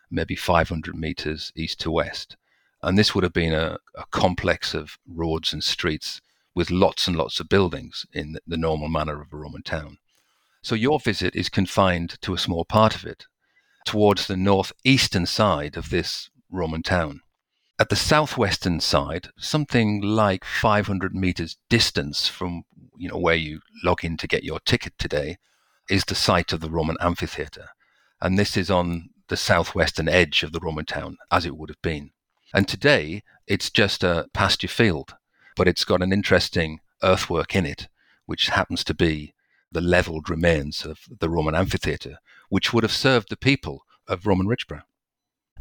maybe 0.10 0.36
500 0.36 0.96
meters 0.96 1.52
east 1.56 1.80
to 1.82 1.92
west. 1.92 2.36
And 2.82 2.98
this 2.98 3.14
would 3.14 3.24
have 3.24 3.34
been 3.34 3.54
a, 3.54 3.78
a 3.96 4.06
complex 4.10 4.74
of 4.74 4.98
roads 5.08 5.54
and 5.54 5.64
streets 5.64 6.20
with 6.56 6.72
lots 6.72 7.08
and 7.08 7.16
lots 7.16 7.40
of 7.40 7.50
buildings 7.50 8.06
in 8.12 8.38
the 8.48 8.58
normal 8.58 8.90
manner 8.90 9.22
of 9.22 9.32
a 9.32 9.38
Roman 9.38 9.62
town. 9.62 10.00
So 10.64 10.74
your 10.74 11.00
visit 11.00 11.36
is 11.36 11.48
confined 11.48 12.20
to 12.22 12.34
a 12.34 12.40
small 12.40 12.66
part 12.66 12.96
of 12.96 13.06
it, 13.06 13.26
towards 13.86 14.28
the 14.28 14.38
northeastern 14.38 15.26
side 15.26 15.78
of 15.78 15.90
this 15.90 16.30
Roman 16.52 16.84
town. 16.84 17.22
At 17.78 17.90
the 17.90 17.96
southwestern 17.96 18.80
side, 18.80 19.30
something 19.38 20.02
like 20.02 20.44
500 20.46 21.14
meters 21.14 21.58
distance 21.70 22.28
from 22.28 22.64
you 22.98 23.10
know 23.10 23.18
where 23.18 23.36
you 23.36 23.60
log 23.84 24.04
in 24.04 24.18
to 24.18 24.28
get 24.28 24.44
your 24.44 24.60
ticket 24.60 24.94
today, 24.98 25.38
is 25.90 26.06
the 26.06 26.16
site 26.16 26.54
of 26.54 26.62
the 26.62 26.70
Roman 26.70 26.98
amphitheatre, 27.00 27.70
and 28.22 28.40
this 28.40 28.58
is 28.58 28.72
on 28.72 29.10
the 29.28 29.38
southwestern 29.38 30.08
edge 30.08 30.44
of 30.44 30.52
the 30.52 30.60
Roman 30.60 30.86
town, 30.86 31.18
as 31.32 31.46
it 31.46 31.58
would 31.58 31.70
have 31.70 31.82
been. 31.82 32.12
And 32.54 32.68
today, 32.68 33.24
it's 33.48 33.70
just 33.70 34.04
a 34.04 34.28
pasture 34.34 34.68
field, 34.68 35.16
but 35.56 35.68
it's 35.68 35.84
got 35.84 36.02
an 36.02 36.14
interesting 36.14 36.80
earthwork 37.04 37.56
in 37.56 37.66
it, 37.66 37.88
which 38.26 38.48
happens 38.48 38.84
to 38.86 38.94
be 38.94 39.34
the 39.72 39.82
levelled 39.82 40.30
remains 40.30 40.86
of 40.86 41.00
the 41.20 41.30
Roman 41.30 41.56
amphitheatre, 41.56 42.18
which 42.50 42.74
would 42.74 42.84
have 42.84 42.92
served 42.92 43.30
the 43.30 43.38
people 43.38 43.82
of 44.08 44.26
Roman 44.26 44.48
Richborough. 44.48 44.84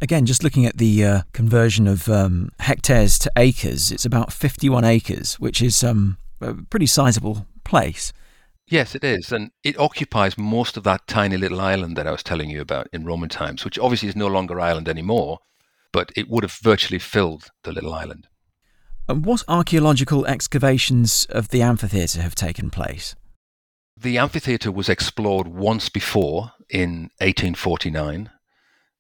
Again, 0.00 0.26
just 0.26 0.42
looking 0.42 0.66
at 0.66 0.78
the 0.78 1.04
uh, 1.04 1.22
conversion 1.32 1.86
of 1.86 2.08
um, 2.08 2.50
hectares 2.60 3.18
to 3.20 3.32
acres, 3.36 3.92
it's 3.92 4.04
about 4.04 4.32
51 4.32 4.84
acres, 4.84 5.34
which 5.34 5.62
is 5.62 5.82
um, 5.84 6.18
a 6.40 6.54
pretty 6.54 6.86
sizable 6.86 7.46
place. 7.64 8.12
Yes, 8.66 8.94
it 8.94 9.04
is. 9.04 9.30
And 9.30 9.50
it 9.62 9.78
occupies 9.78 10.38
most 10.38 10.76
of 10.76 10.84
that 10.84 11.06
tiny 11.06 11.36
little 11.36 11.60
island 11.60 11.96
that 11.96 12.06
I 12.06 12.12
was 12.12 12.22
telling 12.22 12.50
you 12.50 12.60
about 12.60 12.88
in 12.92 13.04
Roman 13.04 13.28
times, 13.28 13.64
which 13.64 13.78
obviously 13.78 14.08
is 14.08 14.16
no 14.16 14.26
longer 14.26 14.58
island 14.58 14.88
anymore, 14.88 15.38
but 15.92 16.10
it 16.16 16.28
would 16.28 16.42
have 16.42 16.52
virtually 16.52 16.98
filled 16.98 17.50
the 17.62 17.72
little 17.72 17.94
island. 17.94 18.26
And 19.06 19.24
what 19.24 19.42
archaeological 19.48 20.26
excavations 20.26 21.26
of 21.28 21.48
the 21.48 21.60
amphitheatre 21.60 22.22
have 22.22 22.34
taken 22.34 22.70
place? 22.70 23.14
The 23.96 24.18
amphitheatre 24.18 24.72
was 24.72 24.88
explored 24.88 25.46
once 25.46 25.88
before 25.88 26.52
in 26.68 27.10
1849 27.18 28.28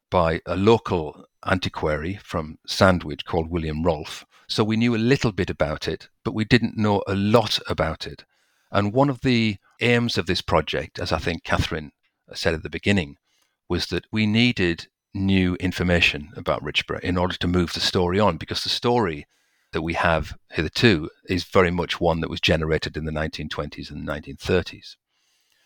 by 0.08 0.40
a 0.46 0.54
local 0.54 1.24
antiquary 1.44 2.20
from 2.22 2.58
Sandwich 2.64 3.24
called 3.24 3.50
William 3.50 3.82
Rolfe. 3.82 4.24
So 4.46 4.62
we 4.62 4.76
knew 4.76 4.94
a 4.94 4.98
little 4.98 5.32
bit 5.32 5.50
about 5.50 5.88
it, 5.88 6.08
but 6.24 6.32
we 6.32 6.44
didn't 6.44 6.76
know 6.76 7.02
a 7.08 7.14
lot 7.16 7.58
about 7.66 8.06
it. 8.06 8.24
And 8.70 8.92
one 8.92 9.10
of 9.10 9.22
the 9.22 9.56
aims 9.80 10.16
of 10.16 10.26
this 10.26 10.40
project, 10.40 11.00
as 11.00 11.10
I 11.10 11.18
think 11.18 11.42
Kathryn 11.42 11.90
said 12.32 12.54
at 12.54 12.62
the 12.62 12.70
beginning, 12.70 13.16
was 13.68 13.86
that 13.86 14.06
we 14.12 14.26
needed 14.26 14.86
new 15.12 15.56
information 15.56 16.30
about 16.36 16.62
Richborough 16.62 17.00
in 17.00 17.18
order 17.18 17.36
to 17.38 17.48
move 17.48 17.72
the 17.72 17.80
story 17.80 18.20
on, 18.20 18.36
because 18.36 18.62
the 18.62 18.68
story 18.68 19.26
that 19.74 19.82
we 19.82 19.92
have 19.92 20.34
hitherto 20.52 21.10
is 21.28 21.44
very 21.44 21.70
much 21.70 22.00
one 22.00 22.20
that 22.20 22.30
was 22.30 22.40
generated 22.40 22.96
in 22.96 23.04
the 23.04 23.12
1920s 23.12 23.90
and 23.90 24.08
1930s. 24.08 24.96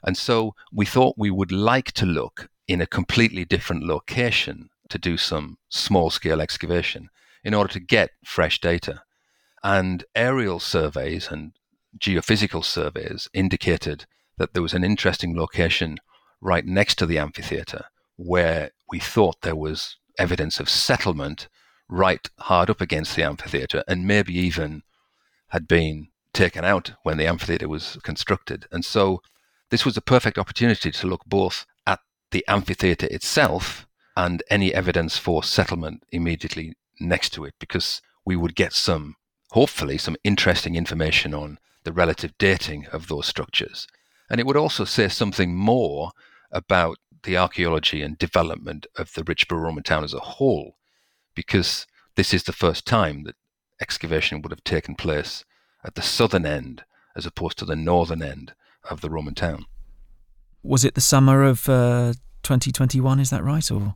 And 0.02 0.16
so 0.16 0.54
we 0.72 0.86
thought 0.86 1.14
we 1.16 1.30
would 1.30 1.52
like 1.52 1.92
to 1.92 2.06
look 2.06 2.48
in 2.66 2.80
a 2.80 2.86
completely 2.86 3.44
different 3.44 3.84
location 3.84 4.70
to 4.88 4.98
do 4.98 5.16
some 5.16 5.58
small 5.68 6.10
scale 6.10 6.40
excavation 6.40 7.10
in 7.44 7.54
order 7.54 7.72
to 7.72 7.80
get 7.80 8.10
fresh 8.24 8.60
data. 8.60 9.02
And 9.62 10.04
aerial 10.14 10.58
surveys 10.58 11.28
and 11.30 11.52
geophysical 11.98 12.64
surveys 12.64 13.28
indicated 13.32 14.06
that 14.38 14.54
there 14.54 14.62
was 14.62 14.74
an 14.74 14.84
interesting 14.84 15.36
location 15.36 15.98
right 16.40 16.64
next 16.64 16.96
to 16.96 17.06
the 17.06 17.18
amphitheatre 17.18 17.84
where 18.16 18.70
we 18.90 18.98
thought 18.98 19.42
there 19.42 19.56
was 19.56 19.96
evidence 20.18 20.60
of 20.60 20.68
settlement 20.68 21.48
right 21.88 22.28
hard 22.38 22.70
up 22.70 22.80
against 22.80 23.16
the 23.16 23.22
amphitheatre 23.22 23.82
and 23.88 24.06
maybe 24.06 24.36
even 24.36 24.82
had 25.48 25.66
been 25.66 26.08
taken 26.32 26.64
out 26.64 26.92
when 27.02 27.16
the 27.16 27.26
amphitheatre 27.26 27.68
was 27.68 27.98
constructed. 28.02 28.66
And 28.70 28.84
so 28.84 29.22
this 29.70 29.84
was 29.84 29.96
a 29.96 30.02
perfect 30.02 30.38
opportunity 30.38 30.90
to 30.90 31.06
look 31.06 31.24
both 31.26 31.66
at 31.86 32.00
the 32.30 32.44
amphitheatre 32.48 33.08
itself 33.10 33.86
and 34.16 34.42
any 34.50 34.74
evidence 34.74 35.16
for 35.18 35.42
settlement 35.42 36.02
immediately 36.10 36.74
next 37.00 37.30
to 37.30 37.44
it 37.44 37.54
because 37.58 38.02
we 38.24 38.36
would 38.36 38.54
get 38.54 38.72
some, 38.72 39.16
hopefully, 39.52 39.96
some 39.98 40.16
interesting 40.24 40.74
information 40.74 41.32
on 41.34 41.58
the 41.84 41.92
relative 41.92 42.36
dating 42.38 42.86
of 42.92 43.08
those 43.08 43.26
structures. 43.26 43.86
And 44.28 44.40
it 44.40 44.46
would 44.46 44.56
also 44.56 44.84
say 44.84 45.08
something 45.08 45.54
more 45.54 46.10
about 46.50 46.98
the 47.22 47.36
archaeology 47.36 48.02
and 48.02 48.18
development 48.18 48.86
of 48.96 49.14
the 49.14 49.22
Richborough 49.22 49.62
Roman 49.62 49.82
town 49.82 50.04
as 50.04 50.14
a 50.14 50.20
whole, 50.20 50.77
because 51.38 51.86
this 52.16 52.34
is 52.34 52.42
the 52.42 52.52
first 52.52 52.84
time 52.84 53.22
that 53.22 53.36
excavation 53.80 54.42
would 54.42 54.50
have 54.50 54.64
taken 54.64 54.96
place 54.96 55.44
at 55.84 55.94
the 55.94 56.02
southern 56.02 56.44
end 56.44 56.82
as 57.14 57.26
opposed 57.26 57.56
to 57.56 57.64
the 57.64 57.76
northern 57.76 58.24
end 58.24 58.54
of 58.90 59.02
the 59.02 59.08
Roman 59.08 59.36
town. 59.36 59.64
Was 60.64 60.84
it 60.84 60.96
the 60.96 61.00
summer 61.00 61.44
of 61.44 61.68
uh, 61.68 62.14
2021? 62.42 63.20
Is 63.20 63.30
that 63.30 63.44
right? 63.44 63.70
Or 63.70 63.94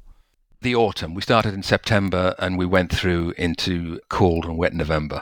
the 0.60 0.76
autumn? 0.76 1.14
We 1.14 1.22
started 1.22 1.52
in 1.52 1.64
September 1.64 2.36
and 2.38 2.56
we 2.56 2.64
went 2.64 2.94
through 2.94 3.34
into 3.36 3.98
cold 4.08 4.44
and 4.44 4.56
wet 4.56 4.72
November. 4.72 5.20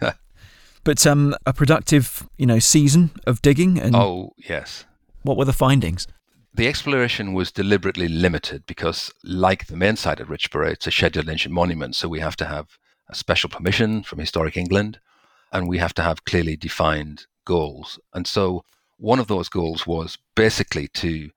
but 0.82 1.06
um, 1.06 1.32
a 1.46 1.52
productive, 1.52 2.28
you 2.36 2.46
know, 2.46 2.58
season 2.58 3.12
of 3.24 3.40
digging. 3.40 3.78
And 3.78 3.94
oh 3.94 4.32
yes. 4.36 4.84
What 5.22 5.36
were 5.36 5.44
the 5.44 5.52
findings? 5.52 6.08
The 6.56 6.68
exploration 6.68 7.34
was 7.34 7.52
deliberately 7.52 8.08
limited 8.08 8.64
because, 8.64 9.12
like 9.22 9.66
the 9.66 9.76
main 9.76 9.96
site 9.96 10.20
at 10.20 10.28
Richborough, 10.28 10.70
it's 10.70 10.86
a 10.86 10.90
scheduled 10.90 11.28
ancient 11.28 11.52
monument, 11.52 11.94
so 11.94 12.08
we 12.08 12.20
have 12.20 12.36
to 12.36 12.46
have 12.46 12.78
a 13.10 13.14
special 13.14 13.50
permission 13.50 14.02
from 14.02 14.20
Historic 14.20 14.56
England, 14.56 14.98
and 15.52 15.68
we 15.68 15.76
have 15.76 15.92
to 15.92 16.02
have 16.02 16.24
clearly 16.24 16.56
defined 16.56 17.26
goals. 17.44 18.00
And 18.14 18.26
so 18.26 18.64
one 18.96 19.18
of 19.18 19.26
those 19.26 19.50
goals 19.50 19.86
was 19.86 20.16
basically 20.34 20.88
to 20.94 21.28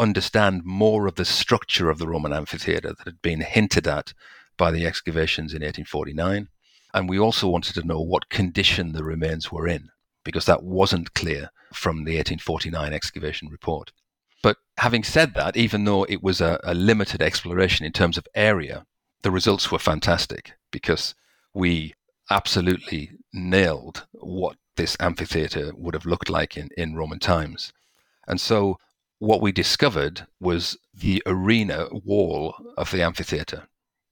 understand 0.00 0.64
more 0.64 1.06
of 1.06 1.14
the 1.14 1.24
structure 1.24 1.88
of 1.88 1.98
the 1.98 2.08
Roman 2.08 2.32
amphitheatre 2.32 2.94
that 2.98 3.04
had 3.04 3.22
been 3.22 3.42
hinted 3.42 3.86
at 3.86 4.12
by 4.56 4.72
the 4.72 4.86
excavations 4.86 5.52
in 5.52 5.62
1849. 5.62 6.48
And 6.92 7.08
we 7.08 7.20
also 7.20 7.46
wanted 7.46 7.74
to 7.74 7.86
know 7.86 8.00
what 8.00 8.28
condition 8.28 8.90
the 8.90 9.04
remains 9.04 9.52
were 9.52 9.68
in, 9.68 9.90
because 10.24 10.46
that 10.46 10.64
wasn't 10.64 11.14
clear 11.14 11.52
from 11.72 11.98
the 11.98 12.16
1849 12.16 12.92
excavation 12.92 13.46
report. 13.50 13.92
But 14.44 14.58
having 14.76 15.04
said 15.04 15.32
that, 15.36 15.56
even 15.56 15.84
though 15.84 16.04
it 16.04 16.22
was 16.22 16.42
a, 16.42 16.60
a 16.64 16.74
limited 16.74 17.22
exploration 17.22 17.86
in 17.86 17.92
terms 17.92 18.18
of 18.18 18.28
area, 18.34 18.84
the 19.22 19.30
results 19.30 19.72
were 19.72 19.78
fantastic 19.78 20.52
because 20.70 21.14
we 21.54 21.94
absolutely 22.30 23.12
nailed 23.32 24.06
what 24.12 24.58
this 24.76 24.98
amphitheater 25.00 25.72
would 25.74 25.94
have 25.94 26.04
looked 26.04 26.28
like 26.28 26.58
in, 26.58 26.68
in 26.76 26.94
Roman 26.94 27.20
times. 27.20 27.72
And 28.28 28.38
so 28.38 28.78
what 29.18 29.40
we 29.40 29.50
discovered 29.50 30.26
was 30.40 30.76
the 30.92 31.22
arena 31.24 31.88
wall 31.90 32.54
of 32.76 32.90
the 32.90 33.02
amphitheater, 33.02 33.68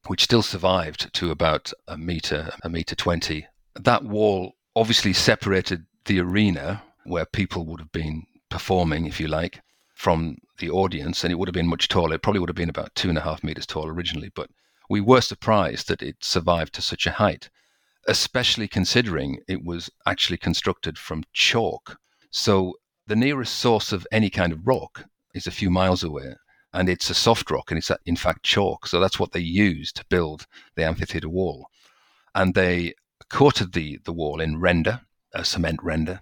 which 0.06 0.24
still 0.24 0.40
survived 0.40 1.12
to 1.12 1.30
about 1.30 1.74
a 1.86 1.98
meter, 1.98 2.54
a 2.62 2.70
meter 2.70 2.94
20. 2.94 3.46
That 3.74 4.04
wall 4.06 4.54
obviously 4.74 5.12
separated 5.12 5.84
the 6.06 6.20
arena 6.20 6.84
where 7.04 7.26
people 7.26 7.66
would 7.66 7.80
have 7.80 7.92
been 7.92 8.22
performing, 8.48 9.04
if 9.04 9.20
you 9.20 9.28
like, 9.28 9.60
from 10.02 10.36
the 10.58 10.70
audience, 10.82 11.22
and 11.22 11.30
it 11.30 11.36
would 11.36 11.48
have 11.48 11.60
been 11.60 11.74
much 11.74 11.86
taller. 11.86 12.14
It 12.16 12.22
probably 12.22 12.40
would 12.40 12.48
have 12.48 12.62
been 12.62 12.74
about 12.76 12.94
two 12.96 13.08
and 13.08 13.18
a 13.18 13.26
half 13.28 13.44
meters 13.44 13.66
tall 13.66 13.86
originally, 13.86 14.30
but 14.34 14.50
we 14.90 15.00
were 15.00 15.20
surprised 15.20 15.86
that 15.86 16.02
it 16.02 16.16
survived 16.36 16.72
to 16.74 16.82
such 16.82 17.06
a 17.06 17.12
height. 17.12 17.44
especially 18.08 18.68
considering 18.68 19.38
it 19.48 19.64
was 19.64 19.90
actually 20.06 20.36
constructed 20.38 20.98
from 20.98 21.24
chalk. 21.32 21.98
So 22.30 22.74
the 23.06 23.16
nearest 23.16 23.58
source 23.58 23.92
of 23.92 24.06
any 24.10 24.30
kind 24.30 24.52
of 24.52 24.66
rock 24.66 25.04
is 25.34 25.46
a 25.46 25.52
few 25.52 25.70
miles 25.70 26.02
away, 26.02 26.34
and 26.72 26.88
it's 26.88 27.10
a 27.10 27.14
soft 27.14 27.50
rock, 27.50 27.70
and 27.70 27.78
it's 27.78 27.90
in 28.06 28.16
fact 28.16 28.42
chalk. 28.42 28.86
So 28.86 29.00
that's 29.00 29.18
what 29.18 29.32
they 29.32 29.40
used 29.40 29.96
to 29.96 30.04
build 30.08 30.46
the 30.74 30.84
amphitheater 30.84 31.28
wall. 31.28 31.68
And 32.34 32.54
they 32.54 32.94
coated 33.28 33.72
the, 33.72 33.98
the 34.04 34.12
wall 34.12 34.40
in 34.40 34.60
render, 34.60 35.02
a 35.32 35.44
cement 35.44 35.80
render, 35.82 36.20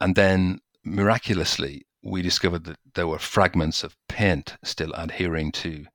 and 0.00 0.14
then 0.14 0.60
miraculously 0.84 1.86
we 2.02 2.22
discovered 2.22 2.64
that 2.64 2.78
there 2.94 3.06
were 3.06 3.18
fragments 3.18 3.84
of 3.84 3.96
paint 4.08 4.56
still 4.62 4.92
adhering 4.94 5.52
to 5.52 5.86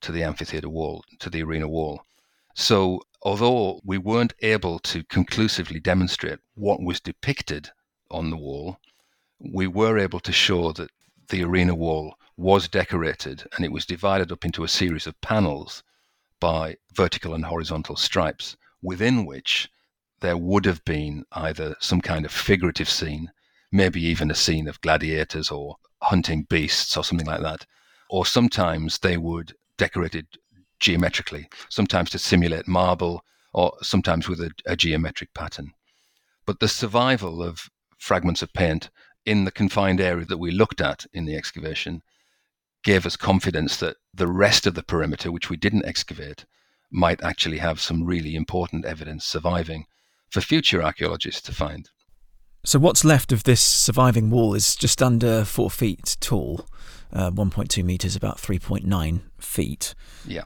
to 0.00 0.12
the 0.12 0.22
amphitheater 0.22 0.68
wall, 0.68 1.04
to 1.18 1.28
the 1.28 1.42
arena 1.42 1.68
wall. 1.68 2.02
So 2.54 3.02
although 3.22 3.80
we 3.84 3.98
weren't 3.98 4.32
able 4.40 4.78
to 4.80 5.04
conclusively 5.04 5.78
demonstrate 5.78 6.38
what 6.54 6.82
was 6.82 7.00
depicted 7.00 7.70
on 8.10 8.30
the 8.30 8.36
wall, 8.36 8.78
we 9.38 9.66
were 9.66 9.98
able 9.98 10.20
to 10.20 10.32
show 10.32 10.72
that 10.72 10.90
the 11.28 11.44
arena 11.44 11.74
wall 11.74 12.14
was 12.36 12.68
decorated 12.68 13.46
and 13.54 13.64
it 13.64 13.72
was 13.72 13.84
divided 13.84 14.32
up 14.32 14.44
into 14.44 14.64
a 14.64 14.68
series 14.68 15.06
of 15.06 15.20
panels 15.20 15.82
by 16.40 16.76
vertical 16.94 17.34
and 17.34 17.44
horizontal 17.44 17.96
stripes, 17.96 18.56
within 18.82 19.26
which 19.26 19.68
there 20.20 20.36
would 20.36 20.64
have 20.64 20.82
been 20.84 21.24
either 21.32 21.76
some 21.80 22.00
kind 22.00 22.24
of 22.24 22.32
figurative 22.32 22.88
scene, 22.88 23.30
maybe 23.72 24.02
even 24.02 24.30
a 24.30 24.34
scene 24.34 24.68
of 24.68 24.80
gladiators 24.80 25.50
or 25.50 25.76
hunting 26.02 26.44
beasts 26.44 26.96
or 26.96 27.04
something 27.04 27.26
like 27.26 27.42
that. 27.42 27.66
Or 28.08 28.26
sometimes 28.26 28.98
they 28.98 29.16
would 29.16 29.54
decorate 29.76 30.14
it 30.14 30.26
geometrically, 30.80 31.48
sometimes 31.68 32.10
to 32.10 32.18
simulate 32.18 32.66
marble 32.66 33.24
or 33.52 33.72
sometimes 33.82 34.28
with 34.28 34.40
a, 34.40 34.50
a 34.66 34.76
geometric 34.76 35.32
pattern. 35.34 35.72
But 36.46 36.60
the 36.60 36.68
survival 36.68 37.42
of 37.42 37.70
fragments 37.98 38.42
of 38.42 38.52
paint 38.52 38.90
in 39.26 39.44
the 39.44 39.50
confined 39.50 40.00
area 40.00 40.24
that 40.24 40.38
we 40.38 40.50
looked 40.50 40.80
at 40.80 41.06
in 41.12 41.26
the 41.26 41.36
excavation 41.36 42.02
gave 42.82 43.04
us 43.04 43.16
confidence 43.16 43.76
that 43.76 43.96
the 44.14 44.26
rest 44.26 44.66
of 44.66 44.74
the 44.74 44.82
perimeter, 44.82 45.30
which 45.30 45.50
we 45.50 45.56
didn't 45.56 45.84
excavate, 45.84 46.46
might 46.90 47.22
actually 47.22 47.58
have 47.58 47.80
some 47.80 48.04
really 48.04 48.34
important 48.34 48.84
evidence 48.84 49.24
surviving 49.24 49.84
for 50.30 50.40
future 50.40 50.82
archaeologists 50.82 51.42
to 51.42 51.52
find. 51.52 51.90
So, 52.62 52.78
what's 52.78 53.04
left 53.04 53.32
of 53.32 53.44
this 53.44 53.62
surviving 53.62 54.30
wall 54.30 54.54
is 54.54 54.76
just 54.76 55.02
under 55.02 55.44
four 55.44 55.70
feet 55.70 56.16
tall, 56.20 56.66
uh, 57.12 57.30
1.2 57.30 57.82
meters, 57.82 58.14
about 58.14 58.38
3.9 58.38 59.22
feet. 59.38 59.94
Yeah. 60.26 60.44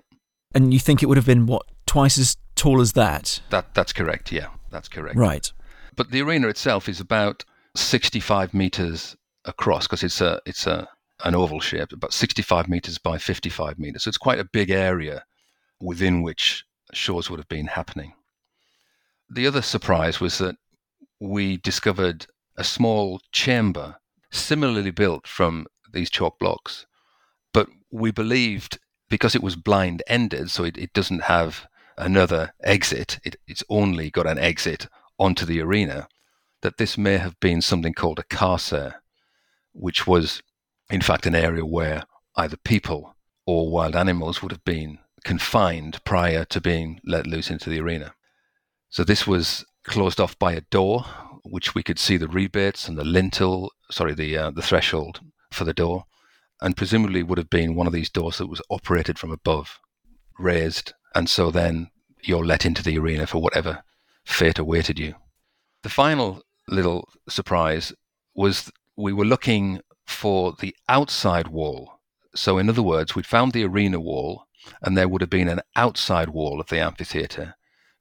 And 0.55 0.73
you 0.73 0.79
think 0.79 1.03
it 1.03 1.07
would 1.07 1.17
have 1.17 1.27
been, 1.27 1.47
what, 1.47 1.67
twice 1.87 2.17
as 2.17 2.37
tall 2.55 2.81
as 2.81 2.93
that? 2.93 3.41
That 3.51 3.75
That's 3.75 3.93
correct, 3.93 4.31
yeah. 4.31 4.49
That's 4.71 4.89
correct. 4.89 5.17
Right. 5.17 5.53
But 5.97 6.11
the 6.11 6.23
arena 6.23 6.49
itself 6.49 6.89
is 6.89 7.01
about 7.01 7.45
65 7.77 8.55
meters 8.55 9.17
across 9.45 9.87
because 9.87 10.03
it's 10.03 10.21
a 10.21 10.41
it's 10.47 10.67
a 10.67 10.89
an 11.25 11.35
oval 11.35 11.61
shape, 11.61 11.93
about 11.93 12.13
65 12.13 12.69
meters 12.69 12.99
by 12.99 13.19
55 13.19 13.79
meters. 13.79 14.05
So 14.05 14.09
it's 14.09 14.19
quite 14.19 14.41
a 14.41 14.45
big 14.45 14.71
area 14.71 15.25
within 15.81 16.23
which 16.23 16.65
shows 16.93 17.31
would 17.31 17.39
have 17.39 17.49
been 17.49 17.67
happening. 17.67 18.13
The 19.31 19.47
other 19.47 19.63
surprise 19.63 20.21
was 20.21 20.39
that 20.39 20.57
we 21.21 21.57
discovered 21.57 22.27
a 22.57 22.65
small 22.65 23.21
chamber 23.33 23.97
similarly 24.31 24.91
built 24.91 25.27
from 25.27 25.67
these 25.93 26.11
chalk 26.11 26.39
blocks, 26.39 26.87
but 27.53 27.69
we 27.91 28.11
believed 28.11 28.79
because 29.09 29.35
it 29.35 29.43
was 29.43 29.57
blind 29.57 30.03
ended, 30.07 30.51
so 30.51 30.65
it, 30.65 30.77
it 30.77 30.93
doesn't 30.93 31.25
have 31.25 31.67
another 31.97 32.53
exit, 32.63 33.21
it, 33.25 33.37
it's 33.47 33.63
only 33.69 34.11
got 34.11 34.27
an 34.27 34.39
exit 34.39 34.89
onto 35.19 35.47
the 35.47 35.61
arena, 35.61 36.09
that 36.63 36.79
this 36.79 36.99
may 36.99 37.19
have 37.19 37.39
been 37.41 37.61
something 37.61 37.93
called 37.95 38.19
a 38.19 38.25
carcer, 38.25 38.95
which 39.73 40.07
was 40.07 40.43
in 40.91 41.01
fact 41.01 41.27
an 41.27 41.35
area 41.35 41.65
where 41.65 42.05
either 42.37 42.57
people 42.57 43.15
or 43.47 43.71
wild 43.71 43.95
animals 43.95 44.43
would 44.43 44.51
have 44.51 44.65
been 44.65 44.99
confined 45.25 46.03
prior 46.05 46.45
to 46.45 46.61
being 46.61 47.01
let 47.05 47.27
loose 47.27 47.51
into 47.51 47.71
the 47.71 47.81
arena. 47.81 48.15
So 48.91 49.05
this 49.05 49.27
was 49.27 49.65
closed 49.85 50.21
off 50.21 50.39
by 50.39 50.53
a 50.53 50.63
door, 50.63 51.05
which 51.45 51.75
we 51.75 51.83
could 51.83 51.99
see 51.99 52.17
the 52.17 52.29
rebates 52.29 52.89
and 52.89 52.99
the 52.99 53.05
lintel, 53.05 53.73
sorry, 53.91 54.15
the 54.15 54.37
uh, 54.37 54.51
the 54.51 54.63
threshold 54.63 55.21
for 55.53 55.65
the 55.65 55.75
door, 55.75 56.05
and 56.61 56.77
presumably 56.77 57.23
would 57.23 57.39
have 57.39 57.51
been 57.51 57.75
one 57.75 57.87
of 57.87 57.93
these 57.93 58.11
doors 58.11 58.39
that 58.39 58.49
was 58.49 58.63
operated 58.71 59.19
from 59.19 59.31
above, 59.31 59.79
raised, 60.39 60.93
and 61.15 61.29
so 61.29 61.51
then 61.51 61.91
you're 62.23 62.45
let 62.45 62.65
into 62.65 62.83
the 62.83 62.99
arena 62.99 63.27
for 63.27 63.41
whatever 63.41 63.83
fate 64.25 64.59
awaited 64.59 64.99
you. 64.99 65.15
The 65.83 65.91
final 65.91 66.43
little 66.67 67.09
surprise 67.29 67.93
was 68.35 68.73
we 68.97 69.13
were 69.13 69.25
looking 69.25 69.81
for 70.07 70.55
the 70.59 70.75
outside 70.89 71.49
wall. 71.49 72.01
So, 72.35 72.59
in 72.59 72.69
other 72.69 72.83
words, 72.83 73.15
we'd 73.15 73.27
found 73.27 73.53
the 73.53 73.65
arena 73.65 74.01
wall, 74.01 74.47
and 74.83 74.97
there 74.97 75.09
would 75.09 75.21
have 75.21 75.31
been 75.31 75.49
an 75.49 75.61
outside 75.77 76.31
wall 76.31 76.61
of 76.61 76.69
the 76.69 76.81
amphitheatre, 76.81 77.55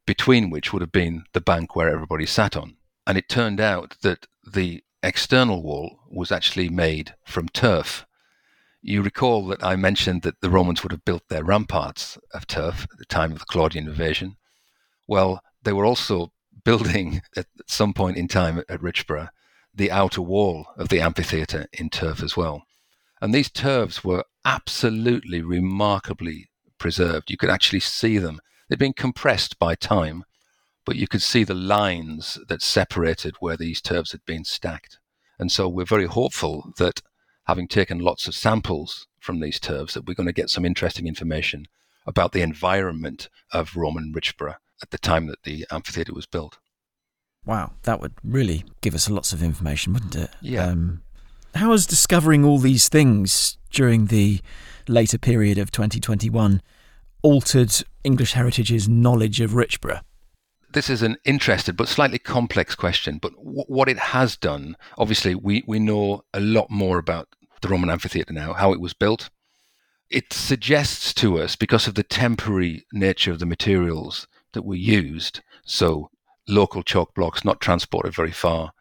between 0.05 0.49
which 0.49 0.71
would 0.71 0.81
have 0.81 0.91
been 0.91 1.23
the 1.33 1.41
bank 1.41 1.75
where 1.75 1.89
everybody 1.89 2.25
sat 2.25 2.55
on. 2.55 2.77
And 3.05 3.17
it 3.17 3.29
turned 3.29 3.59
out 3.59 3.97
that 4.01 4.27
the 4.45 4.83
external 5.01 5.61
wall 5.61 5.99
was 6.09 6.31
actually 6.31 6.69
made 6.69 7.15
from 7.25 7.49
turf. 7.49 8.05
You 8.81 9.01
recall 9.01 9.47
that 9.47 9.63
I 9.63 9.75
mentioned 9.75 10.23
that 10.23 10.41
the 10.41 10.49
Romans 10.49 10.83
would 10.83 10.91
have 10.91 11.05
built 11.05 11.27
their 11.29 11.43
ramparts 11.43 12.17
of 12.33 12.47
turf 12.47 12.87
at 12.91 12.97
the 12.97 13.05
time 13.05 13.31
of 13.31 13.39
the 13.39 13.45
Claudian 13.45 13.87
invasion. 13.87 14.37
Well, 15.07 15.41
they 15.63 15.73
were 15.73 15.85
also 15.85 16.31
building 16.63 17.21
at 17.35 17.47
some 17.67 17.93
point 17.93 18.17
in 18.17 18.27
time 18.27 18.59
at 18.69 18.81
Richborough 18.81 19.29
the 19.73 19.91
outer 19.91 20.21
wall 20.21 20.67
of 20.77 20.89
the 20.89 21.01
amphitheatre 21.01 21.65
in 21.73 21.89
turf 21.89 22.21
as 22.21 22.37
well. 22.37 22.63
And 23.21 23.33
these 23.33 23.49
turfs 23.49 24.03
were 24.03 24.25
absolutely 24.45 25.41
remarkably 25.41 26.49
preserved. 26.77 27.31
You 27.31 27.37
could 27.37 27.49
actually 27.49 27.79
see 27.79 28.17
them. 28.17 28.39
They'd 28.69 28.79
been 28.79 28.93
compressed 28.93 29.59
by 29.59 29.75
time, 29.75 30.23
but 30.85 30.95
you 30.95 31.07
could 31.07 31.21
see 31.21 31.43
the 31.43 31.53
lines 31.53 32.39
that 32.47 32.61
separated 32.61 33.35
where 33.39 33.57
these 33.57 33.81
turfs 33.81 34.11
had 34.11 34.25
been 34.25 34.43
stacked. 34.43 34.99
And 35.39 35.51
so 35.51 35.67
we're 35.67 35.85
very 35.85 36.05
hopeful 36.05 36.73
that 36.77 37.01
having 37.45 37.67
taken 37.67 37.99
lots 37.99 38.27
of 38.27 38.35
samples 38.35 39.07
from 39.19 39.39
these 39.39 39.59
turfs, 39.59 39.93
that 39.93 40.05
we're 40.05 40.13
going 40.13 40.27
to 40.27 40.33
get 40.33 40.49
some 40.49 40.65
interesting 40.65 41.07
information 41.07 41.65
about 42.05 42.31
the 42.31 42.41
environment 42.41 43.29
of 43.51 43.75
Roman 43.75 44.13
Richborough 44.13 44.55
at 44.81 44.91
the 44.91 44.97
time 44.97 45.27
that 45.27 45.43
the 45.43 45.65
amphitheatre 45.71 46.13
was 46.13 46.25
built. 46.25 46.57
Wow, 47.45 47.73
that 47.83 47.99
would 47.99 48.13
really 48.23 48.63
give 48.81 48.95
us 48.95 49.09
lots 49.09 49.33
of 49.33 49.43
information, 49.43 49.93
wouldn't 49.93 50.15
it? 50.15 50.31
Yeah. 50.41 50.67
Um, 50.67 51.03
how 51.55 51.71
has 51.71 51.85
discovering 51.85 52.43
all 52.43 52.57
these 52.57 52.89
things 52.89 53.57
during 53.71 54.07
the 54.07 54.41
later 54.87 55.17
period 55.17 55.57
of 55.57 55.71
2021 55.71 56.61
altered 57.23 57.73
English 58.03 58.33
Heritage's 58.33 58.87
knowledge 58.87 59.41
of 59.41 59.51
Richborough? 59.51 60.01
This 60.73 60.89
is 60.89 61.01
an 61.01 61.17
interesting 61.23 61.75
but 61.75 61.87
slightly 61.87 62.19
complex 62.19 62.75
question. 62.75 63.17
But 63.19 63.33
w- 63.35 63.63
what 63.67 63.89
it 63.89 63.97
has 63.97 64.35
done, 64.35 64.75
obviously, 64.97 65.33
we, 65.33 65.63
we 65.67 65.79
know 65.79 66.23
a 66.33 66.39
lot 66.39 66.69
more 66.69 66.97
about 66.97 67.29
the 67.61 67.69
Roman 67.69 67.89
amphitheatre 67.89 68.33
now, 68.33 68.53
how 68.53 68.73
it 68.73 68.81
was 68.81 68.93
built. 68.93 69.29
It 70.09 70.33
suggests 70.33 71.13
to 71.15 71.39
us, 71.39 71.55
because 71.55 71.87
of 71.87 71.95
the 71.95 72.03
temporary 72.03 72.85
nature 72.91 73.31
of 73.31 73.39
the 73.39 73.45
materials 73.45 74.27
that 74.51 74.65
were 74.65 74.75
used, 74.75 75.41
so 75.65 76.09
local 76.47 76.83
chalk 76.83 77.15
blocks 77.15 77.45
not 77.45 77.61
transported 77.61 78.13
very 78.13 78.31
far, 78.31 78.73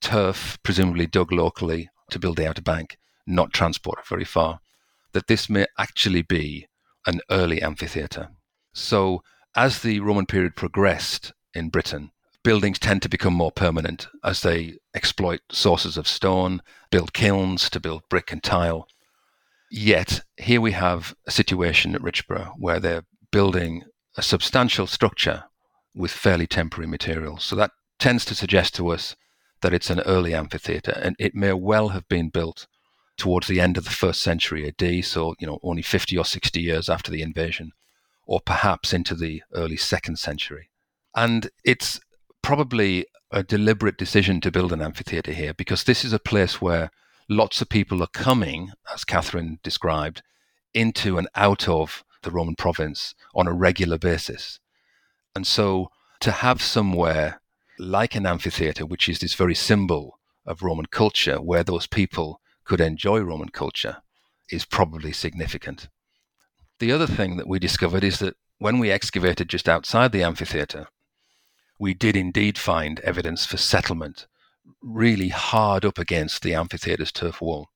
turf 0.00 0.58
presumably 0.62 1.06
dug 1.06 1.32
locally 1.32 1.90
to 2.10 2.18
build 2.18 2.36
the 2.36 2.48
outer 2.48 2.62
bank, 2.62 2.96
not 3.26 3.52
transported 3.52 4.06
very 4.06 4.24
far, 4.24 4.60
that 5.12 5.26
this 5.26 5.50
may 5.50 5.66
actually 5.76 6.22
be 6.22 6.66
an 7.06 7.20
early 7.30 7.62
amphitheatre. 7.62 8.28
So, 8.72 9.22
as 9.56 9.80
the 9.80 10.00
Roman 10.00 10.26
period 10.26 10.56
progressed 10.56 11.32
in 11.54 11.70
Britain, 11.70 12.12
buildings 12.42 12.78
tend 12.78 13.02
to 13.02 13.08
become 13.08 13.34
more 13.34 13.52
permanent 13.52 14.08
as 14.24 14.42
they 14.42 14.78
exploit 14.94 15.40
sources 15.50 15.96
of 15.96 16.06
stone, 16.06 16.62
build 16.90 17.12
kilns 17.12 17.68
to 17.70 17.80
build 17.80 18.02
brick 18.08 18.32
and 18.32 18.42
tile. 18.42 18.86
Yet, 19.70 20.22
here 20.36 20.60
we 20.60 20.72
have 20.72 21.14
a 21.26 21.30
situation 21.30 21.94
at 21.94 22.02
Richborough 22.02 22.54
where 22.58 22.80
they're 22.80 23.04
building 23.30 23.84
a 24.16 24.22
substantial 24.22 24.86
structure 24.86 25.44
with 25.94 26.10
fairly 26.10 26.46
temporary 26.46 26.88
materials. 26.88 27.44
So 27.44 27.56
that 27.56 27.70
tends 27.98 28.24
to 28.26 28.34
suggest 28.34 28.74
to 28.76 28.88
us 28.88 29.16
that 29.62 29.74
it's 29.74 29.90
an 29.90 30.00
early 30.00 30.34
amphitheatre, 30.34 30.98
and 31.02 31.14
it 31.18 31.34
may 31.34 31.52
well 31.52 31.88
have 31.88 32.08
been 32.08 32.30
built 32.30 32.66
towards 33.20 33.46
the 33.46 33.60
end 33.60 33.76
of 33.76 33.84
the 33.84 33.90
first 33.90 34.22
century 34.22 34.66
AD, 34.66 35.04
so 35.04 35.34
you 35.38 35.46
know 35.46 35.60
only 35.62 35.82
50 35.82 36.16
or 36.16 36.24
60 36.24 36.60
years 36.60 36.88
after 36.88 37.10
the 37.10 37.22
invasion, 37.22 37.72
or 38.26 38.40
perhaps 38.40 38.92
into 38.92 39.14
the 39.14 39.42
early 39.54 39.76
second 39.76 40.18
century. 40.18 40.70
And 41.14 41.50
it's 41.62 42.00
probably 42.42 43.06
a 43.30 43.42
deliberate 43.42 43.98
decision 43.98 44.40
to 44.40 44.50
build 44.50 44.72
an 44.72 44.82
amphitheatre 44.82 45.32
here 45.32 45.54
because 45.54 45.84
this 45.84 46.04
is 46.04 46.12
a 46.12 46.18
place 46.18 46.60
where 46.60 46.90
lots 47.28 47.60
of 47.60 47.68
people 47.68 48.02
are 48.02 48.08
coming, 48.08 48.70
as 48.92 49.04
Kathryn 49.04 49.62
described, 49.62 50.22
into 50.72 51.18
and 51.18 51.28
out 51.34 51.68
of 51.68 52.02
the 52.22 52.30
Roman 52.30 52.56
province 52.56 53.14
on 53.34 53.46
a 53.46 53.52
regular 53.52 53.98
basis. 53.98 54.58
And 55.36 55.46
so 55.46 55.90
to 56.20 56.30
have 56.30 56.62
somewhere 56.62 57.40
like 57.78 58.14
an 58.14 58.26
amphitheatre, 58.26 58.86
which 58.86 59.08
is 59.08 59.18
this 59.18 59.34
very 59.34 59.54
symbol 59.54 60.18
of 60.46 60.62
Roman 60.62 60.86
culture, 60.86 61.40
where 61.40 61.62
those 61.62 61.86
people 61.86 62.40
could 62.70 62.80
enjoy 62.80 63.18
Roman 63.18 63.48
culture, 63.48 63.96
is 64.48 64.64
probably 64.64 65.10
significant. 65.10 65.88
The 66.78 66.92
other 66.92 67.08
thing 67.08 67.36
that 67.36 67.48
we 67.48 67.58
discovered 67.58 68.04
is 68.04 68.20
that 68.20 68.36
when 68.58 68.78
we 68.78 68.92
excavated 68.92 69.48
just 69.48 69.68
outside 69.68 70.12
the 70.12 70.22
amphitheatre, 70.22 70.86
we 71.80 71.94
did 71.94 72.14
indeed 72.14 72.56
find 72.56 73.00
evidence 73.00 73.44
for 73.44 73.56
settlement 73.56 74.28
really 74.80 75.30
hard 75.30 75.84
up 75.84 75.98
against 75.98 76.44
the 76.44 76.54
amphitheatre's 76.54 77.10
turf 77.10 77.40
wall. 77.40 77.70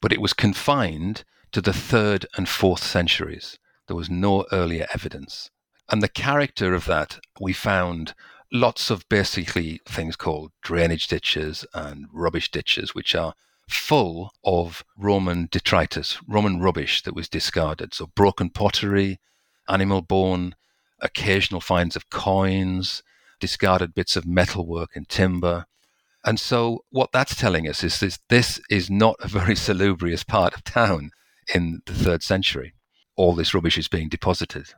But 0.00 0.10
it 0.10 0.22
was 0.22 0.32
confined 0.32 1.24
to 1.52 1.60
the 1.60 1.74
third 1.74 2.24
and 2.34 2.48
fourth 2.48 2.82
centuries. 2.82 3.58
There 3.88 3.96
was 3.96 4.08
no 4.08 4.46
earlier 4.50 4.86
evidence. 4.94 5.50
And 5.90 6.02
the 6.02 6.08
character 6.08 6.72
of 6.72 6.86
that, 6.86 7.18
we 7.38 7.52
found 7.52 8.14
lots 8.50 8.88
of 8.88 9.06
basically 9.10 9.82
things 9.84 10.16
called 10.16 10.52
drainage 10.62 11.08
ditches 11.08 11.66
and 11.74 12.06
rubbish 12.10 12.50
ditches, 12.50 12.94
which 12.94 13.14
are 13.14 13.34
full 13.68 14.32
of 14.44 14.84
Roman 14.96 15.48
detritus, 15.50 16.18
Roman 16.28 16.60
rubbish 16.60 17.02
that 17.02 17.14
was 17.14 17.28
discarded. 17.28 17.94
So 17.94 18.06
broken 18.14 18.50
pottery, 18.50 19.20
animal 19.68 20.02
bone, 20.02 20.54
occasional 21.00 21.60
finds 21.60 21.96
of 21.96 22.10
coins, 22.10 23.02
discarded 23.40 23.94
bits 23.94 24.16
of 24.16 24.26
metalwork 24.26 24.90
and 24.94 25.08
timber. 25.08 25.66
And 26.24 26.40
so 26.40 26.84
what 26.90 27.12
that's 27.12 27.34
telling 27.34 27.68
us 27.68 27.84
is 27.84 28.00
this, 28.00 28.18
this 28.28 28.60
is 28.70 28.88
not 28.90 29.16
a 29.20 29.28
very 29.28 29.56
salubrious 29.56 30.24
part 30.24 30.54
of 30.54 30.64
town 30.64 31.10
in 31.54 31.82
the 31.86 31.94
third 31.94 32.22
century. 32.22 32.74
All 33.16 33.34
this 33.34 33.54
rubbish 33.54 33.78
is 33.78 33.88
being 33.88 34.08
deposited. 34.08 34.68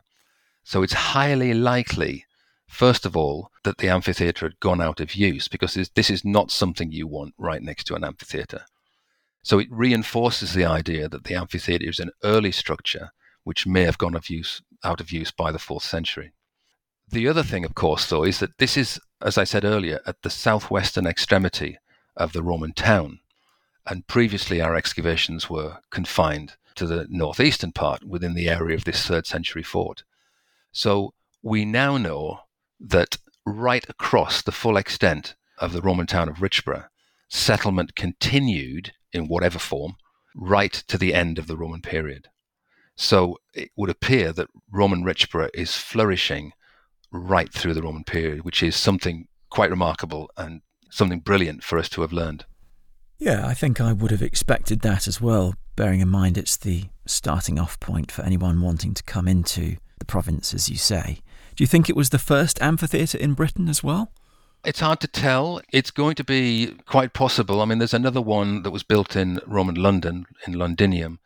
So 0.63 0.83
it's 0.83 0.93
highly 0.93 1.53
likely, 1.53 2.25
first 2.67 3.05
of 3.05 3.15
all, 3.15 3.51
that 3.63 3.77
the 3.77 3.87
amphitheatre 3.87 4.47
had 4.47 4.59
gone 4.59 4.81
out 4.81 4.99
of 4.99 5.15
use 5.15 5.47
because 5.47 5.75
this 5.95 6.09
is 6.09 6.25
not 6.25 6.51
something 6.51 6.91
you 6.91 7.07
want 7.07 7.33
right 7.37 7.61
next 7.61 7.85
to 7.85 7.95
an 7.95 8.03
amphitheatre. 8.03 8.65
So 9.47 9.59
it 9.59 9.71
reinforces 9.71 10.53
the 10.53 10.65
idea 10.65 11.07
that 11.07 11.23
the 11.23 11.35
amphitheatre 11.35 11.87
is 11.87 12.01
an 12.01 12.11
early 12.21 12.51
structure 12.51 13.11
which 13.45 13.65
may 13.65 13.83
have 13.83 13.97
gone 13.97 14.13
of 14.13 14.29
use, 14.29 14.61
out 14.83 14.99
of 14.99 15.09
use 15.09 15.31
by 15.31 15.53
the 15.53 15.57
fourth 15.57 15.83
century. 15.83 16.33
The 17.07 17.29
other 17.29 17.43
thing, 17.43 17.63
of 17.63 17.73
course, 17.73 18.09
though, 18.09 18.25
is 18.25 18.39
that 18.39 18.57
this 18.57 18.75
is, 18.75 18.99
as 19.21 19.37
I 19.37 19.45
said 19.45 19.63
earlier, 19.63 20.01
at 20.05 20.21
the 20.21 20.29
southwestern 20.29 21.07
extremity 21.07 21.77
of 22.17 22.33
the 22.33 22.43
Roman 22.43 22.73
town. 22.73 23.21
And 23.85 24.05
previously, 24.05 24.59
our 24.59 24.75
excavations 24.75 25.49
were 25.49 25.77
confined 25.91 26.57
to 26.75 26.85
the 26.85 27.07
northeastern 27.09 27.71
part 27.71 28.03
within 28.03 28.33
the 28.33 28.49
area 28.49 28.75
of 28.75 28.83
this 28.83 29.05
third 29.05 29.25
century 29.25 29.63
fort. 29.63 30.03
So 30.73 31.13
we 31.41 31.63
now 31.63 31.95
know 31.95 32.41
that 32.81 33.15
right 33.45 33.85
across 33.87 34.41
the 34.41 34.51
full 34.51 34.75
extent 34.75 35.35
of 35.57 35.71
the 35.71 35.81
Roman 35.81 36.05
town 36.05 36.27
of 36.27 36.39
Richborough, 36.39 36.89
settlement 37.29 37.95
continued 37.95 38.91
in 39.13 39.27
whatever 39.27 39.59
form 39.59 39.95
right 40.35 40.73
to 40.87 40.97
the 40.97 41.13
end 41.13 41.39
of 41.39 41.47
the 41.47 41.57
Roman 41.57 41.81
period. 41.81 42.27
So 42.95 43.37
it 43.53 43.71
would 43.75 43.89
appear 43.89 44.31
that 44.33 44.49
Roman 44.71 45.03
Richborough 45.03 45.49
is 45.53 45.75
flourishing 45.75 46.53
right 47.11 47.51
through 47.51 47.73
the 47.73 47.81
Roman 47.81 48.03
period, 48.03 48.43
which 48.43 48.61
is 48.63 48.75
something 48.75 49.27
quite 49.49 49.69
remarkable 49.69 50.29
and 50.37 50.61
something 50.89 51.19
brilliant 51.19 51.63
for 51.63 51.77
us 51.77 51.89
to 51.89 52.01
have 52.01 52.13
learned. 52.13 52.45
Yeah, 53.19 53.47
I 53.47 53.53
think 53.53 53.81
I 53.81 53.93
would 53.93 54.11
have 54.11 54.21
expected 54.21 54.81
that 54.81 55.07
as 55.07 55.19
well, 55.19 55.55
bearing 55.75 56.01
in 56.01 56.09
mind 56.09 56.37
it's 56.37 56.57
the 56.57 56.85
starting 57.05 57.59
off 57.59 57.79
point 57.79 58.11
for 58.11 58.21
anyone 58.21 58.61
wanting 58.61 58.93
to 58.93 59.03
come 59.03 59.27
into 59.27 59.77
the 59.99 60.05
province, 60.05 60.53
as 60.53 60.69
you 60.69 60.77
say. 60.77 61.19
Do 61.55 61.63
you 61.63 61.67
think 61.67 61.89
it 61.89 61.95
was 61.95 62.09
the 62.09 62.19
first 62.19 62.61
amphitheatre 62.61 63.17
in 63.17 63.33
Britain 63.33 63.67
as 63.69 63.83
well? 63.83 64.11
It's 64.67 64.81
hard 64.81 64.99
to 64.99 65.07
tell. 65.07 65.61
It's 65.71 65.91
going 65.91 66.15
to 66.15 66.25
be 66.25 66.75
quite 66.85 67.13
possible. 67.13 67.61
I 67.61 67.65
mean, 67.65 67.77
there's 67.77 67.93
another 67.93 68.19
one 68.19 68.63
that 68.63 68.71
was 68.71 68.83
built 68.83 69.15
in 69.15 69.39
Roman 69.47 69.75
London, 69.75 70.25
in 70.45 70.59
Londinium, 70.59 71.19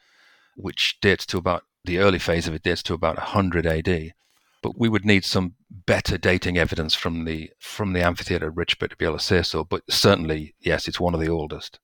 which 0.56 1.00
dates 1.02 1.26
to 1.26 1.40
about 1.40 1.64
the 1.84 1.98
early 1.98 2.20
phase 2.20 2.48
of 2.48 2.54
it 2.54 2.62
dates 2.62 2.84
to 2.84 2.94
about 2.94 3.18
100 3.18 3.66
AD. 3.66 4.14
But 4.62 4.78
we 4.78 4.88
would 4.88 5.06
need 5.06 5.26
some 5.26 5.56
better 5.72 6.20
dating 6.20 6.60
evidence 6.60 6.94
from 6.94 7.26
the 7.26 7.50
from 7.60 7.94
the 7.94 8.06
amphitheatre 8.06 8.50
at 8.50 8.54
Richborough 8.54 8.92
to 8.92 8.96
be 8.96 9.06
able 9.06 9.18
to 9.18 9.24
say 9.24 9.42
so. 9.42 9.64
But 9.64 9.92
certainly, 9.92 10.54
yes, 10.60 10.88
it's 10.88 11.00
one 11.00 11.16
of 11.16 11.20
the 11.20 11.30
oldest. 11.30 11.80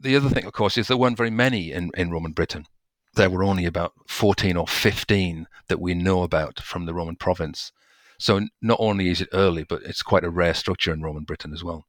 The 0.00 0.14
other 0.14 0.28
thing, 0.28 0.44
of 0.44 0.52
course, 0.52 0.78
is 0.78 0.86
there 0.86 0.96
weren't 0.96 1.16
very 1.16 1.28
many 1.28 1.72
in, 1.72 1.90
in 1.96 2.12
Roman 2.12 2.30
Britain. 2.30 2.68
There 3.14 3.30
were 3.30 3.42
only 3.42 3.64
about 3.64 3.94
14 4.06 4.56
or 4.56 4.68
15 4.68 5.48
that 5.66 5.80
we 5.80 5.94
know 5.94 6.22
about 6.22 6.60
from 6.60 6.86
the 6.86 6.94
Roman 6.94 7.16
province. 7.16 7.72
So 8.24 8.40
not 8.62 8.78
only 8.80 9.10
is 9.10 9.20
it 9.20 9.28
early, 9.34 9.64
but 9.64 9.82
it's 9.82 10.02
quite 10.02 10.24
a 10.24 10.30
rare 10.30 10.54
structure 10.54 10.94
in 10.94 11.02
Roman 11.02 11.24
Britain 11.24 11.52
as 11.52 11.62
well. 11.62 11.84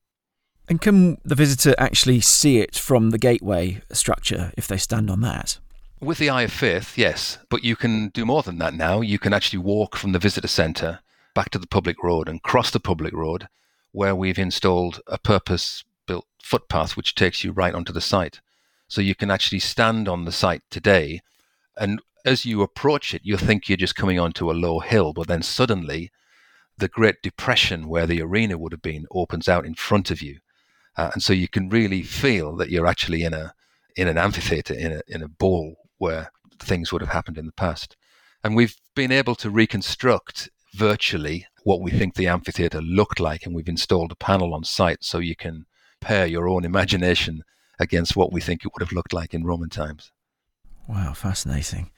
And 0.68 0.82
can 0.82 1.18
the 1.24 1.34
visitor 1.34 1.74
actually 1.78 2.20
see 2.20 2.58
it 2.58 2.76
from 2.76 3.12
the 3.12 3.18
gateway 3.18 3.82
structure 3.94 4.52
if 4.58 4.68
they 4.68 4.76
stand 4.76 5.10
on 5.10 5.22
that? 5.22 5.60
With 6.02 6.18
the 6.18 6.30
Eye 6.30 6.42
of 6.42 6.52
Faith, 6.52 6.98
yes, 6.98 7.38
but 7.50 7.64
you 7.64 7.78
can 7.78 8.10
do 8.10 8.26
more 8.26 8.44
than 8.44 8.58
that 8.58 8.74
now. 8.74 9.00
You 9.00 9.18
can 9.18 9.32
actually 9.32 9.60
walk 9.60 9.96
from 9.96 10.12
the 10.12 10.20
visitor 10.20 10.50
centre 10.50 11.00
back 11.34 11.52
to 11.52 11.58
the 11.58 11.68
public 11.68 12.04
road 12.04 12.28
and 12.28 12.44
cross 12.44 12.70
the 12.70 12.82
public 12.82 13.14
road 13.14 13.48
where 13.94 14.14
we've 14.14 14.38
installed 14.38 15.00
a 15.08 15.18
purpose 15.18 15.86
built 16.06 16.26
footpath 16.44 16.98
which 16.98 17.16
takes 17.16 17.46
you 17.46 17.54
right 17.54 17.74
onto 17.74 17.94
the 17.94 18.02
site. 18.02 18.42
So 18.90 19.00
you 19.00 19.16
can 19.16 19.32
actually 19.32 19.60
stand 19.60 20.10
on 20.10 20.26
the 20.26 20.34
site 20.34 20.64
today 20.70 21.22
and 21.78 22.02
as 22.26 22.46
you 22.46 22.62
approach 22.62 23.14
it, 23.14 23.22
you 23.24 23.38
think 23.38 23.70
you're 23.70 23.78
just 23.78 23.96
coming 23.96 24.20
onto 24.20 24.52
a 24.52 24.60
low 24.66 24.80
hill, 24.80 25.14
but 25.14 25.28
then 25.28 25.42
suddenly 25.42 26.12
the 26.78 26.88
Great 26.88 27.22
Depression, 27.22 27.88
where 27.88 28.06
the 28.06 28.22
arena 28.22 28.58
would 28.58 28.72
have 28.72 28.82
been, 28.82 29.06
opens 29.12 29.48
out 29.48 29.66
in 29.66 29.76
front 29.76 30.12
of 30.12 30.22
you, 30.22 30.40
uh, 30.98 31.12
and 31.14 31.24
so 31.24 31.34
you 31.34 31.48
can 31.48 31.70
really 31.70 32.04
feel 32.04 32.56
that 32.58 32.70
you're 32.70 32.88
actually 32.88 33.24
in 33.24 33.34
a 33.34 33.54
in 33.96 34.08
an 34.08 34.18
amphitheater, 34.18 34.74
in 34.74 34.92
a 34.92 35.02
in 35.08 35.22
a 35.22 35.28
bowl 35.28 35.76
where 35.98 36.32
things 36.60 36.92
would 36.92 37.02
have 37.02 37.12
happened 37.12 37.38
in 37.38 37.46
the 37.46 37.52
past. 37.52 37.96
And 38.44 38.56
we've 38.56 38.76
been 38.96 39.12
able 39.12 39.36
to 39.36 39.50
reconstruct 39.50 40.50
virtually 40.76 41.48
what 41.64 41.82
we 41.82 41.92
think 41.92 42.14
the 42.14 42.28
amphitheater 42.28 42.82
looked 42.82 43.20
like, 43.20 43.46
and 43.46 43.56
we've 43.56 43.68
installed 43.68 44.12
a 44.12 44.16
panel 44.16 44.54
on 44.54 44.64
site 44.64 45.04
so 45.04 45.18
you 45.18 45.36
can 45.36 45.66
pair 46.00 46.26
your 46.28 46.48
own 46.48 46.64
imagination 46.64 47.44
against 47.80 48.16
what 48.16 48.32
we 48.32 48.40
think 48.40 48.64
it 48.64 48.72
would 48.74 48.86
have 48.86 48.92
looked 48.92 49.14
like 49.14 49.34
in 49.34 49.44
Roman 49.44 49.70
times. 49.70 50.12
Wow, 50.88 51.14
fascinating. 51.14 51.92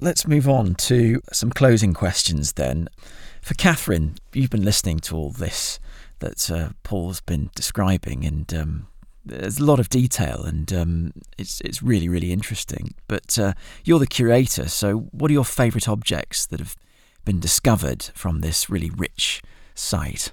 Let's 0.00 0.26
move 0.26 0.48
on 0.48 0.74
to 0.76 1.20
some 1.32 1.50
closing 1.50 1.94
questions 1.94 2.54
then. 2.54 2.88
For 3.40 3.54
Kathryn, 3.54 4.18
you've 4.32 4.50
been 4.50 4.64
listening 4.64 4.98
to 5.00 5.16
all 5.16 5.30
this 5.30 5.78
that 6.20 6.50
uh, 6.50 6.70
Paul's 6.82 7.20
been 7.20 7.50
describing, 7.54 8.24
and 8.24 8.52
um, 8.54 8.86
there's 9.24 9.58
a 9.58 9.64
lot 9.64 9.80
of 9.80 9.88
detail, 9.88 10.42
and 10.44 10.72
um, 10.72 11.12
it's 11.38 11.60
it's 11.60 11.82
really 11.82 12.08
really 12.08 12.32
interesting. 12.32 12.94
But 13.06 13.38
uh, 13.38 13.52
you're 13.84 13.98
the 13.98 14.06
curator, 14.06 14.68
so 14.68 15.08
what 15.12 15.30
are 15.30 15.34
your 15.34 15.44
favourite 15.44 15.88
objects 15.88 16.46
that 16.46 16.60
have 16.60 16.76
been 17.24 17.40
discovered 17.40 18.04
from 18.14 18.40
this 18.40 18.70
really 18.70 18.90
rich 18.90 19.42
site? 19.74 20.32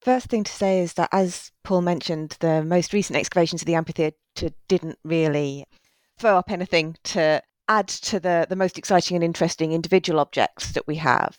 First 0.00 0.28
thing 0.28 0.44
to 0.44 0.52
say 0.52 0.80
is 0.80 0.94
that, 0.94 1.08
as 1.10 1.50
Paul 1.64 1.82
mentioned, 1.82 2.36
the 2.38 2.62
most 2.62 2.92
recent 2.92 3.16
excavations 3.16 3.62
of 3.62 3.66
the 3.66 3.74
amphitheatre 3.74 4.50
didn't 4.68 4.98
really 5.02 5.66
throw 6.18 6.38
up 6.38 6.50
anything 6.50 6.96
to 7.04 7.42
add 7.68 7.88
to 7.88 8.20
the 8.20 8.46
the 8.48 8.56
most 8.56 8.78
exciting 8.78 9.16
and 9.16 9.24
interesting 9.24 9.72
individual 9.72 10.20
objects 10.20 10.72
that 10.72 10.86
we 10.86 10.96
have. 10.96 11.38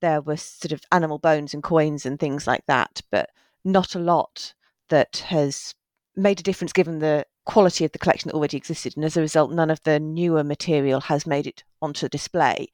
There 0.00 0.20
were 0.20 0.36
sort 0.36 0.72
of 0.72 0.82
animal 0.92 1.18
bones 1.18 1.54
and 1.54 1.62
coins 1.62 2.06
and 2.06 2.18
things 2.18 2.46
like 2.46 2.64
that, 2.66 3.00
but 3.10 3.30
not 3.64 3.94
a 3.94 3.98
lot 3.98 4.54
that 4.88 5.18
has 5.28 5.74
made 6.14 6.40
a 6.40 6.42
difference 6.42 6.72
given 6.72 6.98
the 6.98 7.26
quality 7.44 7.84
of 7.84 7.92
the 7.92 7.98
collection 7.98 8.28
that 8.28 8.36
already 8.36 8.56
existed. 8.56 8.96
And 8.96 9.04
as 9.04 9.16
a 9.16 9.20
result, 9.20 9.52
none 9.52 9.70
of 9.70 9.82
the 9.84 9.98
newer 10.00 10.44
material 10.44 11.00
has 11.00 11.26
made 11.26 11.46
it 11.46 11.64
onto 11.80 12.08
display. 12.08 12.68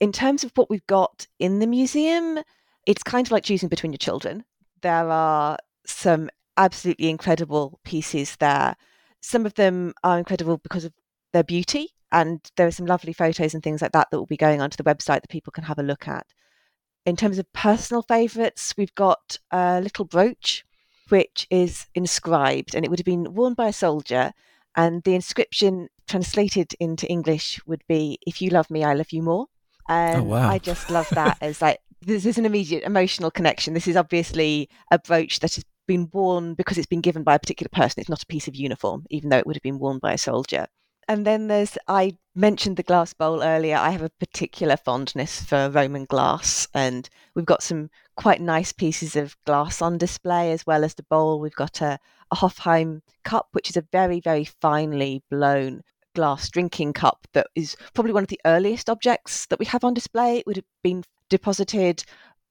In 0.00 0.12
terms 0.12 0.44
of 0.44 0.52
what 0.54 0.68
we've 0.68 0.86
got 0.86 1.26
in 1.38 1.58
the 1.58 1.66
museum, 1.66 2.40
it's 2.86 3.02
kind 3.02 3.26
of 3.26 3.30
like 3.30 3.44
choosing 3.44 3.68
between 3.68 3.92
your 3.92 3.98
children. 3.98 4.44
There 4.82 5.10
are 5.10 5.58
some 5.86 6.28
absolutely 6.56 7.08
incredible 7.08 7.80
pieces 7.84 8.36
there. 8.36 8.76
Some 9.20 9.46
of 9.46 9.54
them 9.54 9.94
are 10.04 10.18
incredible 10.18 10.58
because 10.58 10.84
of 10.84 10.92
their 11.32 11.44
beauty, 11.44 11.90
and 12.12 12.40
there 12.56 12.66
are 12.66 12.72
some 12.72 12.86
lovely 12.86 13.12
photos 13.12 13.54
and 13.54 13.62
things 13.62 13.82
like 13.82 13.92
that 13.92 14.08
that 14.10 14.18
will 14.18 14.26
be 14.26 14.36
going 14.36 14.60
onto 14.60 14.76
the 14.76 14.88
website 14.88 15.20
that 15.22 15.28
people 15.28 15.50
can 15.50 15.64
have 15.64 15.78
a 15.78 15.82
look 15.82 16.06
at. 16.08 16.26
In 17.04 17.16
terms 17.16 17.38
of 17.38 17.52
personal 17.52 18.02
favourites, 18.02 18.74
we've 18.76 18.94
got 18.94 19.38
a 19.50 19.80
little 19.80 20.04
brooch 20.04 20.64
which 21.08 21.46
is 21.50 21.86
inscribed, 21.94 22.74
and 22.74 22.84
it 22.84 22.88
would 22.88 22.98
have 22.98 23.06
been 23.06 23.34
worn 23.34 23.54
by 23.54 23.68
a 23.68 23.72
soldier. 23.72 24.32
And 24.74 25.02
the 25.04 25.14
inscription 25.14 25.88
translated 26.08 26.74
into 26.80 27.08
English 27.08 27.60
would 27.66 27.82
be, 27.88 28.18
If 28.26 28.42
you 28.42 28.50
love 28.50 28.70
me, 28.70 28.84
I 28.84 28.94
love 28.94 29.12
you 29.12 29.22
more. 29.22 29.46
And 29.88 30.16
oh, 30.16 30.22
um, 30.22 30.28
wow. 30.28 30.50
I 30.50 30.58
just 30.58 30.90
love 30.90 31.08
that 31.10 31.38
as 31.40 31.62
like, 31.62 31.78
this 32.02 32.26
is 32.26 32.38
an 32.38 32.46
immediate 32.46 32.84
emotional 32.84 33.30
connection. 33.30 33.74
This 33.74 33.88
is 33.88 33.96
obviously 33.96 34.68
a 34.90 34.98
brooch 34.98 35.40
that 35.40 35.54
has 35.54 35.64
been 35.86 36.08
worn 36.12 36.54
because 36.54 36.76
it's 36.76 36.86
been 36.86 37.00
given 37.00 37.22
by 37.22 37.34
a 37.34 37.38
particular 37.38 37.70
person. 37.72 38.00
It's 38.00 38.08
not 38.08 38.22
a 38.22 38.26
piece 38.26 38.48
of 38.48 38.56
uniform, 38.56 39.06
even 39.10 39.30
though 39.30 39.38
it 39.38 39.46
would 39.46 39.56
have 39.56 39.62
been 39.62 39.78
worn 39.78 39.98
by 39.98 40.12
a 40.12 40.18
soldier. 40.18 40.66
And 41.08 41.24
then 41.24 41.46
there's, 41.46 41.78
I 41.86 42.16
mentioned 42.34 42.76
the 42.76 42.82
glass 42.82 43.14
bowl 43.14 43.42
earlier. 43.42 43.76
I 43.76 43.90
have 43.90 44.02
a 44.02 44.10
particular 44.10 44.76
fondness 44.76 45.40
for 45.40 45.70
Roman 45.70 46.04
glass, 46.04 46.66
and 46.74 47.08
we've 47.34 47.44
got 47.44 47.62
some 47.62 47.90
quite 48.16 48.40
nice 48.40 48.72
pieces 48.72 49.14
of 49.14 49.36
glass 49.44 49.80
on 49.80 49.98
display 49.98 50.50
as 50.50 50.66
well 50.66 50.82
as 50.82 50.94
the 50.94 51.04
bowl. 51.04 51.38
We've 51.38 51.54
got 51.54 51.80
a, 51.80 52.00
a 52.32 52.36
Hofheim 52.36 53.02
cup, 53.24 53.48
which 53.52 53.70
is 53.70 53.76
a 53.76 53.86
very, 53.92 54.18
very 54.20 54.44
finely 54.44 55.22
blown 55.30 55.82
glass 56.16 56.48
drinking 56.50 56.94
cup 56.94 57.28
that 57.34 57.46
is 57.54 57.76
probably 57.94 58.12
one 58.12 58.24
of 58.24 58.28
the 58.28 58.40
earliest 58.44 58.90
objects 58.90 59.46
that 59.46 59.58
we 59.60 59.66
have 59.66 59.84
on 59.84 59.94
display. 59.94 60.38
It 60.38 60.46
would 60.46 60.56
have 60.56 60.64
been 60.82 61.04
deposited 61.28 62.04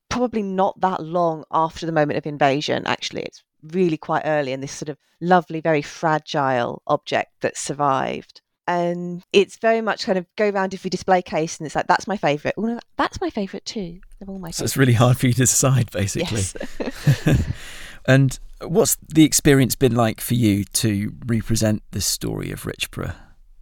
probably 0.08 0.44
not 0.44 0.80
that 0.80 1.04
long 1.04 1.44
after 1.52 1.86
the 1.86 1.92
moment 1.92 2.18
of 2.18 2.26
invasion, 2.26 2.86
actually. 2.86 3.24
It's 3.24 3.44
really 3.64 3.98
quite 3.98 4.22
early 4.24 4.54
in 4.54 4.62
this 4.62 4.72
sort 4.72 4.90
of 4.90 4.98
lovely, 5.20 5.60
very 5.60 5.82
fragile 5.82 6.82
object 6.88 7.34
that 7.42 7.58
survived. 7.58 8.42
And 8.68 9.24
it's 9.32 9.58
very 9.58 9.82
much 9.82 10.06
kind 10.06 10.18
of 10.18 10.26
go 10.38 10.50
around 10.50 10.74
if 10.74 10.84
you 10.84 10.90
display 10.90 11.22
case 11.22 11.60
and 11.60 11.68
it's 11.68 11.76
like, 11.76 11.88
that's 11.88 12.08
my 12.08 12.18
favourite. 12.18 12.56
Oh, 12.58 12.64
no, 12.64 12.80
that's 12.98 13.22
my 13.22 13.30
favourite 13.30 13.66
too. 13.66 14.00
They're 14.20 14.30
all 14.30 14.40
my 14.40 14.52
So 14.52 14.64
it's 14.64 14.78
really 14.78 14.94
hard 14.94 15.18
for 15.18 15.28
you 15.28 15.34
to 15.34 15.42
decide, 15.42 15.92
basically. 15.92 16.42
Yes. 16.80 17.44
and 18.08 18.40
what's 18.62 18.98
the 19.08 19.24
experience 19.24 19.76
been 19.76 19.96
like 19.96 20.20
for 20.20 20.34
you 20.34 20.64
to 20.64 21.14
represent 21.26 21.84
this 21.92 22.06
story 22.06 22.52
of 22.52 22.64
Richborough? 22.64 23.16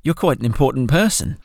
You're 0.04 0.14
quite 0.14 0.40
an 0.40 0.46
important 0.46 0.90
person. 0.90 1.38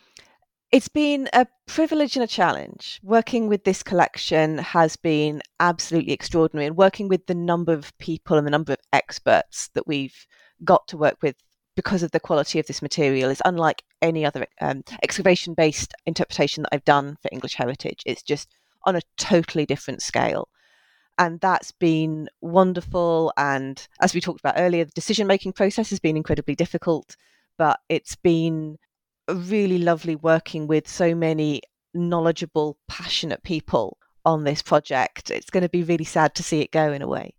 It's 0.71 0.89
been 0.89 1.31
a 1.33 1.47
privilege 1.67 2.17
and 2.17 2.25
a 2.25 2.29
challenge. 2.29 3.01
Working 3.03 3.49
with 3.49 3.65
this 3.65 3.83
collection 3.83 4.59
has 4.59 4.97
been 4.97 5.41
absolutely 5.61 6.13
extraordinary, 6.13 6.67
and 6.67 6.77
working 6.77 7.09
with 7.09 7.27
the 7.27 7.35
number 7.35 7.73
of 7.73 7.97
people 7.99 8.37
and 8.37 8.47
the 8.47 8.51
number 8.51 8.75
of 8.75 8.79
experts 8.93 9.71
that 9.75 9.87
we've 9.87 10.27
got 10.65 10.87
to 10.89 10.99
work 10.99 11.17
with 11.23 11.37
because 11.79 12.03
of 12.03 12.11
the 12.11 12.19
quality 12.19 12.59
of 12.59 12.67
this 12.67 12.83
material 12.83 13.31
is 13.31 13.41
unlike 13.45 13.85
any 14.03 14.27
other 14.27 14.45
um, 14.61 14.83
excavation 15.01 15.55
based 15.55 15.95
interpretation 16.07 16.65
that 16.65 16.71
I've 16.75 16.85
done 16.85 17.17
for 17.23 17.29
English 17.31 17.55
heritage. 17.55 18.03
It's 18.05 18.25
just 18.25 18.49
on 18.83 18.97
a 18.97 19.01
totally 19.17 19.65
different 19.65 20.03
scale. 20.03 20.49
And 21.19 21.39
that's 21.39 21.71
been 21.71 22.29
wonderful. 22.41 23.33
And 23.37 23.87
as 24.01 24.13
we 24.13 24.21
talked 24.21 24.41
about 24.41 24.57
earlier, 24.57 24.87
the 24.87 24.91
decision 24.91 25.29
making 25.29 25.53
process 25.53 25.89
has 25.91 26.01
been 26.01 26.17
incredibly 26.17 26.57
difficult, 26.57 27.15
but 27.59 27.79
it's 27.89 28.17
been 28.17 28.77
really 29.29 29.79
lovely 29.79 30.17
working 30.17 30.67
with 30.67 30.89
so 30.89 31.15
many 31.15 31.63
knowledgeable, 31.95 32.77
passionate 32.89 33.45
people 33.45 33.99
on 34.25 34.43
this 34.43 34.63
project. 34.63 35.31
It's 35.31 35.51
going 35.51 35.63
to 35.63 35.69
be 35.69 35.85
really 35.85 36.03
sad 36.03 36.35
to 36.35 36.43
see 36.43 36.61
it 36.61 36.73
go 36.73 36.93
in 36.93 37.03
a 37.03 37.07
way. 37.07 37.35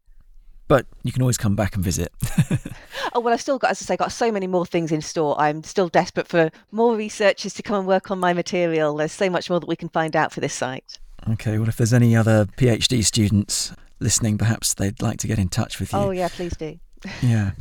But 0.69 0.85
you 1.03 1.11
can 1.11 1.23
always 1.23 1.37
come 1.37 1.57
back 1.57 1.75
and 1.75 1.83
visit. 1.83 2.13
oh 3.13 3.19
well, 3.19 3.33
I've 3.33 3.41
still 3.41 3.57
got, 3.57 3.71
as 3.71 3.81
I 3.81 3.85
say, 3.85 3.97
got 3.97 4.11
so 4.11 4.31
many 4.31 4.47
more 4.47 4.65
things 4.65 4.91
in 4.91 5.01
store. 5.01 5.39
I'm 5.39 5.63
still 5.63 5.89
desperate 5.89 6.27
for 6.27 6.51
more 6.71 6.95
researchers 6.95 7.53
to 7.55 7.63
come 7.63 7.77
and 7.77 7.87
work 7.87 8.11
on 8.11 8.19
my 8.19 8.33
material. 8.33 8.95
There's 8.95 9.11
so 9.11 9.29
much 9.29 9.49
more 9.49 9.59
that 9.59 9.69
we 9.69 9.75
can 9.75 9.89
find 9.89 10.15
out 10.15 10.31
for 10.31 10.39
this 10.39 10.53
site. 10.53 10.99
Okay, 11.29 11.57
well, 11.57 11.69
if 11.69 11.77
there's 11.77 11.93
any 11.93 12.15
other 12.15 12.45
PhD 12.45 13.03
students 13.03 13.73
listening, 13.99 14.37
perhaps 14.37 14.73
they'd 14.73 15.01
like 15.01 15.17
to 15.19 15.27
get 15.27 15.39
in 15.39 15.49
touch 15.49 15.79
with 15.79 15.93
you. 15.93 15.99
Oh 15.99 16.11
yeah, 16.11 16.29
please 16.29 16.55
do. 16.55 16.79
yeah, 17.21 17.51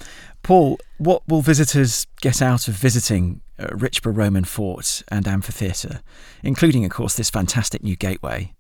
Paul, 0.43 0.79
what 0.99 1.23
will 1.29 1.43
visitors 1.43 2.07
get 2.21 2.43
out 2.43 2.69
of 2.69 2.75
visiting 2.75 3.41
uh, 3.59 3.67
Richborough 3.69 4.17
Roman 4.17 4.45
Fort 4.45 5.03
and 5.09 5.29
Amphitheatre, 5.29 6.01
including, 6.43 6.85
of 6.85 6.91
course, 6.91 7.15
this 7.15 7.31
fantastic 7.31 7.83
new 7.83 7.97
gateway? 7.97 8.55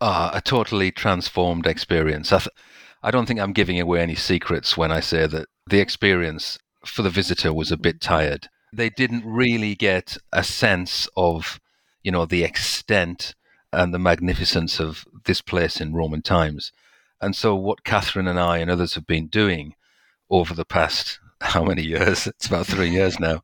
Ah, 0.00 0.30
a 0.34 0.40
totally 0.40 0.90
transformed 0.90 1.66
experience. 1.66 2.32
I, 2.32 2.38
th- 2.38 2.48
I 3.02 3.10
don't 3.10 3.26
think 3.26 3.40
I'm 3.40 3.52
giving 3.52 3.80
away 3.80 4.00
any 4.00 4.14
secrets 4.14 4.76
when 4.76 4.90
I 4.90 5.00
say 5.00 5.26
that 5.26 5.46
the 5.66 5.80
experience 5.80 6.58
for 6.84 7.02
the 7.02 7.10
visitor 7.10 7.52
was 7.52 7.72
a 7.72 7.76
bit 7.76 8.00
tired. 8.00 8.48
They 8.72 8.90
didn't 8.90 9.24
really 9.24 9.74
get 9.74 10.16
a 10.32 10.44
sense 10.44 11.08
of, 11.16 11.60
you 12.02 12.12
know, 12.12 12.26
the 12.26 12.44
extent 12.44 13.34
and 13.72 13.92
the 13.92 13.98
magnificence 13.98 14.78
of 14.78 15.04
this 15.24 15.40
place 15.40 15.80
in 15.80 15.94
Roman 15.94 16.22
times. 16.22 16.72
And 17.20 17.34
so, 17.34 17.54
what 17.54 17.84
Kathryn 17.84 18.28
and 18.28 18.38
I 18.38 18.58
and 18.58 18.70
others 18.70 18.94
have 18.94 19.06
been 19.06 19.28
doing 19.28 19.74
over 20.28 20.54
the 20.54 20.64
past 20.64 21.18
how 21.40 21.64
many 21.64 21.82
years? 21.82 22.26
It's 22.26 22.46
about 22.46 22.66
three 22.66 22.90
years 22.90 23.18
now. 23.18 23.42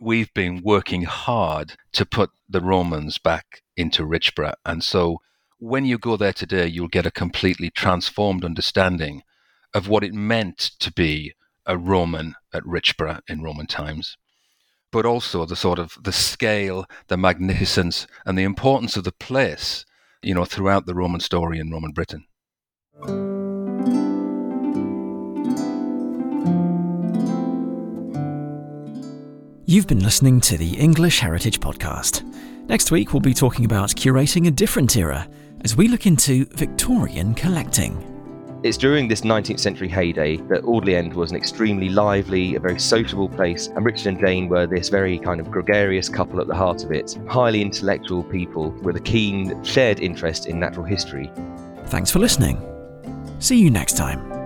We've 0.00 0.32
been 0.32 0.62
working 0.62 1.02
hard 1.02 1.74
to 1.92 2.06
put 2.06 2.30
the 2.48 2.60
Romans 2.60 3.18
back 3.18 3.62
into 3.76 4.04
Richborough. 4.04 4.54
And 4.64 4.82
so, 4.82 5.20
when 5.58 5.84
you 5.84 5.98
go 5.98 6.16
there 6.16 6.32
today, 6.32 6.66
you'll 6.66 6.88
get 6.88 7.06
a 7.06 7.10
completely 7.10 7.68
transformed 7.70 8.44
understanding 8.44 9.22
of 9.74 9.88
what 9.88 10.04
it 10.04 10.14
meant 10.14 10.58
to 10.78 10.92
be 10.92 11.34
a 11.68 11.76
Roman 11.76 12.34
at 12.52 12.64
Richborough 12.64 13.20
in 13.28 13.42
Roman 13.42 13.66
times, 13.66 14.16
but 14.90 15.04
also 15.04 15.44
the 15.44 15.54
sort 15.54 15.78
of 15.78 15.96
the 16.02 16.12
scale, 16.12 16.86
the 17.08 17.18
magnificence, 17.18 18.06
and 18.24 18.36
the 18.36 18.42
importance 18.42 18.96
of 18.96 19.04
the 19.04 19.12
place, 19.12 19.84
you 20.22 20.34
know, 20.34 20.46
throughout 20.46 20.86
the 20.86 20.94
Roman 20.94 21.20
story 21.20 21.60
in 21.60 21.70
Roman 21.70 21.92
Britain. 21.92 22.24
You've 29.66 29.86
been 29.86 30.02
listening 30.02 30.40
to 30.40 30.56
the 30.56 30.78
English 30.78 31.20
Heritage 31.20 31.60
Podcast. 31.60 32.24
Next 32.68 32.90
week, 32.90 33.12
we'll 33.12 33.20
be 33.20 33.34
talking 33.34 33.66
about 33.66 33.90
curating 33.90 34.46
a 34.46 34.50
different 34.50 34.96
era 34.96 35.28
as 35.62 35.76
we 35.76 35.88
look 35.88 36.06
into 36.06 36.46
Victorian 36.46 37.34
collecting. 37.34 38.07
It's 38.64 38.76
during 38.76 39.06
this 39.06 39.20
19th 39.20 39.60
century 39.60 39.86
heyday 39.86 40.36
that 40.48 40.64
Audley 40.64 40.96
End 40.96 41.14
was 41.14 41.30
an 41.30 41.36
extremely 41.36 41.88
lively, 41.88 42.56
a 42.56 42.60
very 42.60 42.80
sociable 42.80 43.28
place, 43.28 43.68
and 43.68 43.84
Richard 43.84 44.08
and 44.08 44.18
Jane 44.18 44.48
were 44.48 44.66
this 44.66 44.88
very 44.88 45.16
kind 45.16 45.40
of 45.40 45.48
gregarious 45.48 46.08
couple 46.08 46.40
at 46.40 46.48
the 46.48 46.56
heart 46.56 46.82
of 46.82 46.90
it. 46.90 47.16
Highly 47.28 47.62
intellectual 47.62 48.24
people 48.24 48.70
with 48.82 48.96
a 48.96 49.00
keen, 49.00 49.62
shared 49.62 50.00
interest 50.00 50.46
in 50.46 50.58
natural 50.58 50.84
history. 50.84 51.30
Thanks 51.86 52.10
for 52.10 52.18
listening. 52.18 52.60
See 53.38 53.58
you 53.58 53.70
next 53.70 53.96
time. 53.96 54.37